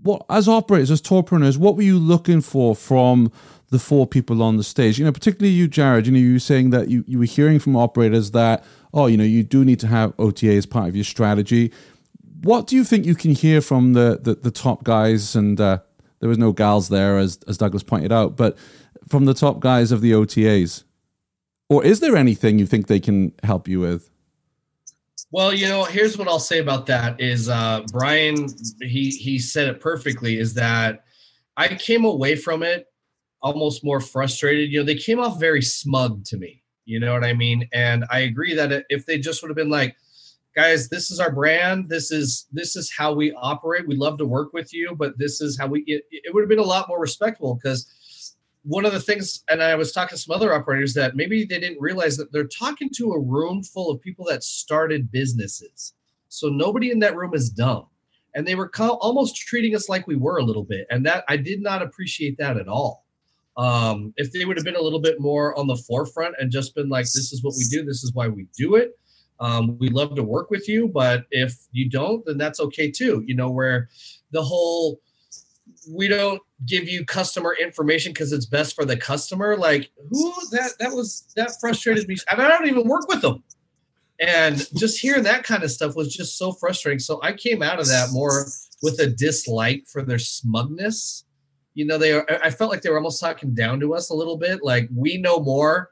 what 0.02 0.26
as 0.30 0.48
operators, 0.48 0.90
as 0.90 1.02
tourpreneurs, 1.02 1.58
what 1.58 1.76
were 1.76 1.84
you 1.84 2.00
looking 2.00 2.42
for 2.42 2.76
from 2.76 3.32
the 3.70 3.80
four 3.80 4.08
people 4.08 4.42
on 4.42 4.58
the 4.58 4.64
stage? 4.64 5.00
You 5.00 5.06
know, 5.06 5.12
particularly 5.12 5.54
you, 5.54 5.68
Jarrod. 5.68 6.06
You 6.06 6.12
know, 6.12 6.20
you 6.20 6.34
were 6.34 6.40
saying 6.40 6.70
that 6.72 6.90
you, 6.90 7.04
you 7.08 7.20
were 7.20 7.26
hearing 7.26 7.60
from 7.60 7.76
operators 7.76 8.32
that 8.32 8.64
oh, 8.94 9.08
you 9.08 9.18
know, 9.18 9.24
you 9.24 9.44
do 9.44 9.64
need 9.64 9.80
to 9.80 9.88
have 9.88 10.14
OTA 10.18 10.54
as 10.54 10.66
part 10.66 10.90
of 10.90 10.96
your 10.96 11.06
strategy. 11.06 11.72
What 12.42 12.68
do 12.68 12.76
you 12.76 12.84
think 12.84 13.06
you 13.06 13.16
can 13.16 13.32
hear 13.32 13.62
from 13.62 13.94
the 13.94 14.20
the, 14.22 14.36
the 14.36 14.52
top 14.52 14.84
guys? 14.84 15.36
And 15.36 15.60
uh, 15.60 15.80
there 16.20 16.30
was 16.30 16.38
no 16.38 16.52
gals 16.52 16.90
there, 16.90 17.18
as 17.18 17.40
as 17.48 17.58
Douglas 17.58 17.84
pointed 17.84 18.12
out, 18.12 18.36
but 18.36 18.58
from 19.08 19.26
the 19.26 19.34
top 19.34 19.60
guys 19.60 19.92
of 19.92 20.02
the 20.02 20.12
OTAs? 20.12 20.84
Or 21.70 21.84
is 21.86 22.00
there 22.00 22.16
anything 22.16 22.58
you 22.58 22.66
think 22.66 22.88
they 22.88 23.00
can 23.00 23.32
help 23.44 23.68
you 23.68 23.80
with? 23.80 24.10
Well, 25.32 25.54
you 25.54 25.68
know, 25.68 25.84
here's 25.84 26.18
what 26.18 26.28
I'll 26.28 26.40
say 26.40 26.58
about 26.58 26.88
that 26.88 27.20
is 27.22 27.50
uh 27.50 27.84
Brian 27.92 28.48
he 28.82 29.10
he 29.12 29.38
said 29.38 29.68
it 29.68 29.80
perfectly 29.80 30.40
is 30.40 30.54
that 30.56 31.04
I 31.58 31.68
came 31.76 32.06
away 32.06 32.36
from 32.36 32.64
it 32.64 32.88
almost 33.42 33.84
more 33.84 34.00
frustrated. 34.00 34.72
You 34.72 34.80
know, 34.80 34.86
they 34.86 34.96
came 34.96 35.20
off 35.20 35.40
very 35.40 35.62
smug 35.62 36.26
to 36.26 36.38
me. 36.38 36.64
You 36.86 37.00
know 37.00 37.14
what 37.14 37.24
I 37.24 37.34
mean? 37.34 37.68
And 37.72 38.06
I 38.10 38.20
agree 38.20 38.56
that 38.56 38.86
if 38.90 39.06
they 39.06 39.20
just 39.20 39.42
would 39.42 39.50
have 39.50 39.56
been 39.56 39.70
like, 39.70 39.96
guys, 40.56 40.90
this 40.90 41.12
is 41.12 41.20
our 41.20 41.32
brand. 41.32 41.88
This 41.88 42.12
is 42.12 42.48
this 42.52 42.76
is 42.76 42.92
how 42.92 43.14
we 43.14 43.32
operate. 43.34 43.88
We'd 43.88 44.00
love 44.00 44.18
to 44.18 44.26
work 44.26 44.54
with 44.54 44.74
you, 44.74 44.96
but 44.96 45.18
this 45.18 45.40
is 45.40 45.58
how 45.58 45.68
we. 45.68 45.84
It, 45.86 46.04
it 46.12 46.34
would 46.34 46.42
have 46.42 46.50
been 46.50 46.60
a 46.60 46.64
lot 46.64 46.88
more 46.88 47.00
respectful 47.00 47.56
because 47.56 48.36
one 48.64 48.86
of 48.86 48.92
the 48.92 49.00
things, 49.00 49.44
and 49.50 49.64
I 49.64 49.76
was 49.76 49.92
talking 49.92 50.16
to 50.16 50.22
some 50.22 50.36
other 50.36 50.54
operators 50.54 50.94
that 50.96 51.16
maybe 51.16 51.46
they 51.46 51.60
didn't 51.60 51.80
realize 51.80 52.18
that 52.18 52.32
they're 52.32 52.48
talking 52.48 52.90
to 52.96 53.14
a 53.14 53.20
room 53.20 53.64
full 53.64 53.90
of 53.90 54.02
people 54.02 54.26
that 54.26 54.44
started 54.44 55.12
businesses. 55.12 55.94
So 56.28 56.50
nobody 56.50 56.92
in 56.92 57.00
that 57.00 57.16
room 57.16 57.34
is 57.34 57.50
dumb. 57.50 57.88
And 58.36 58.48
they 58.48 58.56
were 58.56 58.70
almost 58.78 59.36
treating 59.38 59.76
us 59.76 59.90
like 59.90 60.08
we 60.08 60.16
were 60.16 60.38
a 60.38 60.44
little 60.44 60.64
bit. 60.64 60.86
And 60.92 61.06
that 61.06 61.24
I 61.28 61.38
did 61.38 61.62
not 61.62 61.82
appreciate 61.82 62.38
that 62.38 62.58
at 62.58 62.68
all. 62.68 63.06
Um, 63.58 64.14
if 64.16 64.32
they 64.32 64.46
would 64.46 64.58
have 64.58 64.64
been 64.64 64.76
a 64.76 64.82
little 64.82 65.02
bit 65.02 65.20
more 65.20 65.58
on 65.60 65.68
the 65.68 65.76
forefront 65.76 66.36
and 66.40 66.52
just 66.52 66.76
been 66.76 66.90
like, 66.90 67.06
this 67.06 67.34
is 67.34 67.44
what 67.44 67.56
we 67.58 67.66
do, 67.66 67.84
this 67.84 68.04
is 68.04 68.14
why 68.14 68.28
we 68.28 68.48
do 68.58 68.76
it. 68.76 68.98
Um, 69.40 69.78
we 69.80 69.90
love 69.90 70.16
to 70.16 70.24
work 70.24 70.50
with 70.50 70.68
you, 70.68 70.90
but 70.90 71.26
if 71.32 71.56
you 71.72 71.90
don't, 71.90 72.26
then 72.26 72.38
that's 72.38 72.60
okay 72.60 72.92
too. 72.92 73.24
You 73.26 73.36
know, 73.36 73.50
where 73.50 73.90
the 74.32 74.44
whole 74.44 75.00
we 75.90 76.08
don't 76.08 76.42
give 76.66 76.88
you 76.88 77.06
customer 77.06 77.56
information 77.60 78.12
because 78.12 78.32
it's 78.32 78.46
best 78.46 78.76
for 78.76 78.86
the 78.86 78.98
customer. 78.98 79.56
Like 79.56 79.92
who 80.10 80.34
that 80.52 80.74
that 80.80 80.92
was 80.92 81.32
that 81.36 81.52
frustrated 81.60 82.08
me. 82.08 82.18
I, 82.30 82.36
I 82.36 82.48
don't 82.48 82.68
even 82.68 82.88
work 82.88 83.08
with 83.08 83.22
them. 83.22 83.44
And 84.20 84.68
just 84.76 85.00
hearing 85.00 85.24
that 85.24 85.44
kind 85.44 85.64
of 85.64 85.72
stuff 85.72 85.96
was 85.96 86.14
just 86.14 86.38
so 86.38 86.52
frustrating. 86.52 87.00
So 87.00 87.22
I 87.24 87.32
came 87.32 87.64
out 87.64 87.80
of 87.80 87.88
that 87.88 88.10
more 88.12 88.48
with 88.84 89.00
a 89.00 89.08
dislike 89.08 89.86
for 89.92 90.04
their 90.04 90.20
smugness. 90.20 91.24
You 91.74 91.86
know, 91.86 91.98
they 91.98 92.14
are, 92.14 92.26
I 92.44 92.50
felt 92.50 92.72
like 92.72 92.82
they 92.82 92.90
were 92.90 92.98
almost 92.98 93.22
talking 93.22 93.54
down 93.54 93.80
to 93.80 93.94
us 93.94 94.10
a 94.10 94.16
little 94.16 94.38
bit. 94.38 94.64
Like 94.64 94.90
we 94.94 95.18
know 95.18 95.40
more 95.40 95.92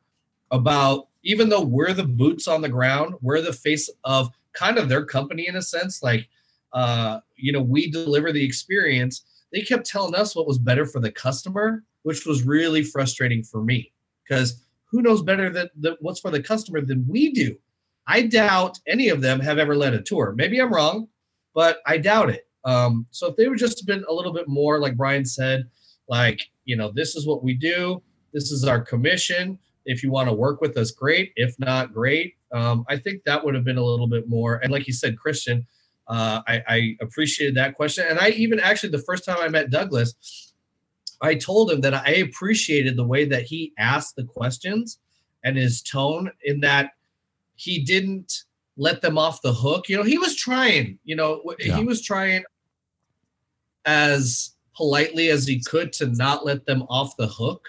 about, 0.52 1.08
even 1.24 1.50
though 1.50 1.62
we're 1.63 1.94
the 1.94 2.04
boots 2.04 2.48
on 2.48 2.62
the 2.62 2.70
ground, 2.70 3.16
we're 3.22 3.42
the 3.42 3.54
face 3.54 3.90
of 4.04 4.30
kind 4.54 4.78
of 4.78 4.90
their 4.90 5.06
company 5.06 5.48
in 5.48 5.56
a 5.56 5.62
sense. 5.62 6.02
Like, 6.02 6.28
uh, 6.74 7.20
you 7.36 7.52
know, 7.52 7.62
we 7.62 7.90
deliver 7.90 8.32
the 8.32 8.44
experience 8.44 9.24
they 9.52 9.62
kept 9.62 9.86
telling 9.86 10.16
us 10.16 10.36
what 10.36 10.48
was 10.48 10.58
better 10.58 10.86
for 10.86 11.00
the 11.00 11.12
customer, 11.12 11.84
which 12.04 12.26
was 12.26 12.44
really 12.44 12.84
frustrating 12.84 13.44
for 13.44 13.63
me 13.63 13.92
because 14.24 14.62
who 14.86 15.02
knows 15.02 15.22
better 15.22 15.50
than, 15.50 15.70
what's 16.00 16.20
for 16.20 16.32
the 16.32 16.42
customer 16.42 16.82
than 16.82 17.06
we 17.08 17.32
do? 17.32 17.58
I 18.08 18.24
doubt 18.24 18.80
any 18.88 19.10
of 19.10 19.22
them 19.22 19.40
have 19.40 19.58
ever 19.58 19.76
led 19.76 19.94
a 19.94 20.02
tour. 20.02 20.34
Maybe 20.36 20.60
I'm 20.60 20.74
wrong, 20.74 21.08
but 21.54 21.80
I 21.86 21.98
doubt 21.98 22.30
it. 22.30 22.47
Um, 22.68 23.08
so 23.12 23.28
if 23.28 23.38
they 23.38 23.48
would 23.48 23.58
just 23.58 23.88
been 23.88 24.04
a 24.10 24.14
little 24.14 24.34
bit 24.34 24.48
more, 24.48 24.80
like 24.80 24.98
Brian 24.98 25.24
said, 25.24 25.70
like, 26.10 26.42
you 26.66 26.76
know, 26.76 26.92
this 26.94 27.16
is 27.16 27.26
what 27.26 27.42
we 27.42 27.54
do, 27.54 28.04
this 28.34 28.52
is 28.52 28.66
our 28.66 28.82
commission. 28.82 29.58
If 29.86 30.04
you 30.04 30.12
want 30.12 30.28
to 30.28 30.36
work 30.36 30.60
with 30.60 30.76
us, 30.76 30.92
great. 30.92 31.32
If 31.38 31.58
not, 31.60 31.94
great. 31.94 32.36
Um, 32.52 32.84
I 32.90 32.98
think 32.98 33.24
that 33.24 33.44
would 33.44 33.56
have 33.56 33.64
been 33.64 33.78
a 33.78 33.84
little 33.84 34.08
bit 34.08 34.28
more. 34.28 34.56
And 34.58 34.70
like 34.70 34.86
you 34.86 34.92
said, 34.92 35.18
Christian, 35.18 35.66
uh, 36.10 36.42
I, 36.46 36.62
I 36.68 36.98
appreciated 37.00 37.56
that 37.56 37.76
question. 37.76 38.06
And 38.06 38.20
I 38.20 38.30
even 38.32 38.60
actually, 38.60 38.90
the 38.90 39.00
first 39.00 39.24
time 39.24 39.38
I 39.40 39.48
met 39.48 39.70
Douglas, 39.70 40.54
I 41.22 41.36
told 41.36 41.72
him 41.72 41.80
that 41.82 41.94
I 41.94 42.15
appreciated 42.15 42.98
the 42.98 43.08
way 43.08 43.24
that 43.26 43.44
he 43.44 43.72
asked 43.78 44.18
the 44.18 44.26
questions 44.26 45.00
and 45.46 45.56
his 45.56 45.82
tone 45.82 46.32
in 46.44 46.60
that 46.62 46.92
he 47.56 47.80
didn't 47.80 48.44
let 48.76 49.02
them 49.02 49.18
off 49.18 49.42
the 49.42 49.54
hook. 49.54 49.88
You 49.88 49.96
know, 49.96 50.04
he 50.04 50.18
was 50.18 50.36
trying, 50.36 51.00
you 51.06 51.15
know, 51.15 51.42
yeah. 51.60 51.78
he 51.78 51.86
was 51.86 52.02
trying 52.02 52.44
as 53.88 54.52
politely 54.75 55.29
as 55.29 55.48
he 55.48 55.60
could 55.60 55.92
to 55.94 56.06
not 56.08 56.46
let 56.46 56.65
them 56.67 56.83
off 56.83 57.17
the 57.17 57.27
hook. 57.27 57.67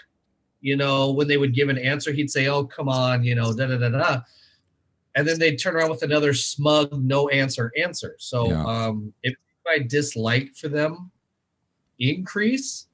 You 0.60 0.76
know, 0.76 1.12
when 1.12 1.28
they 1.28 1.38
would 1.38 1.54
give 1.54 1.70
an 1.70 1.78
answer, 1.78 2.12
he'd 2.12 2.30
say, 2.30 2.48
Oh, 2.48 2.64
come 2.64 2.88
on, 2.88 3.24
you 3.24 3.34
know, 3.34 3.54
da 3.54 3.66
da 3.66 3.78
da 3.78 3.88
da 3.88 4.20
and 5.18 5.26
then 5.26 5.38
they'd 5.40 5.56
turn 5.56 5.74
around 5.74 5.90
with 5.90 6.02
another 6.04 6.32
smug 6.32 6.92
no 6.92 7.28
answer 7.30 7.72
answer. 7.76 8.14
So 8.20 8.50
yeah. 8.50 8.64
um, 8.64 9.12
if 9.24 9.34
my 9.66 9.78
dislike 9.78 10.54
for 10.54 10.68
them 10.68 11.10
increase, 11.98 12.86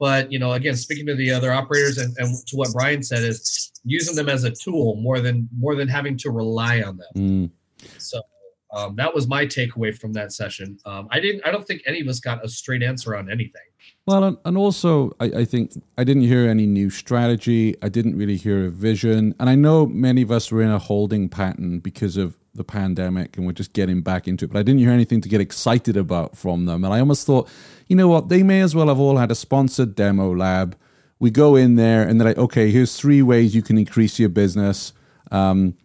but 0.00 0.32
you 0.32 0.38
know, 0.38 0.52
again, 0.52 0.76
speaking 0.76 1.04
to 1.06 1.14
the 1.14 1.30
other 1.30 1.52
operators 1.52 1.98
and, 1.98 2.16
and 2.16 2.34
to 2.46 2.56
what 2.56 2.72
Brian 2.72 3.02
said 3.02 3.22
is 3.22 3.70
using 3.84 4.16
them 4.16 4.30
as 4.30 4.44
a 4.44 4.50
tool 4.50 4.96
more 4.96 5.20
than 5.20 5.46
more 5.58 5.74
than 5.74 5.88
having 5.88 6.16
to 6.18 6.30
rely 6.30 6.80
on 6.80 6.96
them. 6.96 7.12
Mm. 7.14 7.50
So 7.98 8.22
um, 8.70 8.96
that 8.96 9.14
was 9.14 9.28
my 9.28 9.46
takeaway 9.46 9.96
from 9.96 10.12
that 10.12 10.32
session. 10.32 10.78
Um, 10.84 11.08
I 11.10 11.20
didn't. 11.20 11.46
I 11.46 11.50
don't 11.50 11.66
think 11.66 11.82
any 11.86 12.00
of 12.00 12.08
us 12.08 12.20
got 12.20 12.44
a 12.44 12.48
straight 12.48 12.82
answer 12.82 13.16
on 13.16 13.30
anything. 13.30 13.62
Well, 14.06 14.38
and, 14.44 14.56
also, 14.56 15.12
I, 15.20 15.26
I 15.26 15.44
think 15.44 15.72
I 15.98 16.04
didn't 16.04 16.22
hear 16.22 16.48
any 16.48 16.66
new 16.66 16.88
strategy. 16.88 17.76
I 17.82 17.90
didn't 17.90 18.16
really 18.16 18.36
hear 18.36 18.66
a 18.66 18.70
vision. 18.70 19.34
And 19.38 19.50
I 19.50 19.54
know 19.54 19.86
many 19.86 20.22
of 20.22 20.30
us 20.30 20.50
were 20.50 20.62
in 20.62 20.70
a 20.70 20.78
holding 20.78 21.28
pattern 21.28 21.80
because 21.80 22.16
of 22.16 22.38
the 22.54 22.64
pandemic 22.64 23.36
and 23.36 23.46
we're 23.46 23.52
just 23.52 23.72
getting 23.72 24.00
back 24.00 24.26
into 24.26 24.46
it. 24.46 24.52
But 24.52 24.58
I 24.58 24.62
didn't 24.62 24.80
hear 24.80 24.90
anything 24.90 25.20
to 25.20 25.28
get 25.28 25.40
excited 25.40 25.96
about 25.96 26.36
from 26.36 26.64
them. 26.64 26.84
And 26.84 26.92
I 26.92 27.00
almost 27.00 27.26
thought, 27.26 27.48
you 27.86 27.96
know 27.96 28.08
what, 28.08 28.30
they 28.30 28.42
may 28.42 28.62
as 28.62 28.74
well 28.74 28.88
have 28.88 28.98
all 28.98 29.18
had 29.18 29.30
a 29.30 29.34
sponsored 29.34 29.94
demo 29.94 30.34
lab. 30.34 30.76
We 31.18 31.30
go 31.30 31.56
in 31.56 31.76
there 31.76 32.06
and 32.06 32.20
they're 32.20 32.28
like, 32.28 32.38
okay, 32.38 32.70
here's 32.70 32.96
three 32.96 33.22
ways 33.22 33.54
you 33.54 33.62
can 33.62 33.76
increase 33.76 34.18
your 34.18 34.28
business. 34.30 34.92
Um, 35.30 35.76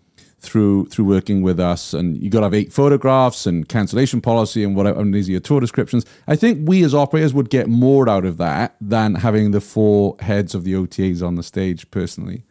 through 0.43 0.85
through 0.87 1.05
working 1.05 1.41
with 1.41 1.59
us. 1.59 1.93
And 1.93 2.21
you 2.21 2.29
got 2.29 2.41
to 2.41 2.45
have 2.45 2.53
eight 2.53 2.71
photographs 2.71 3.47
and 3.47 3.67
cancellation 3.67 4.21
policy 4.21 4.63
and 4.63 4.75
whatever 4.75 4.99
and 4.99 5.13
these 5.13 5.27
are 5.29 5.31
your 5.31 5.41
tour 5.41 5.59
descriptions. 5.59 6.05
I 6.27 6.35
think 6.35 6.67
we 6.67 6.83
as 6.83 6.93
operators 6.93 7.33
would 7.33 7.49
get 7.49 7.67
more 7.67 8.07
out 8.07 8.25
of 8.25 8.37
that 8.37 8.75
than 8.81 9.15
having 9.15 9.51
the 9.51 9.61
four 9.61 10.17
heads 10.19 10.53
of 10.53 10.63
the 10.63 10.73
otas 10.73 11.25
on 11.25 11.35
the 11.35 11.43
stage 11.43 11.89
personally. 11.89 12.43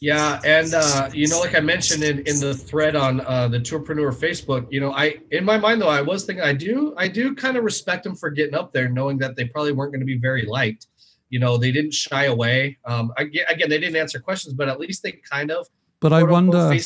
Yeah 0.00 0.40
and 0.44 0.74
uh, 0.74 1.08
you 1.12 1.28
know 1.28 1.38
like 1.38 1.54
i 1.54 1.60
mentioned 1.60 2.02
in, 2.02 2.18
in 2.20 2.40
the 2.40 2.54
thread 2.54 2.96
on 2.96 3.20
uh, 3.20 3.46
the 3.48 3.58
tourpreneur 3.58 4.12
facebook 4.12 4.66
you 4.70 4.80
know 4.80 4.92
i 4.92 5.16
in 5.30 5.44
my 5.44 5.56
mind 5.56 5.80
though 5.80 5.88
i 5.88 6.02
was 6.02 6.24
thinking 6.24 6.44
i 6.44 6.52
do 6.52 6.92
i 6.98 7.06
do 7.06 7.34
kind 7.34 7.56
of 7.56 7.64
respect 7.64 8.02
them 8.04 8.16
for 8.16 8.28
getting 8.28 8.54
up 8.54 8.72
there 8.72 8.88
knowing 8.88 9.16
that 9.18 9.36
they 9.36 9.44
probably 9.44 9.72
weren't 9.72 9.92
going 9.92 10.00
to 10.00 10.06
be 10.06 10.18
very 10.18 10.44
liked. 10.44 10.88
You 11.30 11.38
know 11.38 11.56
they 11.56 11.72
didn't 11.72 11.94
shy 11.94 12.24
away. 12.24 12.76
Um, 12.84 13.12
again 13.16 13.70
they 13.70 13.78
didn't 13.78 13.96
answer 13.96 14.18
questions 14.20 14.54
but 14.54 14.68
at 14.68 14.80
least 14.80 15.02
they 15.02 15.12
kind 15.12 15.50
of 15.50 15.68
but 16.02 16.12
I 16.12 16.22
wonder. 16.24 16.76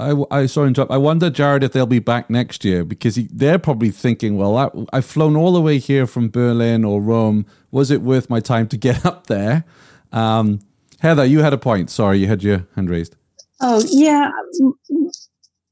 I, 0.00 0.14
I 0.32 0.46
sorry 0.46 0.68
interrupt. 0.68 0.90
I 0.90 0.96
wonder, 0.96 1.30
Jarrod, 1.30 1.62
if 1.62 1.72
they'll 1.72 1.86
be 1.86 2.00
back 2.00 2.28
next 2.28 2.64
year 2.64 2.84
because 2.84 3.14
he, 3.14 3.28
they're 3.32 3.58
probably 3.58 3.90
thinking, 3.90 4.36
well, 4.36 4.56
I, 4.56 4.68
I've 4.92 5.04
flown 5.04 5.36
all 5.36 5.52
the 5.52 5.60
way 5.60 5.78
here 5.78 6.08
from 6.08 6.28
Berlin 6.28 6.84
or 6.84 7.00
Rome. 7.00 7.46
Was 7.70 7.92
it 7.92 8.02
worth 8.02 8.28
my 8.28 8.40
time 8.40 8.66
to 8.68 8.76
get 8.76 9.06
up 9.06 9.28
there? 9.28 9.64
Um, 10.10 10.58
Heather, 10.98 11.24
you 11.24 11.40
had 11.40 11.52
a 11.52 11.58
point. 11.58 11.88
Sorry, 11.88 12.18
you 12.18 12.26
had 12.26 12.42
your 12.42 12.66
hand 12.74 12.90
raised. 12.90 13.16
Oh 13.60 13.84
yeah, 13.88 14.30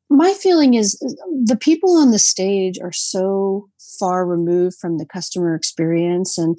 my 0.08 0.32
feeling 0.34 0.74
is 0.74 0.98
the 1.44 1.56
people 1.56 1.98
on 1.98 2.12
the 2.12 2.18
stage 2.18 2.78
are 2.80 2.92
so 2.92 3.68
far 3.98 4.24
removed 4.24 4.76
from 4.80 4.98
the 4.98 5.06
customer 5.06 5.56
experience, 5.56 6.38
and 6.38 6.56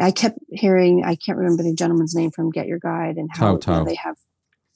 I 0.00 0.12
kept 0.12 0.38
hearing 0.50 1.04
I 1.04 1.16
can't 1.16 1.36
remember 1.36 1.62
the 1.62 1.74
gentleman's 1.74 2.14
name 2.14 2.30
from 2.30 2.50
Get 2.50 2.66
Your 2.66 2.78
Guide 2.78 3.16
and 3.16 3.28
how 3.32 3.52
Tao, 3.52 3.56
Tao. 3.58 3.72
You 3.72 3.78
know, 3.80 3.84
they 3.84 3.94
have 3.96 4.16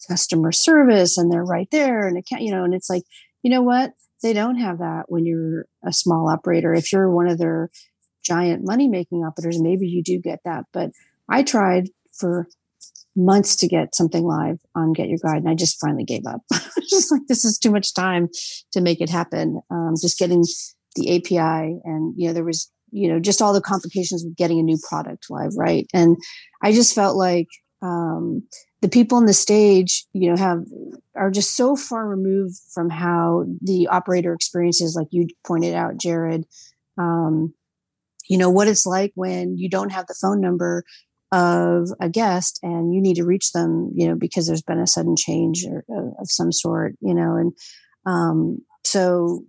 customer 0.09 0.53
service 0.53 1.19
and 1.19 1.33
they're 1.33 1.45
right 1.45 1.69
there 1.73 2.07
and 2.07 2.17
it 2.17 2.27
can't 2.29 2.43
you 2.43 2.51
know 2.51 2.65
and 2.65 2.75
it's 2.75 2.91
like 2.91 3.03
you 3.43 3.51
know 3.51 3.63
what? 3.63 3.93
They 4.23 4.33
don't 4.33 4.57
have 4.57 4.79
that 4.79 5.05
when 5.07 5.25
you're 5.25 5.67
a 5.85 5.93
small 5.93 6.29
operator. 6.29 6.75
If 6.75 6.93
you're 6.93 7.09
one 7.09 7.29
of 7.29 7.39
their 7.39 7.71
giant 8.27 8.65
money 8.65 8.89
making 8.89 9.25
operators 9.25 9.63
maybe 9.63 9.87
you 9.87 10.03
do 10.03 10.19
get 10.19 10.41
that 10.45 10.65
but 10.73 10.91
i 11.29 11.43
tried 11.43 11.89
for 12.19 12.49
months 13.15 13.57
to 13.57 13.69
get 13.69 13.95
something 13.95 14.25
live 14.25 14.59
on 14.75 14.93
get 14.93 15.09
your 15.09 15.19
guide 15.23 15.39
and 15.39 15.49
i 15.49 15.55
just 15.55 15.81
finally 15.81 16.05
gave 16.05 16.27
up. 16.27 16.41
Just 16.89 17.11
like 17.11 17.23
this 17.29 17.45
is 17.45 17.59
too 17.59 17.73
much 17.73 17.95
time 17.95 18.29
to 18.73 18.81
make 18.81 19.01
it 19.01 19.11
happen. 19.11 19.61
Um, 19.73 19.95
just 20.01 20.21
getting 20.21 20.45
the 20.95 21.17
api 21.17 21.81
and 21.85 22.15
you 22.17 22.29
know 22.29 22.33
there 22.33 22.45
was 22.45 22.71
you 22.93 23.09
know 23.09 23.19
just 23.19 23.43
all 23.43 23.53
the 23.53 23.61
complications 23.61 24.23
with 24.25 24.37
getting 24.37 24.61
a 24.61 24.63
new 24.63 24.79
product 24.89 25.27
live 25.29 25.51
right? 25.57 25.87
And 25.93 26.17
i 26.63 26.73
just 26.73 26.95
felt 26.95 27.17
like 27.17 27.49
um, 27.83 28.43
the 28.87 28.91
people 28.91 29.19
on 29.19 29.27
the 29.27 29.33
stage 29.33 30.07
you 30.13 30.31
know 30.31 30.37
have 30.37 30.65
are 31.17 31.31
just 31.31 31.57
so 31.57 31.75
far 31.75 32.07
removed 32.07 32.55
from 32.73 32.89
how 32.89 33.45
the 33.61 33.89
operator 33.89 34.33
experiences 34.33 34.95
like 34.95 35.09
you 35.11 35.27
pointed 35.45 35.75
out 35.75 35.97
jarrod 35.97 36.45
um, 36.97 37.53
you 38.29 38.39
know 38.39 38.49
what 38.49 38.69
it's 38.69 38.87
like 38.87 39.11
when 39.17 39.59
you 39.59 39.69
don't 39.69 39.91
have 39.91 40.07
the 40.07 40.17
phone 40.21 40.41
number 40.41 40.85
of 41.33 41.89
a 42.01 42.09
guest 42.09 42.61
and 42.63 42.95
you 42.95 43.01
need 43.01 43.17
to 43.17 43.25
reach 43.25 43.51
them 43.51 43.91
you 43.93 44.07
know 44.07 44.15
because 44.15 44.47
there's 44.47 44.63
been 44.63 44.79
a 44.79 44.87
sudden 44.87 45.17
change 45.17 45.67
or, 45.69 45.85
uh, 45.91 46.21
of 46.21 46.31
some 46.31 46.53
sort 46.53 46.95
you 47.01 47.13
know 47.13 47.35
and 47.35 47.53
um, 48.07 48.59
so 48.85 49.43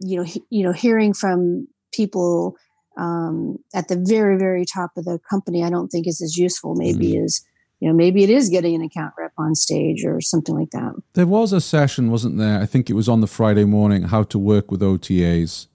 you 0.00 0.16
know 0.16 0.22
he, 0.22 0.42
you 0.48 0.62
know 0.62 0.72
hearing 0.72 1.12
from 1.12 1.68
people 1.92 2.56
um, 2.96 3.58
at 3.74 3.88
the 3.88 4.02
very 4.02 4.38
very 4.38 4.64
top 4.64 4.92
of 4.96 5.04
the 5.04 5.18
company 5.28 5.62
i 5.62 5.68
don't 5.68 5.88
think 5.88 6.06
is 6.06 6.22
as 6.22 6.38
useful 6.38 6.74
maybe 6.74 7.12
mm-hmm. 7.12 7.24
as 7.24 7.42
you 7.82 7.88
know, 7.88 7.94
maybe 7.94 8.22
it 8.22 8.30
is 8.30 8.48
getting 8.48 8.76
an 8.76 8.82
account 8.82 9.12
rep 9.18 9.32
on 9.36 9.56
stage 9.56 10.04
or 10.04 10.20
something 10.20 10.54
like 10.54 10.70
that. 10.70 10.94
There 11.14 11.26
was 11.26 11.52
a 11.52 11.60
session, 11.60 12.12
wasn't 12.12 12.38
there? 12.38 12.60
I 12.60 12.64
think 12.64 12.88
it 12.88 12.92
was 12.92 13.08
on 13.08 13.20
the 13.20 13.26
Friday 13.26 13.64
morning, 13.64 14.04
how 14.04 14.22
to 14.22 14.38
work 14.38 14.70
with 14.70 14.80
OTAs. 14.80 15.66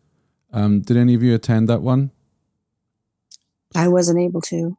Um, 0.53 0.79
did 0.79 0.95
any 0.95 1.15
of 1.15 1.21
you 1.21 1.35
attend 1.35 1.67
that 1.67 1.81
one? 1.81 2.11
I 3.75 3.89
wasn't 3.89 4.21
able 4.21 4.39
to. 4.43 4.77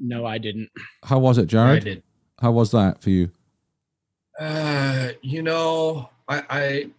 No, 0.00 0.24
I 0.24 0.38
didn't. 0.38 0.70
How 1.04 1.18
was 1.18 1.36
it, 1.36 1.50
Jarrod? 1.50 1.76
I 1.76 1.78
did. 1.80 2.02
How 2.40 2.50
was 2.52 2.70
that 2.70 3.02
for 3.02 3.10
you? 3.10 3.30
Uh, 4.38 5.10
you 5.20 5.42
know, 5.42 6.08
I, 6.28 6.42
I 6.48 6.90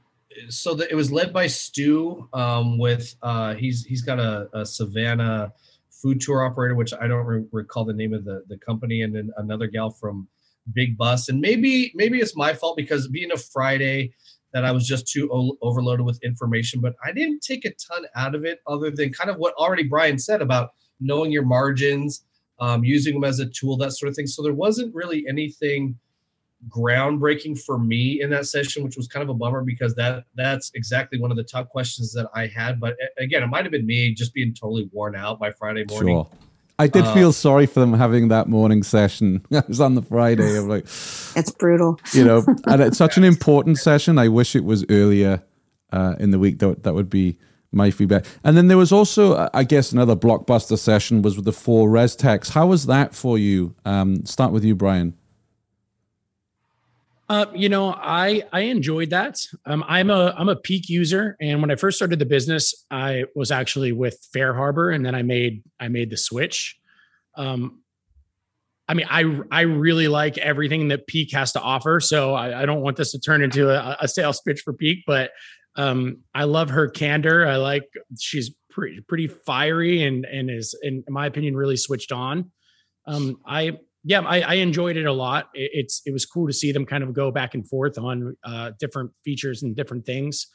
so 0.49 0.75
that 0.75 0.91
it 0.91 0.95
was 0.95 1.11
led 1.11 1.33
by 1.33 1.47
Stu. 1.47 2.29
Um, 2.33 2.77
with 2.77 3.15
uh, 3.23 3.55
he's 3.55 3.83
he's 3.83 4.03
got 4.03 4.19
a, 4.19 4.47
a 4.53 4.63
Savannah 4.63 5.53
food 6.01 6.19
tour 6.21 6.43
operator, 6.43 6.75
which 6.75 6.93
I 6.93 7.07
don't 7.07 7.25
re- 7.25 7.45
recall 7.51 7.85
the 7.85 7.93
name 7.93 8.13
of 8.13 8.25
the, 8.25 8.43
the 8.47 8.57
company, 8.57 9.01
and 9.01 9.15
then 9.15 9.31
another 9.37 9.67
gal 9.67 9.91
from 9.91 10.27
Big 10.73 10.97
Bus. 10.97 11.29
And 11.29 11.39
maybe 11.39 11.91
maybe 11.95 12.19
it's 12.19 12.35
my 12.35 12.53
fault 12.53 12.77
because 12.77 13.07
being 13.07 13.31
a 13.31 13.37
Friday, 13.37 14.13
that 14.53 14.65
I 14.65 14.71
was 14.71 14.87
just 14.87 15.07
too 15.07 15.29
o- 15.31 15.57
overloaded 15.61 16.05
with 16.05 16.21
information. 16.23 16.81
But 16.81 16.95
I 17.03 17.11
didn't 17.11 17.41
take 17.41 17.65
a 17.65 17.73
ton 17.73 18.05
out 18.15 18.35
of 18.35 18.45
it, 18.45 18.59
other 18.67 18.91
than 18.91 19.13
kind 19.13 19.29
of 19.29 19.37
what 19.37 19.53
already 19.55 19.83
Brian 19.83 20.19
said 20.19 20.41
about 20.41 20.71
knowing 20.99 21.31
your 21.31 21.45
margins, 21.45 22.25
um, 22.59 22.83
using 22.83 23.13
them 23.15 23.23
as 23.23 23.39
a 23.39 23.47
tool, 23.47 23.77
that 23.77 23.91
sort 23.91 24.09
of 24.09 24.15
thing. 24.15 24.27
So 24.27 24.43
there 24.43 24.53
wasn't 24.53 24.93
really 24.93 25.25
anything 25.27 25.97
groundbreaking 26.69 27.59
for 27.59 27.77
me 27.77 28.21
in 28.21 28.29
that 28.29 28.45
session, 28.45 28.83
which 28.83 28.97
was 28.97 29.07
kind 29.07 29.23
of 29.23 29.29
a 29.29 29.33
bummer 29.33 29.63
because 29.63 29.95
that 29.95 30.25
that's 30.35 30.71
exactly 30.75 31.19
one 31.19 31.31
of 31.31 31.37
the 31.37 31.43
top 31.43 31.69
questions 31.69 32.13
that 32.13 32.29
I 32.33 32.47
had. 32.47 32.79
But 32.79 32.95
again, 33.17 33.43
it 33.43 33.47
might 33.47 33.63
have 33.63 33.71
been 33.71 33.85
me 33.85 34.13
just 34.13 34.33
being 34.33 34.53
totally 34.53 34.89
worn 34.91 35.15
out 35.15 35.39
by 35.39 35.51
Friday 35.51 35.85
morning. 35.89 36.15
Sure. 36.15 36.29
I 36.79 36.87
did 36.87 37.03
uh, 37.03 37.13
feel 37.13 37.31
sorry 37.31 37.67
for 37.67 37.79
them 37.79 37.93
having 37.93 38.29
that 38.29 38.47
morning 38.47 38.81
session. 38.81 39.45
it 39.51 39.67
was 39.67 39.79
on 39.79 39.95
the 39.95 40.01
Friday. 40.01 40.57
I'm 40.57 40.67
like, 40.67 40.83
it's 40.83 41.51
brutal. 41.51 41.99
You 42.13 42.23
know, 42.23 42.43
and 42.65 42.81
it's 42.81 42.97
such 42.97 43.17
an 43.17 43.23
important 43.33 43.77
session. 43.77 44.17
I 44.17 44.29
wish 44.29 44.55
it 44.55 44.63
was 44.63 44.85
earlier 44.89 45.43
uh, 45.91 46.15
in 46.19 46.31
the 46.31 46.39
week. 46.39 46.59
That 46.59 46.83
that 46.83 46.93
would 46.93 47.09
be 47.09 47.37
my 47.71 47.91
feedback. 47.91 48.25
And 48.43 48.57
then 48.57 48.67
there 48.67 48.77
was 48.77 48.91
also, 48.91 49.33
uh, 49.33 49.49
I 49.53 49.63
guess, 49.63 49.91
another 49.91 50.15
blockbuster 50.15 50.77
session 50.77 51.21
was 51.21 51.35
with 51.35 51.45
the 51.45 51.53
four 51.53 51.89
res 51.89 52.15
techs. 52.15 52.49
How 52.49 52.67
was 52.67 52.85
that 52.87 53.15
for 53.15 53.37
you? 53.37 53.75
Um, 53.85 54.25
start 54.25 54.51
with 54.51 54.63
you, 54.63 54.75
Brian. 54.75 55.15
Uh, 57.31 57.45
you 57.55 57.69
know, 57.69 57.93
I 57.93 58.43
I 58.51 58.63
enjoyed 58.63 59.11
that. 59.11 59.39
Um, 59.65 59.85
I'm 59.87 60.09
a 60.09 60.35
I'm 60.37 60.49
a 60.49 60.55
Peek 60.57 60.89
user, 60.89 61.37
and 61.39 61.61
when 61.61 61.71
I 61.71 61.75
first 61.75 61.95
started 61.95 62.19
the 62.19 62.25
business, 62.25 62.85
I 62.91 63.23
was 63.35 63.51
actually 63.51 63.93
with 63.93 64.19
FareHarbor, 64.35 64.93
and 64.93 65.05
then 65.05 65.15
I 65.15 65.21
made 65.21 65.63
I 65.79 65.87
made 65.87 66.09
the 66.09 66.17
switch. 66.17 66.77
Um, 67.37 67.83
I 68.89 68.95
mean, 68.95 69.07
I 69.09 69.39
I 69.49 69.61
really 69.61 70.09
like 70.09 70.37
everything 70.39 70.89
that 70.89 71.07
Peek 71.07 71.31
has 71.31 71.53
to 71.53 71.61
offer. 71.61 72.01
So 72.01 72.33
I, 72.33 72.63
I 72.63 72.65
don't 72.65 72.81
want 72.81 72.97
this 72.97 73.13
to 73.13 73.19
turn 73.19 73.41
into 73.41 73.69
a, 73.69 73.95
a 74.01 74.09
sales 74.09 74.41
pitch 74.41 74.59
for 74.59 74.73
Peek, 74.73 75.05
but 75.07 75.31
um, 75.77 76.23
I 76.35 76.43
love 76.43 76.71
her 76.71 76.89
candor. 76.89 77.47
I 77.47 77.55
like 77.55 77.85
she's 78.19 78.51
pretty 78.69 78.99
pretty 79.07 79.27
fiery 79.27 80.03
and 80.03 80.25
and 80.25 80.51
is 80.51 80.77
in 80.83 81.05
my 81.07 81.27
opinion 81.27 81.55
really 81.55 81.77
switched 81.77 82.11
on. 82.11 82.51
Um, 83.07 83.37
I 83.47 83.77
yeah, 84.03 84.21
I, 84.21 84.41
I, 84.41 84.53
enjoyed 84.55 84.97
it 84.97 85.05
a 85.05 85.13
lot. 85.13 85.49
It, 85.53 85.71
it's 85.73 86.01
it 86.05 86.11
was 86.11 86.25
cool 86.25 86.47
to 86.47 86.53
see 86.53 86.71
them 86.71 86.85
kind 86.85 87.03
of 87.03 87.13
go 87.13 87.31
back 87.31 87.53
and 87.53 87.67
forth 87.67 87.97
on 87.97 88.35
uh, 88.43 88.71
different 88.79 89.11
features 89.23 89.61
and 89.63 89.75
different 89.75 90.05
things. 90.05 90.47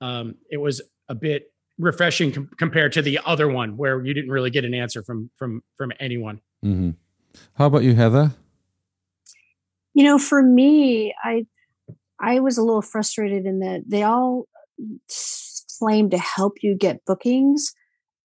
Um, 0.00 0.34
it 0.50 0.58
was 0.58 0.82
a 1.08 1.14
bit 1.14 1.52
refreshing 1.78 2.32
com- 2.32 2.50
compared 2.58 2.92
to 2.92 3.02
the 3.02 3.18
other 3.24 3.48
one 3.48 3.76
where 3.76 4.04
you 4.04 4.14
didn't 4.14 4.30
really 4.30 4.50
get 4.50 4.64
an 4.64 4.74
answer 4.74 5.02
from 5.02 5.30
from 5.36 5.62
from 5.76 5.92
anyone. 5.98 6.40
Mm-hmm. 6.64 6.90
How 7.54 7.66
about 7.66 7.82
you, 7.82 7.94
Heather? 7.94 8.32
You 9.94 10.04
know, 10.04 10.18
for 10.18 10.42
me, 10.42 11.14
I 11.22 11.46
I 12.20 12.40
was 12.40 12.58
a 12.58 12.62
little 12.62 12.82
frustrated 12.82 13.46
in 13.46 13.60
that 13.60 13.84
they 13.86 14.02
all 14.02 14.44
claim 15.78 16.10
to 16.10 16.18
help 16.18 16.62
you 16.62 16.76
get 16.76 17.04
bookings, 17.04 17.72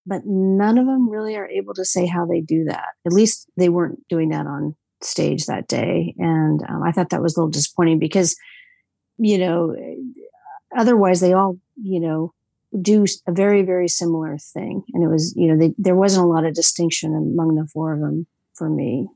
but 0.10 0.24
none 0.26 0.78
of 0.78 0.86
them 0.86 1.10
really 1.10 1.38
are 1.38 1.47
able 1.47 1.74
to 1.76 1.86
say 1.86 2.05
how 2.05 2.26
they 2.26 2.41
do 2.41 2.66
that. 2.66 2.89
At 3.05 3.14
least 3.14 3.49
they 3.55 3.70
weren't 3.70 4.05
doing 4.10 4.30
that 4.30 4.47
on 4.47 4.76
stage 5.01 5.45
that 5.45 5.68
day. 5.68 6.16
And 6.18 6.62
um, 6.68 6.84
I 6.84 6.91
thought 6.91 7.12
that 7.12 7.22
was 7.22 7.38
a 7.38 7.39
little 7.39 7.51
disappointing 7.51 7.99
because, 7.99 8.36
you 9.18 9.38
know, 9.38 9.76
otherwise 10.76 11.22
they 11.22 11.34
all, 11.34 11.57
you 11.82 11.99
know, 11.99 12.34
do 12.82 13.05
a 13.26 13.32
very 13.32 13.64
very 13.64 13.88
similar 13.88 14.38
thing 14.38 14.84
and 14.93 15.03
it 15.03 15.07
was 15.07 15.34
you 15.36 15.47
know 15.47 15.57
they, 15.57 15.74
there 15.80 15.95
wasn't 15.95 16.24
a 16.24 16.28
lot 16.28 16.45
of 16.45 16.53
distinction 16.53 17.16
among 17.16 17.55
the 17.55 17.66
four 17.66 17.93
of 17.93 17.99
them 17.99 18.28
for 18.53 18.70
me 18.70 19.07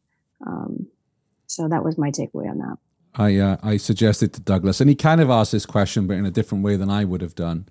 um, 0.48 0.88
so 1.46 1.68
that 1.68 1.84
was 1.84 1.96
my 1.96 2.10
takeaway 2.10 2.50
on 2.50 2.58
that 2.58 2.78
I 3.16 3.38
uh, 3.38 3.58
I 3.62 3.78
suggested 3.78 4.34
to 4.34 4.41
Douglas, 4.41 4.82
and 4.82 4.89
he 4.89 4.96
kind 4.96 5.22
of 5.22 5.30
asked 5.30 5.52
this 5.52 5.66
question, 5.66 6.08
but 6.08 6.18
in 6.18 6.26
a 6.26 6.32
different 6.32 6.64
way 6.64 6.76
than 6.76 6.89
I 6.89 7.06
would 7.06 7.22
have 7.22 7.36
done. 7.36 7.68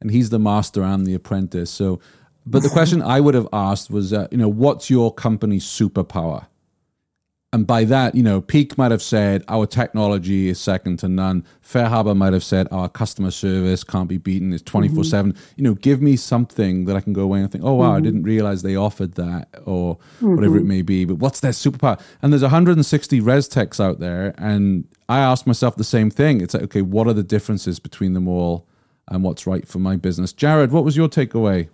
And 0.00 0.10
he's 0.10 0.30
the 0.30 0.38
master, 0.38 0.82
I'm 0.82 1.04
the 1.04 1.14
apprentice. 1.14 1.70
So, 1.70 2.00
but 2.46 2.62
the 2.62 2.68
question 2.68 3.02
I 3.16 3.20
would 3.20 3.34
have 3.34 3.48
asked 3.52 3.90
was, 3.90 4.12
uh, 4.12 4.28
you 4.30 4.38
know, 4.38 4.48
what's 4.48 4.88
your 4.90 5.12
company's 5.12 5.64
superpower? 5.64 6.46
And 7.52 7.66
by 7.66 7.84
that, 7.84 8.14
you 8.14 8.22
know, 8.22 8.42
Peek 8.42 8.76
might 8.76 8.90
have 8.90 9.00
said 9.00 9.42
our 9.48 9.66
technology 9.66 10.48
is 10.48 10.60
second 10.60 10.98
to 10.98 11.08
none. 11.08 11.42
FareHarbor 11.64 12.14
might 12.14 12.32
have 12.32 12.44
said 12.44 12.68
our 12.70 12.86
customer 12.88 13.30
service 13.30 13.82
can't 13.82 14.08
be 14.08 14.18
beaten. 14.18 14.52
It's 14.52 14.62
24 14.64 14.94
mm-hmm. 14.94 15.08
7. 15.08 15.34
You 15.56 15.64
know, 15.64 15.74
give 15.74 16.02
me 16.02 16.16
something 16.16 16.84
that 16.84 16.96
I 16.96 17.00
can 17.00 17.14
go 17.14 17.22
away 17.22 17.40
and 17.40 17.50
think, 17.50 17.64
oh, 17.64 17.74
wow, 17.74 17.86
mm-hmm. 17.86 17.96
I 17.96 18.00
didn't 18.00 18.24
realize 18.24 18.62
they 18.62 18.76
offered 18.76 19.14
that 19.14 19.48
or 19.64 19.96
mm-hmm. 19.96 20.34
whatever 20.34 20.58
it 20.58 20.64
may 20.64 20.82
be. 20.82 21.06
But 21.06 21.14
what's 21.16 21.40
their 21.40 21.52
superpower? 21.52 21.98
And 22.20 22.32
there's 22.32 22.42
160 22.42 23.20
res 23.20 23.48
techs 23.48 23.80
out 23.80 24.00
there. 24.00 24.34
And 24.36 24.86
I 25.08 25.20
asked 25.20 25.46
myself 25.46 25.76
the 25.76 25.84
same 25.84 26.10
thing. 26.10 26.42
It's 26.42 26.52
like, 26.52 26.64
okay, 26.64 26.82
what 26.82 27.06
are 27.06 27.14
the 27.14 27.22
differences 27.22 27.78
between 27.78 28.12
them 28.12 28.28
all 28.28 28.66
and 29.08 29.22
what's 29.22 29.46
right 29.46 29.66
for 29.66 29.78
my 29.78 29.96
business? 29.96 30.32
Jarrod, 30.32 30.72
what 30.72 30.84
was 30.84 30.96
your 30.96 31.08
takeaway? 31.08 31.68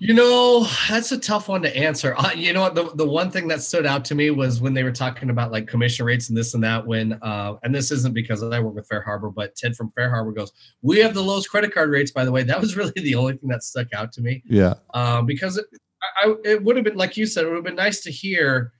You 0.00 0.14
know, 0.14 0.64
that's 0.88 1.10
a 1.10 1.18
tough 1.18 1.48
one 1.48 1.62
to 1.62 1.76
answer. 1.76 2.14
Uh, 2.16 2.30
you 2.34 2.52
know 2.52 2.60
what? 2.60 2.76
The, 2.76 2.94
the 2.94 3.06
one 3.06 3.32
thing 3.32 3.48
that 3.48 3.62
stood 3.62 3.84
out 3.84 4.04
to 4.06 4.14
me 4.14 4.30
was 4.30 4.60
when 4.60 4.72
they 4.72 4.84
were 4.84 4.92
talking 4.92 5.28
about 5.28 5.50
like 5.50 5.66
commission 5.66 6.06
rates 6.06 6.28
and 6.28 6.38
this 6.38 6.54
and 6.54 6.62
that. 6.62 6.86
When, 6.86 7.14
uh, 7.14 7.56
and 7.64 7.74
this 7.74 7.90
isn't 7.90 8.14
because 8.14 8.42
I 8.44 8.60
work 8.60 8.76
with 8.76 8.88
FareHarbor, 8.88 9.34
but 9.34 9.56
Ted 9.56 9.74
from 9.74 9.92
FareHarbor 9.98 10.36
goes, 10.36 10.52
We 10.82 10.98
have 10.98 11.14
the 11.14 11.22
lowest 11.22 11.50
credit 11.50 11.74
card 11.74 11.90
rates, 11.90 12.12
by 12.12 12.24
the 12.24 12.30
way. 12.30 12.44
That 12.44 12.60
was 12.60 12.76
really 12.76 12.92
the 12.94 13.16
only 13.16 13.36
thing 13.38 13.48
that 13.48 13.64
stuck 13.64 13.88
out 13.92 14.12
to 14.12 14.20
me. 14.20 14.42
Yeah. 14.46 14.74
Um, 14.94 15.26
because 15.26 15.58
it, 15.58 15.66
I, 16.22 16.34
it 16.44 16.62
would 16.62 16.76
have 16.76 16.84
been, 16.84 16.96
like 16.96 17.16
you 17.16 17.26
said, 17.26 17.44
it 17.44 17.48
would 17.48 17.56
have 17.56 17.64
been 17.64 17.74
nice 17.74 18.00
to 18.02 18.12
hear 18.12 18.72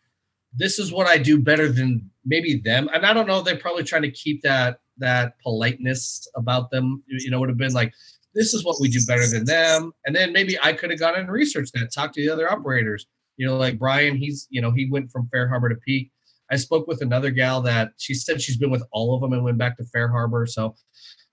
this 0.54 0.78
is 0.78 0.92
what 0.92 1.08
I 1.08 1.18
do 1.18 1.38
better 1.38 1.70
than 1.70 2.08
maybe 2.24 2.60
them. 2.64 2.88
And 2.94 3.04
I 3.04 3.12
don't 3.12 3.26
know, 3.26 3.42
they're 3.42 3.58
probably 3.58 3.84
trying 3.84 4.02
to 4.02 4.10
keep 4.10 4.42
that 4.42 4.80
that 4.98 5.34
politeness 5.42 6.28
about 6.36 6.70
them. 6.70 7.02
You 7.06 7.30
know, 7.30 7.40
would 7.40 7.48
have 7.48 7.58
been 7.58 7.72
like, 7.72 7.92
this 8.34 8.54
is 8.54 8.64
what 8.64 8.76
we 8.80 8.88
do 8.88 9.00
better 9.06 9.26
than 9.26 9.44
them. 9.44 9.92
And 10.06 10.14
then 10.14 10.32
maybe 10.32 10.58
I 10.62 10.72
could 10.72 10.90
have 10.90 11.00
gone 11.00 11.16
and 11.16 11.30
researched 11.30 11.72
that, 11.74 11.92
talked 11.92 12.14
to 12.14 12.22
the 12.22 12.32
other 12.32 12.50
operators. 12.50 13.06
You 13.36 13.46
know, 13.46 13.56
like 13.56 13.78
Brian, 13.78 14.16
he's, 14.16 14.46
you 14.50 14.60
know, 14.60 14.72
he 14.72 14.88
went 14.90 15.10
from 15.10 15.28
FareHarbor 15.34 15.70
to 15.70 15.76
Peek. 15.76 16.10
I 16.50 16.56
spoke 16.56 16.86
with 16.86 17.02
another 17.02 17.30
gal 17.30 17.60
that 17.62 17.90
she 17.98 18.14
said 18.14 18.40
she's 18.40 18.56
been 18.56 18.70
with 18.70 18.84
all 18.90 19.14
of 19.14 19.20
them 19.20 19.32
and 19.32 19.44
went 19.44 19.58
back 19.58 19.76
to 19.76 19.84
FareHarbor. 19.94 20.48
So, 20.48 20.74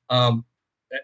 um, 0.10 0.46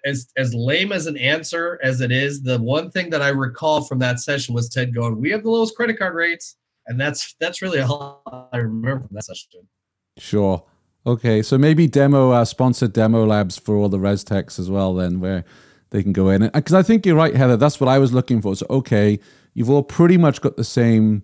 as 0.05 0.27
as 0.37 0.53
lame 0.53 0.91
as 0.91 1.07
an 1.07 1.17
answer 1.17 1.79
as 1.83 2.01
it 2.01 2.11
is, 2.11 2.43
the 2.43 2.59
one 2.59 2.91
thing 2.91 3.09
that 3.09 3.21
I 3.21 3.29
recall 3.29 3.81
from 3.81 3.99
that 3.99 4.19
session 4.19 4.53
was 4.53 4.69
Ted 4.69 4.93
going, 4.93 5.19
"We 5.19 5.31
have 5.31 5.43
the 5.43 5.49
lowest 5.49 5.75
credit 5.75 5.97
card 5.97 6.13
rates," 6.13 6.55
and 6.87 6.99
that's 6.99 7.35
that's 7.39 7.61
really 7.61 7.79
all 7.79 8.49
I 8.53 8.57
remember 8.57 9.07
from 9.07 9.15
that 9.15 9.23
session. 9.23 9.67
Sure. 10.17 10.63
Okay, 11.05 11.41
so 11.41 11.57
maybe 11.57 11.87
demo 11.87 12.31
uh, 12.31 12.45
sponsored 12.45 12.93
demo 12.93 13.25
labs 13.25 13.57
for 13.57 13.75
all 13.75 13.89
the 13.89 13.99
res 13.99 14.23
techs 14.23 14.59
as 14.59 14.69
well. 14.69 14.93
Then 14.93 15.19
where 15.19 15.45
they 15.91 16.01
can 16.01 16.13
go 16.13 16.29
in. 16.29 16.49
Because 16.49 16.73
I 16.73 16.83
think 16.83 17.05
you're 17.05 17.15
right, 17.15 17.35
Heather. 17.35 17.57
That's 17.57 17.79
what 17.79 17.87
I 17.87 17.99
was 17.99 18.11
looking 18.11 18.41
for. 18.41 18.55
So, 18.55 18.65
okay, 18.69 19.19
you've 19.53 19.69
all 19.69 19.83
pretty 19.83 20.17
much 20.17 20.41
got 20.41 20.57
the 20.57 20.63
same 20.63 21.23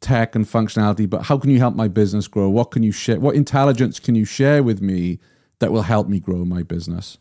tech 0.00 0.34
and 0.34 0.44
functionality, 0.44 1.08
but 1.08 1.22
how 1.22 1.38
can 1.38 1.50
you 1.50 1.58
help 1.58 1.74
my 1.74 1.88
business 1.88 2.28
grow? 2.28 2.48
What 2.48 2.70
can 2.70 2.82
you 2.82 2.92
share? 2.92 3.18
What 3.20 3.34
intelligence 3.34 3.98
can 3.98 4.14
you 4.14 4.24
share 4.24 4.62
with 4.62 4.80
me 4.80 5.18
that 5.58 5.72
will 5.72 5.82
help 5.82 6.08
me 6.08 6.20
grow 6.20 6.44
my 6.44 6.62
business? 6.62 7.18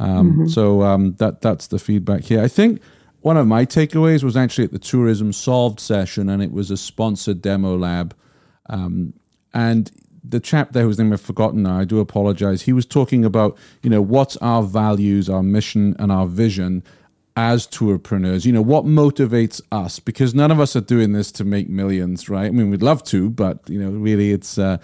Um, 0.00 0.32
mm-hmm. 0.32 0.46
So 0.48 0.82
um, 0.82 1.14
that 1.14 1.40
that's 1.40 1.68
the 1.68 1.78
feedback 1.78 2.24
here. 2.24 2.42
I 2.42 2.48
think 2.48 2.82
one 3.20 3.36
of 3.36 3.46
my 3.46 3.64
takeaways 3.64 4.22
was 4.22 4.36
actually 4.36 4.64
at 4.64 4.72
the 4.72 4.78
Tourism 4.78 5.32
Solved 5.32 5.80
session, 5.80 6.28
and 6.28 6.42
it 6.42 6.52
was 6.52 6.70
a 6.70 6.76
sponsored 6.76 7.40
demo 7.40 7.76
lab. 7.76 8.14
Um, 8.68 9.14
and 9.52 9.90
the 10.26 10.40
chap 10.40 10.72
there 10.72 10.84
whose 10.84 10.98
name 10.98 11.12
I've 11.12 11.20
forgotten 11.20 11.62
now, 11.62 11.78
I 11.78 11.84
do 11.84 12.00
apologize. 12.00 12.62
He 12.62 12.72
was 12.72 12.86
talking 12.86 13.24
about, 13.24 13.56
you 13.82 13.90
know, 13.90 14.00
what's 14.00 14.36
our 14.38 14.62
values, 14.62 15.28
our 15.28 15.42
mission, 15.42 15.94
and 15.98 16.10
our 16.10 16.26
vision 16.26 16.82
as 17.36 17.66
tourpreneurs. 17.66 18.46
You 18.46 18.52
know, 18.52 18.62
what 18.62 18.84
motivates 18.84 19.60
us? 19.70 19.98
Because 19.98 20.34
none 20.34 20.50
of 20.50 20.60
us 20.60 20.76
are 20.76 20.80
doing 20.80 21.12
this 21.12 21.30
to 21.32 21.44
make 21.44 21.68
millions, 21.68 22.28
right? 22.28 22.46
I 22.46 22.50
mean, 22.50 22.70
we'd 22.70 22.82
love 22.82 23.02
to, 23.04 23.28
but 23.28 23.68
you 23.68 23.78
know, 23.78 23.90
really, 23.90 24.30
it's 24.30 24.56
uh, 24.56 24.78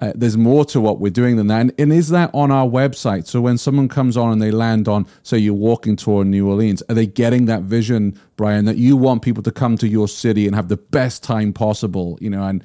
uh, 0.00 0.12
there's 0.14 0.36
more 0.36 0.64
to 0.64 0.80
what 0.80 1.00
we're 1.00 1.10
doing 1.10 1.36
than 1.36 1.48
that. 1.48 1.60
And, 1.60 1.72
and, 1.76 1.92
is 1.92 2.08
that 2.10 2.30
on 2.32 2.52
our 2.52 2.66
website? 2.66 3.26
So 3.26 3.40
when 3.40 3.58
someone 3.58 3.88
comes 3.88 4.16
on 4.16 4.32
and 4.32 4.40
they 4.40 4.52
land 4.52 4.86
on, 4.86 5.08
say, 5.24 5.38
you're 5.38 5.54
walking 5.54 5.96
toward 5.96 6.28
New 6.28 6.48
Orleans, 6.48 6.84
are 6.88 6.94
they 6.94 7.06
getting 7.06 7.46
that 7.46 7.62
vision, 7.62 8.18
Brian, 8.36 8.64
that 8.66 8.76
you 8.76 8.96
want 8.96 9.22
people 9.22 9.42
to 9.42 9.50
come 9.50 9.76
to 9.78 9.88
your 9.88 10.06
city 10.06 10.46
and 10.46 10.54
have 10.54 10.68
the 10.68 10.76
best 10.76 11.24
time 11.24 11.52
possible? 11.52 12.16
You 12.20 12.30
know, 12.30 12.44
and 12.44 12.62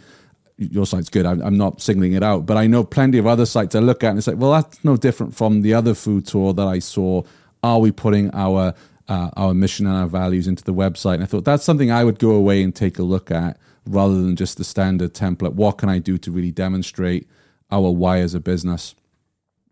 your 0.58 0.86
site's 0.86 1.10
good. 1.10 1.26
I'm, 1.26 1.42
I'm, 1.42 1.58
not 1.58 1.82
singling 1.82 2.14
it 2.14 2.24
out, 2.24 2.46
but 2.46 2.58
I 2.58 2.68
know 2.68 2.84
plenty 2.84 3.18
of 3.18 3.28
other 3.28 3.46
sites 3.46 3.76
I 3.76 3.80
look 3.80 4.04
at 4.04 4.10
and 4.10 4.18
it's 4.18 4.28
like, 4.28 4.38
well, 4.38 4.52
that's 4.52 4.84
no 4.84 4.98
different 4.98 5.36
from 5.36 5.62
the 5.62 5.74
other 5.74 5.94
food 5.94 6.28
tour 6.28 6.54
that 6.54 6.68
I 6.68 6.80
saw. 6.80 7.24
Are 7.64 7.80
we 7.80 7.92
putting 7.92 8.34
our 8.34 8.74
uh, 9.08 9.30
our 9.36 9.54
mission 9.54 9.86
and 9.86 9.96
our 9.96 10.08
values 10.08 10.48
into 10.48 10.64
the 10.64 10.74
website? 10.74 11.16
And 11.16 11.24
I 11.24 11.26
thought 11.26 11.46
that's 11.46 11.64
something 11.64 11.92
I 11.92 12.04
would 12.04 12.20
go 12.20 12.32
away 12.32 12.62
and 12.62 12.76
take 12.76 13.00
a 13.00 13.04
look 13.04 13.32
at 13.32 13.58
rather 13.86 14.16
than 14.16 14.36
just 14.36 14.58
the 14.58 14.64
standard 14.64 15.14
template. 15.14 15.54
What 15.54 15.78
can 15.78 15.90
I 15.90 16.00
do 16.00 16.18
to 16.20 16.32
really 16.32 16.52
demonstrate 16.52 17.28
our 17.72 17.92
why 17.92 18.20
as 18.20 18.34
a 18.34 18.40
business? 18.40 18.96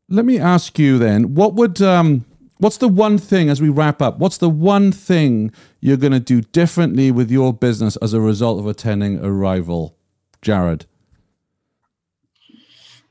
Let 0.10 0.26
me 0.26 0.40
ask 0.40 0.78
you 0.78 0.98
then, 0.98 1.36
what 1.36 1.54
would 1.56 1.82
um, 1.82 2.26
what's 2.58 2.78
the 2.78 2.88
one 2.88 3.18
thing 3.18 3.50
as 3.50 3.62
we 3.62 3.70
wrap 3.70 4.02
up? 4.02 4.20
What's 4.20 4.38
the 4.38 4.50
one 4.50 4.92
thing 4.92 5.52
you're 5.80 5.98
going 5.98 6.14
to 6.14 6.20
do 6.20 6.42
differently 6.42 7.12
with 7.12 7.32
your 7.32 7.54
business 7.54 7.98
as 7.98 8.14
a 8.14 8.22
result 8.22 8.60
of 8.60 8.68
attending 8.68 9.20
Arival? 9.20 9.94
Jarrod? 10.42 10.86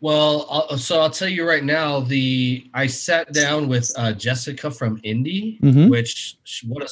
Well, 0.01 0.47
I'll, 0.51 0.79
so 0.79 1.01
I'll 1.01 1.11
tell 1.11 1.29
you 1.29 1.47
right 1.47 1.65
now. 1.65 2.01
The 2.01 2.69
I 2.73 2.87
sat 2.87 3.33
down 3.33 3.69
with 3.69 3.93
uh, 3.97 4.13
Jessica 4.13 4.71
from 4.71 4.99
Indy, 5.03 5.59
mm-hmm. 5.63 5.89
which 5.89 6.39
what 6.67 6.83
a 6.83 6.89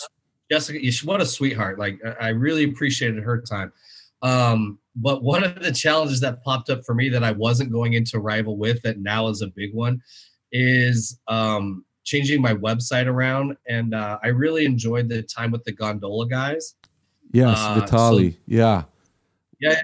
Jessica, 0.50 0.78
what 1.04 1.20
a 1.20 1.26
sweetheart. 1.26 1.78
Like 1.78 2.00
I 2.20 2.28
really 2.28 2.64
appreciated 2.64 3.22
her 3.22 3.40
time. 3.40 3.72
Um, 4.22 4.78
but 4.96 5.22
one 5.22 5.44
of 5.44 5.62
the 5.62 5.72
challenges 5.72 6.20
that 6.20 6.42
popped 6.42 6.70
up 6.70 6.84
for 6.84 6.94
me 6.94 7.08
that 7.08 7.22
I 7.22 7.32
wasn't 7.32 7.70
going 7.70 7.92
into 7.94 8.18
rival 8.18 8.56
with 8.56 8.82
that 8.82 8.98
now 8.98 9.28
is 9.28 9.42
a 9.42 9.46
big 9.46 9.72
one 9.72 10.02
is 10.50 11.18
um, 11.28 11.84
changing 12.04 12.42
my 12.42 12.54
website 12.54 13.06
around. 13.06 13.56
And 13.68 13.94
uh, 13.94 14.18
I 14.22 14.28
really 14.28 14.64
enjoyed 14.64 15.08
the 15.08 15.22
time 15.22 15.50
with 15.50 15.62
the 15.64 15.72
gondola 15.72 16.28
guys. 16.28 16.74
Yes, 17.32 17.58
uh, 17.58 17.80
Vitali. 17.80 18.32
So, 18.32 18.38
yeah. 18.46 18.82
Yeah, 19.60 19.80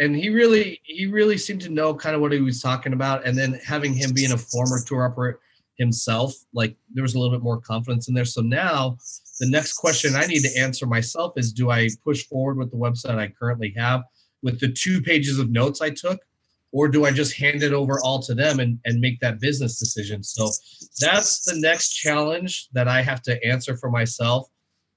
and 0.00 0.16
he 0.16 0.28
really 0.28 0.80
he 0.82 1.06
really 1.06 1.38
seemed 1.38 1.60
to 1.62 1.68
know 1.68 1.94
kind 1.94 2.16
of 2.16 2.20
what 2.20 2.32
he 2.32 2.40
was 2.40 2.60
talking 2.60 2.92
about, 2.92 3.24
and 3.24 3.38
then 3.38 3.60
having 3.64 3.94
him 3.94 4.12
being 4.12 4.32
a 4.32 4.38
former 4.38 4.80
tour 4.84 5.04
operator 5.04 5.40
himself, 5.76 6.34
like 6.52 6.76
there 6.92 7.02
was 7.02 7.14
a 7.14 7.18
little 7.18 7.36
bit 7.36 7.42
more 7.42 7.60
confidence 7.60 8.08
in 8.08 8.14
there. 8.14 8.24
So 8.24 8.40
now 8.40 8.96
the 9.40 9.48
next 9.48 9.74
question 9.74 10.14
I 10.16 10.26
need 10.26 10.42
to 10.42 10.58
answer 10.58 10.86
myself 10.86 11.34
is: 11.36 11.52
Do 11.52 11.70
I 11.70 11.88
push 12.02 12.24
forward 12.26 12.58
with 12.58 12.72
the 12.72 12.76
website 12.76 13.18
I 13.18 13.28
currently 13.28 13.72
have 13.76 14.02
with 14.42 14.58
the 14.60 14.72
two 14.72 15.00
pages 15.00 15.38
of 15.38 15.50
notes 15.50 15.80
I 15.80 15.90
took, 15.90 16.20
or 16.72 16.88
do 16.88 17.04
I 17.04 17.12
just 17.12 17.36
hand 17.36 17.62
it 17.62 17.72
over 17.72 18.00
all 18.02 18.20
to 18.22 18.34
them 18.34 18.58
and, 18.58 18.80
and 18.84 19.00
make 19.00 19.20
that 19.20 19.40
business 19.40 19.78
decision? 19.78 20.24
So 20.24 20.50
that's 21.00 21.44
the 21.44 21.58
next 21.60 21.92
challenge 21.92 22.68
that 22.72 22.88
I 22.88 23.00
have 23.00 23.22
to 23.22 23.44
answer 23.46 23.76
for 23.76 23.90
myself 23.90 24.48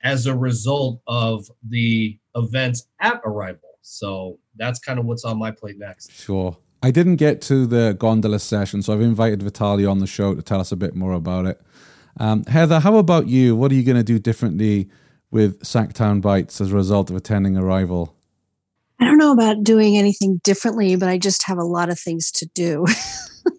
as 0.03 0.26
a 0.26 0.36
result 0.36 1.01
of 1.07 1.45
the 1.70 2.18
events 2.36 2.88
at 2.99 3.24
Arival. 3.24 3.59
So 3.88 4.40
that's 4.58 4.80
kind 4.80 5.00
of 5.00 5.06
what's 5.06 5.24
on 5.24 5.40
my 5.40 5.52
plate 5.52 5.78
next. 5.78 6.12
Sure. 6.12 6.58
I 6.84 6.92
didn't 6.92 7.16
get 7.16 7.42
to 7.44 7.66
the 7.66 7.96
gondola 7.98 8.40
session, 8.40 8.82
so 8.82 8.94
I've 8.94 9.02
invited 9.02 9.42
Vitali 9.42 9.86
on 9.86 10.00
the 10.00 10.08
show 10.08 10.36
to 10.36 10.42
tell 10.42 10.60
us 10.60 10.72
a 10.72 10.76
bit 10.76 10.96
more 10.96 11.14
about 11.14 11.46
it. 11.46 11.62
Um, 12.20 12.44
Heather, 12.46 12.80
how 12.80 12.98
about 12.98 13.28
you? 13.28 13.56
What 13.56 13.72
are 13.72 13.76
you 13.76 13.84
going 13.84 13.98
to 13.98 14.04
do 14.04 14.20
differently 14.20 14.90
with 15.32 15.62
Sactown 15.62 16.22
Bites 16.22 16.62
as 16.62 16.72
a 16.72 16.76
result 16.76 17.10
of 17.10 17.16
attending 17.16 17.54
Arival? 17.54 18.14
I 19.00 19.06
don't 19.06 19.18
know 19.18 19.32
about 19.32 19.64
doing 19.64 19.98
anything 19.98 20.42
differently, 20.44 20.96
but 20.96 21.10
I 21.10 21.18
just 21.18 21.48
have 21.48 21.58
a 21.58 21.64
lot 21.64 21.90
of 21.90 22.00
things 22.00 22.32
to 22.34 22.46
do. 22.54 22.86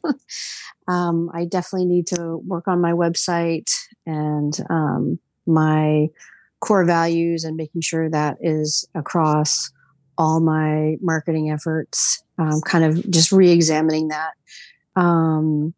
um, 0.88 1.30
I 1.32 1.44
definitely 1.44 1.86
need 1.86 2.06
to 2.08 2.38
work 2.38 2.68
on 2.68 2.80
my 2.80 2.92
website 2.92 3.70
and 4.06 4.58
um, 4.68 5.18
my 5.46 6.08
core 6.60 6.84
values 6.84 7.44
and 7.44 7.56
making 7.56 7.80
sure 7.80 8.10
that 8.10 8.36
is 8.40 8.86
across 8.94 9.70
all 10.18 10.40
my 10.40 10.96
marketing 11.00 11.50
efforts, 11.50 12.22
um, 12.38 12.60
kind 12.60 12.84
of 12.84 13.08
just 13.10 13.32
re-examining 13.32 14.08
that. 14.08 14.32
Um, 14.96 15.72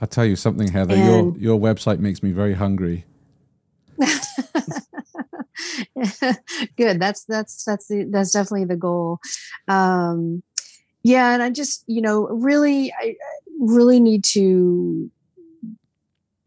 I'll 0.00 0.08
tell 0.08 0.24
you 0.24 0.36
something, 0.36 0.68
Heather. 0.68 0.96
your 0.96 1.36
your 1.36 1.60
website 1.60 1.98
makes 1.98 2.22
me 2.22 2.30
very 2.30 2.54
hungry. 2.54 3.04
Good. 6.76 6.98
That's 6.98 7.24
that's 7.24 7.64
that's 7.64 7.88
the 7.88 8.04
that's 8.08 8.32
definitely 8.32 8.64
the 8.64 8.76
goal. 8.76 9.18
Um, 9.68 10.42
yeah, 11.02 11.34
and 11.34 11.42
I 11.42 11.50
just 11.50 11.84
you 11.86 12.00
know 12.00 12.28
really 12.28 12.94
I 12.98 13.16
really 13.58 14.00
need 14.00 14.24
to 14.24 15.10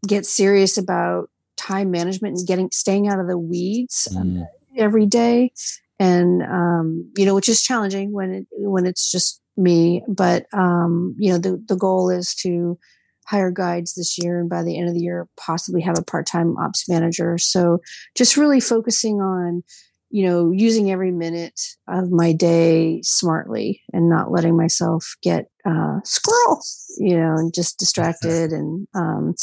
get 0.06 0.26
serious 0.26 0.76
about 0.76 1.30
time 1.56 1.92
management 1.92 2.38
and 2.38 2.46
getting 2.46 2.70
staying 2.72 3.06
out 3.08 3.20
of 3.20 3.28
the 3.28 3.38
weeds 3.38 4.08
mm. 4.12 4.44
every 4.76 5.06
day 5.06 5.52
and 5.98 6.42
um, 6.42 7.10
you 7.16 7.24
know 7.24 7.34
which 7.34 7.48
is 7.48 7.62
challenging 7.62 8.12
when 8.12 8.32
it 8.32 8.46
when 8.52 8.86
it's 8.86 9.10
just 9.10 9.40
me 9.56 10.02
but 10.08 10.46
um, 10.52 11.14
you 11.18 11.30
know 11.30 11.38
the 11.38 11.62
the 11.68 11.76
goal 11.76 12.10
is 12.10 12.34
to 12.34 12.78
hire 13.26 13.50
guides 13.50 13.94
this 13.94 14.18
year 14.18 14.40
and 14.40 14.48
by 14.48 14.62
the 14.62 14.78
end 14.78 14.88
of 14.88 14.94
the 14.94 15.00
year 15.00 15.28
possibly 15.36 15.80
have 15.80 15.98
a 15.98 16.04
part-time 16.04 16.56
ops 16.58 16.88
manager. 16.88 17.38
So 17.38 17.78
just 18.14 18.36
really 18.36 18.60
focusing 18.60 19.20
on 19.20 19.62
you 20.10 20.26
know 20.26 20.50
using 20.52 20.90
every 20.90 21.10
minute 21.10 21.60
of 21.88 22.10
my 22.10 22.32
day 22.32 23.00
smartly 23.02 23.82
and 23.92 24.08
not 24.08 24.30
letting 24.30 24.56
myself 24.56 25.16
get 25.22 25.46
uh, 25.64 25.98
squirrel 26.04 26.60
you 26.98 27.18
know 27.18 27.34
and 27.36 27.52
just 27.52 27.78
distracted 27.80 28.52
and 28.52 28.86
um, 28.94 29.34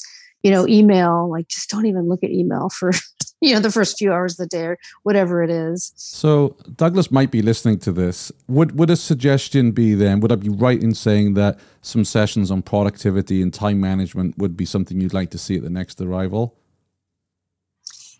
you 0.43 0.51
know 0.51 0.67
email 0.67 1.29
like 1.29 1.47
just 1.47 1.69
don't 1.69 1.85
even 1.85 2.07
look 2.07 2.23
at 2.23 2.31
email 2.31 2.69
for 2.69 2.91
you 3.41 3.53
know 3.53 3.59
the 3.59 3.71
first 3.71 3.97
few 3.97 4.11
hours 4.13 4.33
of 4.33 4.37
the 4.37 4.47
day 4.47 4.65
or 4.65 4.77
whatever 5.03 5.43
it 5.43 5.49
is. 5.49 5.91
So 5.95 6.55
douglas 6.75 7.11
might 7.11 7.31
be 7.31 7.41
listening 7.41 7.79
to 7.79 7.91
this. 7.91 8.31
Would 8.47 8.77
would 8.77 8.89
a 8.89 8.95
suggestion 8.95 9.71
be 9.71 9.93
then 9.95 10.19
would 10.19 10.31
i 10.31 10.35
be 10.35 10.49
right 10.49 10.81
in 10.81 10.93
saying 10.93 11.33
that 11.35 11.59
some 11.81 12.05
sessions 12.05 12.51
on 12.51 12.61
productivity 12.61 13.41
and 13.41 13.53
time 13.53 13.79
management 13.79 14.37
would 14.37 14.55
be 14.55 14.65
something 14.65 14.99
you'd 14.99 15.13
like 15.13 15.31
to 15.31 15.37
see 15.37 15.57
at 15.57 15.63
the 15.63 15.69
next 15.69 15.99
Arival? 15.99 16.53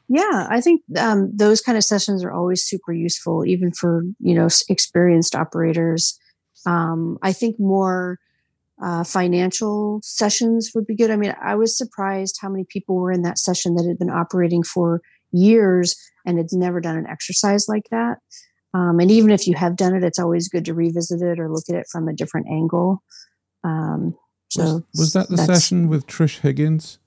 Yeah 0.07 0.47
i 0.49 0.59
think 0.59 0.81
um, 0.97 1.31
those 1.35 1.61
kind 1.61 1.77
of 1.77 1.83
sessions 1.83 2.23
are 2.23 2.31
always 2.31 2.63
super 2.63 2.91
useful 2.91 3.45
even 3.45 3.71
for 3.71 4.03
you 4.19 4.35
know 4.35 4.49
experienced 4.69 5.35
operators. 5.35 6.19
Um, 6.65 7.17
i 7.21 7.33
think 7.33 7.59
more 7.59 8.19
uh, 8.83 9.03
financial 9.03 9.99
sessions 10.03 10.71
would 10.73 10.87
be 10.87 10.95
good. 10.95 11.11
I 11.11 11.15
mean, 11.15 11.35
I 11.41 11.55
was 11.55 11.77
surprised 11.77 12.39
how 12.41 12.49
many 12.49 12.65
people 12.67 12.95
were 12.95 13.11
in 13.11 13.21
that 13.21 13.37
session 13.37 13.75
that 13.75 13.85
had 13.87 13.99
been 13.99 14.09
operating 14.09 14.63
for 14.63 15.01
years 15.31 15.95
and 16.25 16.37
had 16.37 16.47
never 16.51 16.81
done 16.81 16.97
an 16.97 17.07
exercise 17.07 17.67
like 17.67 17.87
that. 17.91 18.17
Um, 18.73 18.99
and 18.99 19.11
even 19.11 19.31
if 19.31 19.47
you 19.47 19.55
have 19.55 19.75
done 19.75 19.95
it, 19.95 20.03
it's 20.03 20.19
always 20.19 20.47
good 20.47 20.65
to 20.65 20.73
revisit 20.73 21.21
it 21.21 21.39
or 21.39 21.51
look 21.51 21.65
at 21.69 21.75
it 21.75 21.87
from 21.91 22.07
a 22.07 22.13
different 22.13 22.47
angle. 22.49 23.03
Um, 23.63 24.15
so 24.49 24.61
was, 24.63 24.83
was 24.97 25.13
that 25.13 25.29
the 25.29 25.37
session 25.37 25.87
with 25.87 26.07
Trish 26.07 26.39
Higgins? 26.39 26.97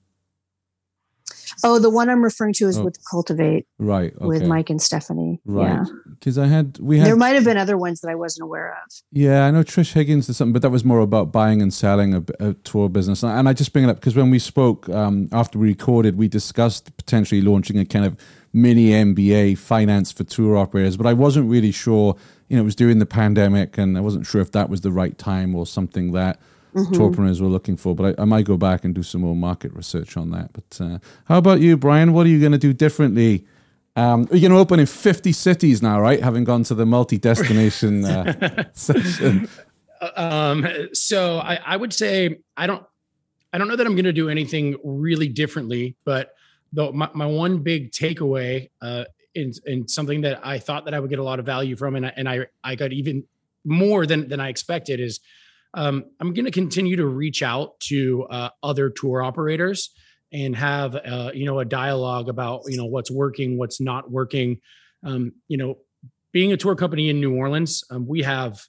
Oh, 1.65 1.79
the 1.79 1.89
one 1.89 2.09
I'm 2.09 2.23
referring 2.23 2.53
to 2.53 2.67
is 2.67 2.77
oh. 2.77 2.83
with 2.83 2.97
Cultivate. 3.09 3.67
Right. 3.79 4.13
Okay. 4.15 4.25
With 4.25 4.45
Mike 4.45 4.69
and 4.69 4.79
Stephanie. 4.79 5.41
Right. 5.45 5.85
Because 6.11 6.37
I 6.37 6.45
had 6.45 6.77
we 6.79 6.99
had 6.99 7.07
There 7.07 7.15
might 7.15 7.33
have 7.33 7.43
been 7.43 7.57
other 7.57 7.75
ones 7.75 8.01
that 8.01 8.09
I 8.09 8.15
wasn't 8.15 8.43
aware 8.43 8.69
of. 8.69 8.91
Yeah, 9.11 9.45
I 9.45 9.51
know 9.51 9.63
Trish 9.63 9.93
Higgins 9.93 10.27
did 10.27 10.35
something, 10.35 10.53
but 10.53 10.61
that 10.61 10.69
was 10.69 10.85
more 10.85 10.99
about 10.99 11.31
buying 11.31 11.63
and 11.63 11.73
selling 11.73 12.13
a, 12.13 12.23
a 12.39 12.53
tour 12.53 12.87
business. 12.87 13.23
And 13.23 13.49
I 13.49 13.53
just 13.53 13.73
bring 13.73 13.83
it 13.83 13.89
up 13.89 13.95
because 13.95 14.15
when 14.15 14.29
we 14.29 14.37
spoke 14.37 14.87
um, 14.89 15.27
after 15.31 15.57
we 15.57 15.67
recorded, 15.67 16.17
we 16.17 16.27
discussed 16.27 16.95
potentially 16.97 17.41
launching 17.41 17.79
a 17.79 17.85
kind 17.85 18.05
of 18.05 18.15
mini 18.53 18.91
MBA 18.91 19.57
finance 19.57 20.11
for 20.11 20.23
tour 20.23 20.57
operators, 20.57 20.95
but 20.95 21.07
I 21.07 21.13
wasn't 21.13 21.49
really 21.49 21.71
sure. 21.71 22.15
You 22.47 22.55
know, 22.57 22.61
it 22.61 22.65
was 22.65 22.75
during 22.75 22.99
the 22.99 23.07
pandemic, 23.07 23.77
and 23.77 23.97
I 23.97 24.01
wasn't 24.01 24.27
sure 24.27 24.39
if 24.39 24.51
that 24.51 24.69
was 24.69 24.81
the 24.81 24.91
right 24.91 25.17
time 25.17 25.55
or 25.55 25.65
something 25.65 26.11
that 26.11 26.39
mm-hmm. 26.75 26.93
tourpreneurs 26.93 27.41
were 27.41 27.47
looking 27.47 27.77
for. 27.77 27.95
But 27.95 28.19
I, 28.19 28.23
I, 28.23 28.25
might 28.25 28.45
go 28.45 28.57
back 28.57 28.83
and 28.83 28.93
do 28.93 29.03
some 29.03 29.21
more 29.21 29.35
market 29.35 29.73
research 29.73 30.17
on 30.17 30.31
that. 30.31 30.51
But 30.53 30.81
uh, 30.83 30.99
how 31.25 31.37
about 31.37 31.61
you, 31.61 31.77
Brian? 31.77 32.13
What 32.13 32.25
are 32.25 32.29
you 32.29 32.39
going 32.39 32.51
to 32.51 32.57
do 32.57 32.73
differently? 32.73 33.45
Um, 33.95 34.27
you're 34.31 34.41
going 34.41 34.51
to 34.51 34.57
open 34.57 34.79
in 34.79 34.85
50 34.85 35.31
cities 35.31 35.81
now, 35.81 35.99
right? 36.01 36.21
Having 36.21 36.43
gone 36.43 36.63
to 36.63 36.75
the 36.75 36.85
multi 36.85 37.17
destination 37.17 38.03
uh, 38.03 38.65
session. 38.73 39.47
Um, 40.15 40.67
so 40.93 41.39
I, 41.39 41.59
I 41.65 41.77
would 41.77 41.93
say 41.93 42.39
I 42.57 42.67
don't, 42.67 42.85
I 43.53 43.57
don't 43.57 43.69
know 43.69 43.77
that 43.77 43.87
I'm 43.87 43.95
going 43.95 44.05
to 44.05 44.13
do 44.13 44.29
anything 44.29 44.75
really 44.83 45.29
differently, 45.29 45.95
but 46.03 46.35
though 46.73 46.91
my, 46.91 47.09
my 47.13 47.25
one 47.25 47.59
big 47.59 47.91
takeaway 47.91 48.69
uh, 48.81 49.05
in, 49.33 49.53
in 49.65 49.87
something 49.87 50.21
that 50.21 50.45
I 50.45 50.59
thought 50.59 50.83
that 50.85 50.93
I 50.93 50.99
would 50.99 51.09
get 51.09 51.19
a 51.19 51.23
lot 51.23 51.39
of 51.39 51.45
value 51.45 51.77
from, 51.77 51.95
and 51.95 52.05
I, 52.05 52.13
and 52.17 52.27
I, 52.27 52.47
I 52.65 52.75
got 52.75 52.91
even 52.91 53.23
more 53.65 54.05
than 54.05 54.29
than 54.29 54.39
I 54.39 54.49
expected 54.49 54.99
is 54.99 55.19
um, 55.75 56.05
I'm 56.19 56.33
going 56.33 56.45
to 56.45 56.51
continue 56.51 56.95
to 56.95 57.05
reach 57.05 57.43
out 57.43 57.79
to 57.81 58.25
uh, 58.29 58.49
other 58.63 58.89
tour 58.89 59.21
operators 59.21 59.91
and 60.31 60.55
have 60.55 60.95
uh, 60.95 61.31
you 61.33 61.45
know 61.45 61.59
a 61.59 61.65
dialogue 61.65 62.29
about 62.29 62.61
you 62.67 62.77
know 62.77 62.85
what's 62.85 63.11
working, 63.11 63.57
what's 63.57 63.79
not 63.79 64.09
working. 64.09 64.59
Um, 65.03 65.33
you 65.47 65.57
know, 65.57 65.75
being 66.31 66.51
a 66.53 66.57
tour 66.57 66.75
company 66.75 67.09
in 67.09 67.19
New 67.19 67.35
Orleans, 67.35 67.83
um, 67.91 68.07
we 68.07 68.23
have 68.23 68.61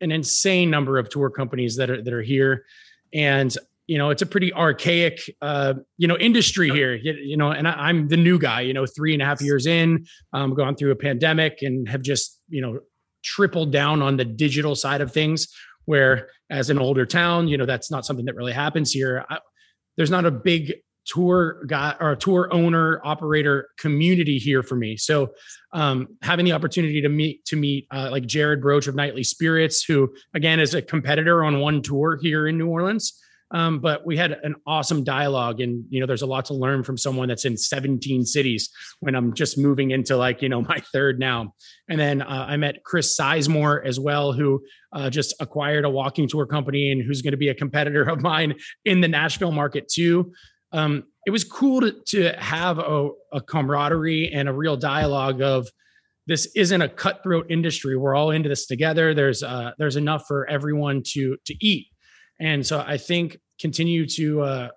an 0.00 0.12
insane 0.12 0.70
number 0.70 0.98
of 0.98 1.08
tour 1.10 1.30
companies 1.30 1.76
that 1.76 1.90
are 1.90 2.00
that 2.00 2.12
are 2.12 2.22
here, 2.22 2.64
and 3.12 3.54
you 3.88 3.98
know 3.98 4.10
it's 4.10 4.22
a 4.22 4.26
pretty 4.26 4.52
archaic 4.52 5.18
uh, 5.42 5.74
you 5.98 6.06
know 6.06 6.16
industry 6.16 6.70
here. 6.70 6.94
You, 6.94 7.12
you 7.14 7.36
know, 7.36 7.50
and 7.50 7.66
I, 7.66 7.90
am 7.90 8.06
the 8.06 8.16
new 8.16 8.38
guy. 8.38 8.60
You 8.60 8.72
know, 8.72 8.86
three 8.86 9.14
and 9.14 9.22
a 9.22 9.24
half 9.24 9.42
years 9.42 9.66
in, 9.66 10.06
um, 10.32 10.54
gone 10.54 10.76
through 10.76 10.92
a 10.92 10.96
pandemic 10.96 11.58
and 11.62 11.88
have 11.88 12.02
just 12.02 12.40
you 12.48 12.62
know 12.62 12.78
tripled 13.24 13.72
down 13.72 14.02
on 14.02 14.16
the 14.16 14.24
digital 14.24 14.76
side 14.76 15.00
of 15.00 15.10
things 15.10 15.48
where 15.86 16.28
as 16.50 16.70
an 16.70 16.78
older 16.78 17.06
town 17.06 17.48
you 17.48 17.56
know 17.56 17.66
that's 17.66 17.90
not 17.90 18.04
something 18.04 18.26
that 18.26 18.36
really 18.36 18.52
happens 18.52 18.92
here. 18.92 19.24
I, 19.28 19.38
there's 19.96 20.10
not 20.10 20.24
a 20.24 20.30
big 20.30 20.74
tour 21.06 21.62
guy 21.66 21.94
or 22.00 22.16
tour 22.16 22.48
owner 22.50 23.00
operator 23.04 23.68
community 23.78 24.38
here 24.38 24.62
for 24.62 24.74
me. 24.74 24.96
So 24.96 25.34
um, 25.72 26.16
having 26.22 26.44
the 26.44 26.52
opportunity 26.52 27.02
to 27.02 27.08
meet 27.08 27.44
to 27.46 27.56
meet 27.56 27.86
uh, 27.90 28.08
like 28.10 28.26
jared 28.26 28.62
broach 28.62 28.86
of 28.86 28.94
nightly 28.94 29.22
spirits 29.24 29.84
who 29.84 30.14
again 30.34 30.60
is 30.60 30.74
a 30.74 30.82
competitor 30.82 31.44
on 31.44 31.60
one 31.60 31.82
tour 31.82 32.18
here 32.20 32.46
in 32.46 32.58
new 32.58 32.68
orleans 32.68 33.20
um, 33.54 33.78
but 33.78 34.04
we 34.04 34.16
had 34.16 34.32
an 34.42 34.56
awesome 34.66 35.04
dialogue, 35.04 35.60
and 35.60 35.84
you 35.88 36.00
know, 36.00 36.06
there's 36.06 36.22
a 36.22 36.26
lot 36.26 36.44
to 36.46 36.54
learn 36.54 36.82
from 36.82 36.98
someone 36.98 37.28
that's 37.28 37.44
in 37.44 37.56
17 37.56 38.26
cities 38.26 38.68
when 38.98 39.14
I'm 39.14 39.32
just 39.32 39.56
moving 39.56 39.92
into 39.92 40.16
like 40.16 40.42
you 40.42 40.48
know 40.48 40.60
my 40.68 40.82
third 40.92 41.20
now. 41.20 41.54
And 41.88 42.00
then 42.00 42.20
uh, 42.20 42.46
I 42.48 42.56
met 42.56 42.82
Chris 42.84 43.16
Sizemore 43.16 43.86
as 43.86 44.00
well, 44.00 44.32
who 44.32 44.60
uh, 44.92 45.08
just 45.08 45.34
acquired 45.38 45.84
a 45.84 45.90
walking 45.90 46.28
tour 46.28 46.46
company 46.46 46.90
and 46.90 47.00
who's 47.00 47.22
going 47.22 47.30
to 47.30 47.38
be 47.38 47.48
a 47.48 47.54
competitor 47.54 48.02
of 48.02 48.20
mine 48.22 48.54
in 48.84 49.00
the 49.00 49.08
Nashville 49.08 49.52
market 49.52 49.86
too. 49.88 50.32
Um, 50.72 51.04
it 51.24 51.30
was 51.30 51.44
cool 51.44 51.80
to, 51.80 51.94
to 52.08 52.32
have 52.36 52.80
a, 52.80 53.08
a 53.32 53.40
camaraderie 53.40 54.32
and 54.32 54.48
a 54.48 54.52
real 54.52 54.76
dialogue 54.76 55.40
of 55.40 55.68
this 56.26 56.46
isn't 56.56 56.82
a 56.82 56.88
cutthroat 56.88 57.46
industry. 57.50 57.96
We're 57.96 58.16
all 58.16 58.32
into 58.32 58.48
this 58.48 58.66
together. 58.66 59.14
There's 59.14 59.44
uh, 59.44 59.72
there's 59.78 59.94
enough 59.94 60.24
for 60.26 60.50
everyone 60.50 61.04
to 61.12 61.36
to 61.46 61.54
eat. 61.64 61.86
And 62.40 62.66
so 62.66 62.82
I 62.84 62.96
think 62.96 63.38
continue 63.60 64.06
to 64.06 64.42
uh, 64.42 64.68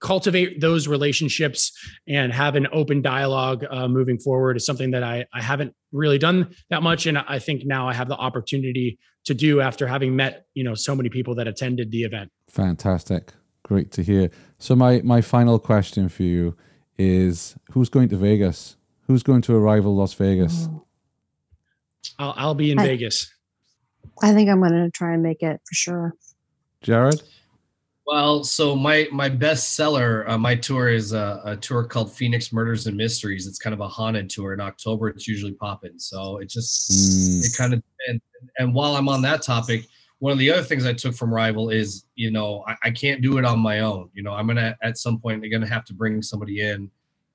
cultivate 0.00 0.60
those 0.60 0.86
relationships 0.86 1.72
and 2.06 2.32
have 2.32 2.54
an 2.54 2.68
open 2.72 3.02
dialogue 3.02 3.64
uh, 3.70 3.88
moving 3.88 4.18
forward 4.18 4.56
is 4.56 4.64
something 4.64 4.92
that 4.92 5.02
I, 5.02 5.26
I 5.32 5.42
haven't 5.42 5.74
really 5.92 6.18
done 6.18 6.54
that 6.70 6.82
much. 6.82 7.06
And 7.06 7.18
i 7.18 7.38
think 7.38 7.62
now 7.64 7.88
i 7.88 7.94
have 7.94 8.08
the 8.08 8.16
opportunity 8.16 8.98
to 9.24 9.34
do 9.34 9.60
after 9.60 9.86
having 9.86 10.16
met 10.16 10.46
you 10.54 10.64
know 10.64 10.74
so 10.74 10.94
many 10.94 11.08
people 11.10 11.34
that 11.34 11.46
attended 11.46 11.90
the 11.90 12.02
event. 12.02 12.30
Fantastic. 12.48 13.34
Great 13.62 13.92
to 13.92 14.02
hear. 14.02 14.30
So 14.58 14.74
my 14.74 15.02
my 15.02 15.20
final 15.20 15.58
question 15.58 16.08
for 16.08 16.22
you 16.22 16.56
is 16.98 17.56
who's 17.72 17.88
going 17.88 18.08
to 18.08 18.16
vegas? 18.16 18.76
Who's 19.06 19.22
going 19.22 19.42
to 19.42 19.52
Arival 19.52 19.96
las 19.96 20.14
vegas? 20.14 20.68
I'll, 22.18 22.34
I'll 22.36 22.54
be 22.54 22.70
in 22.70 22.78
I, 22.78 22.86
vegas. 22.86 23.30
I 24.22 24.32
think 24.32 24.48
i'm 24.48 24.60
going 24.60 24.72
to 24.72 24.90
try 24.90 25.12
and 25.12 25.22
make 25.22 25.42
it 25.42 25.60
for 25.64 25.74
sure. 25.74 26.14
Jarrod 26.82 27.22
well, 28.08 28.42
so 28.42 28.74
my 28.74 29.06
my 29.12 29.28
best 29.28 29.74
seller, 29.74 30.24
uh, 30.30 30.38
my 30.38 30.54
tour 30.54 30.88
is 30.88 31.12
a, 31.12 31.42
a, 31.44 31.56
tour 31.56 31.84
called 31.84 32.10
Phoenix 32.10 32.54
Murders 32.54 32.86
and 32.86 32.96
Mysteries. 32.96 33.46
It's 33.46 33.58
kind 33.58 33.74
of 33.74 33.80
a 33.80 33.88
haunted 33.88 34.30
tour. 34.30 34.54
In 34.54 34.60
October, 34.60 35.10
it's 35.10 35.28
usually 35.28 35.52
popping. 35.52 35.98
So 35.98 36.38
it 36.38 36.48
just 36.48 36.90
mm. 36.90 37.44
it 37.44 37.54
kind 37.54 37.74
of 37.74 37.82
and, 38.06 38.18
and 38.56 38.74
while 38.74 38.96
I'm 38.96 39.10
on 39.10 39.20
that 39.22 39.42
topic, 39.42 39.84
one 40.20 40.32
of 40.32 40.38
the 40.38 40.50
other 40.50 40.62
things 40.62 40.86
I 40.86 40.94
took 40.94 41.14
from 41.14 41.34
Rival 41.34 41.68
is 41.68 42.06
you 42.14 42.30
know 42.30 42.64
I, 42.66 42.76
I 42.84 42.90
can't 42.92 43.20
do 43.20 43.36
it 43.36 43.44
on 43.44 43.58
my 43.58 43.80
own. 43.80 44.08
You 44.14 44.22
know 44.22 44.32
I'm 44.32 44.46
gonna 44.46 44.74
at 44.82 44.96
some 44.96 45.20
point 45.20 45.44
I'm 45.44 45.50
gonna 45.50 45.68
have 45.68 45.84
to 45.84 45.92
bring 45.92 46.22
somebody 46.22 46.62
in, 46.62 46.90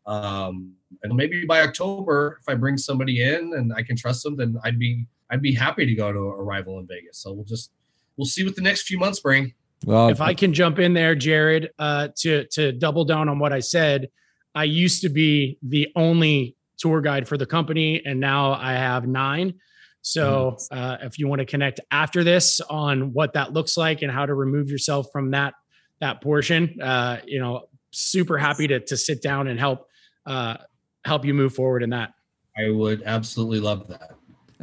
um, 0.08 0.74
and 1.04 1.14
maybe 1.14 1.46
by 1.46 1.62
October 1.62 2.40
if 2.42 2.50
I 2.50 2.56
bring 2.56 2.80
somebody 2.80 3.22
in 3.22 3.54
and 3.54 3.72
I 3.78 3.84
can 3.84 3.96
trust 3.96 4.24
them, 4.24 4.36
then 4.36 4.58
I'd 4.64 4.80
be 4.80 5.06
I'd 5.30 5.44
be 5.44 5.54
happy 5.54 5.86
to 5.86 5.94
go 5.94 6.12
to 6.12 6.18
Arival 6.18 6.80
in 6.80 6.88
Vegas. 6.88 7.20
So 7.20 7.32
we'll 7.32 7.46
just 7.46 7.70
we'll 8.18 8.26
see 8.26 8.44
what 8.44 8.56
the 8.56 8.64
next 8.64 8.88
few 8.88 8.98
months 8.98 9.20
bring. 9.20 9.54
Well, 9.86 10.10
if 10.10 10.22
I 10.22 10.34
can 10.34 10.54
jump 10.54 10.80
in 10.80 10.94
there, 10.94 11.16
Jarrod, 11.16 11.68
uh, 11.78 12.10
to 12.20 12.46
to 12.52 12.72
double 12.72 13.06
down 13.06 13.30
on 13.30 13.40
what 13.40 13.52
I 13.52 13.60
said, 13.60 14.10
I 14.56 14.64
used 14.64 15.02
to 15.02 15.10
be 15.10 15.58
the 15.62 15.90
only 15.96 16.56
tour 16.78 17.02
guide 17.02 17.28
for 17.28 17.38
the 17.38 17.46
company, 17.46 18.02
and 18.06 18.20
now 18.20 18.54
I 18.54 18.74
have 18.74 19.08
nine. 19.08 19.56
So, 20.02 20.58
uh, 20.70 20.98
if 21.02 21.18
you 21.18 21.30
want 21.30 21.40
to 21.40 21.46
connect 21.46 21.80
after 21.90 22.26
this 22.26 22.60
on 22.60 23.14
what 23.14 23.34
that 23.34 23.54
looks 23.54 23.78
like 23.78 24.02
and 24.02 24.12
how 24.12 24.26
to 24.26 24.34
remove 24.34 24.70
yourself 24.70 25.08
from 25.12 25.32
that 25.32 25.54
that 26.02 26.22
portion, 26.22 26.82
uh, 26.82 27.20
you 27.26 27.40
know, 27.40 27.70
super 27.92 28.38
happy 28.38 28.68
to 28.68 28.80
to 28.82 28.98
sit 28.98 29.22
down 29.22 29.48
and 29.48 29.60
help 29.60 29.88
uh, 30.26 30.58
help 31.06 31.26
you 31.26 31.34
move 31.34 31.54
forward 31.56 31.84
in 31.84 31.92
that. 31.92 32.14
I 32.58 32.70
would 32.70 33.02
absolutely 33.04 33.60
love 33.60 33.88
that. 33.88 34.12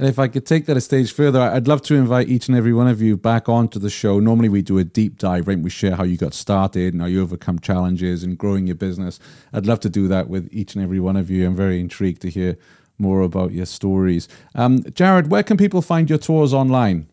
And 0.01 0.09
if 0.09 0.19
I 0.19 0.27
could 0.29 0.47
take 0.47 0.65
that 0.65 0.79
a 0.79 0.81
stage 0.81 1.13
further, 1.13 1.43
I'd 1.43 1.69
love 1.69 1.83
to 1.83 1.95
invite 1.95 2.31
each 2.31 2.49
and 2.49 2.57
every 2.57 2.73
one 2.73 2.89
of 2.89 3.03
you 3.03 3.19
back 3.19 3.51
onto 3.51 3.79
the 3.79 3.91
show. 3.91 4.19
Normally, 4.19 4.49
we 4.49 4.63
do 4.63 4.79
a 4.79 4.85
deep 4.85 5.19
dive, 5.19 5.47
right? 5.47 5.59
We 5.59 5.69
share 5.69 5.95
how 5.95 6.05
you 6.05 6.17
got 6.17 6.33
started 6.33 6.95
and 6.95 7.03
how 7.03 7.07
you 7.07 7.21
overcome 7.21 7.59
challenges 7.59 8.23
and 8.23 8.39
growing 8.39 8.67
your 8.67 8.77
business. 8.77 9.21
I'd 9.53 9.67
love 9.67 9.81
to 9.81 9.91
do 9.91 10.09
that 10.09 10.31
with 10.31 10.49
each 10.53 10.75
and 10.75 10.83
every 10.83 11.01
one 11.01 11.17
of 11.17 11.29
you. 11.29 11.47
I'm 11.47 11.55
very 11.55 11.81
intrigued 11.81 12.23
to 12.23 12.31
hear 12.31 12.57
more 12.97 13.21
about 13.21 13.53
your 13.53 13.67
stories. 13.67 14.27
Um, 14.55 14.79
Jarrod, 14.85 15.27
where 15.27 15.43
can 15.43 15.59
people 15.59 15.83
find 15.83 16.09
your 16.09 16.19
tours 16.19 16.55
online? 16.55 17.07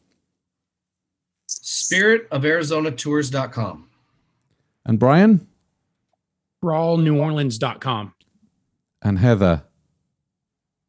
SpiritofArizonaTours.com. 1.49 3.89
And 4.85 4.97
Brian? 4.97 5.45
CrawlNewOrleans.com. 6.63 8.13
And 9.01 9.19
Heather? 9.19 9.63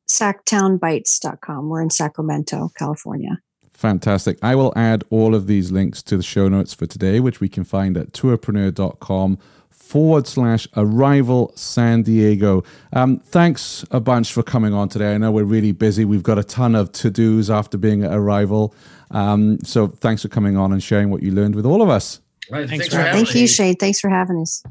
sactownbites.com. 0.08 1.68
We're 1.68 1.82
in 1.82 1.90
Sacramento, 1.90 2.70
California. 2.76 3.40
Fantastic. 3.72 4.38
I 4.42 4.56
will 4.56 4.72
add 4.74 5.04
all 5.08 5.34
of 5.34 5.46
these 5.46 5.70
links 5.70 6.02
to 6.04 6.16
the 6.16 6.22
show 6.22 6.48
notes 6.48 6.74
for 6.74 6.86
today, 6.86 7.20
which 7.20 7.40
we 7.40 7.48
can 7.48 7.62
find 7.62 7.96
at 7.96 8.12
tourpreneur.com 8.12 9.38
forward 9.70 10.26
slash 10.26 10.66
arival 10.68 11.56
San 11.56 12.02
Diego. 12.02 12.62
Um, 12.92 13.20
thanks 13.20 13.84
a 13.90 14.00
bunch 14.00 14.32
for 14.32 14.42
coming 14.42 14.74
on 14.74 14.88
today. 14.88 15.14
I 15.14 15.18
know 15.18 15.30
we're 15.30 15.44
really 15.44 15.72
busy. 15.72 16.04
We've 16.04 16.22
got 16.22 16.38
a 16.38 16.44
ton 16.44 16.74
of 16.74 16.92
to 16.92 17.10
dos 17.10 17.48
after 17.48 17.78
being 17.78 18.04
at 18.04 18.10
Arival. 18.10 18.74
Um, 19.10 19.58
so 19.64 19.86
thanks 19.86 20.22
for 20.22 20.28
coming 20.28 20.56
on 20.56 20.72
and 20.72 20.82
sharing 20.82 21.10
what 21.10 21.22
you 21.22 21.32
learned 21.32 21.54
with 21.54 21.64
all 21.64 21.80
of 21.80 21.88
us. 21.88 22.20
Right, 22.50 22.68
Thanks 22.68 22.70
thanks, 22.70 22.86
for 22.86 22.90
for 22.92 22.96
having 22.98 23.10
having 23.12 23.24
Thank 23.26 23.34
me. 23.34 23.40
you, 23.42 23.46
Shane. 23.46 23.76
Thanks 23.76 24.00
for 24.00 24.08
having 24.08 24.40
us. 24.40 24.62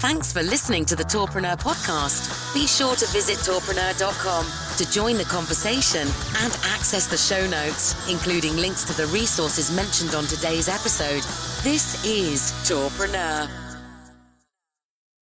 Thanks 0.00 0.32
for 0.32 0.42
listening 0.42 0.84
to 0.86 0.96
the 0.96 1.04
Tourpreneur 1.04 1.58
podcast. 1.58 2.52
Be 2.54 2.66
sure 2.66 2.94
to 2.96 3.06
visit 3.06 3.36
tourpreneur.com 3.38 4.46
to 4.76 4.90
join 4.90 5.16
the 5.16 5.24
conversation 5.24 6.02
and 6.42 6.52
access 6.64 7.06
the 7.06 7.16
show 7.16 7.46
notes, 7.48 7.94
including 8.10 8.56
links 8.56 8.84
to 8.84 8.96
the 8.96 9.06
resources 9.06 9.74
mentioned 9.74 10.14
on 10.14 10.24
today's 10.24 10.68
episode. 10.68 11.22
This 11.62 12.04
is 12.04 12.52
Tourpreneur. 12.68 13.48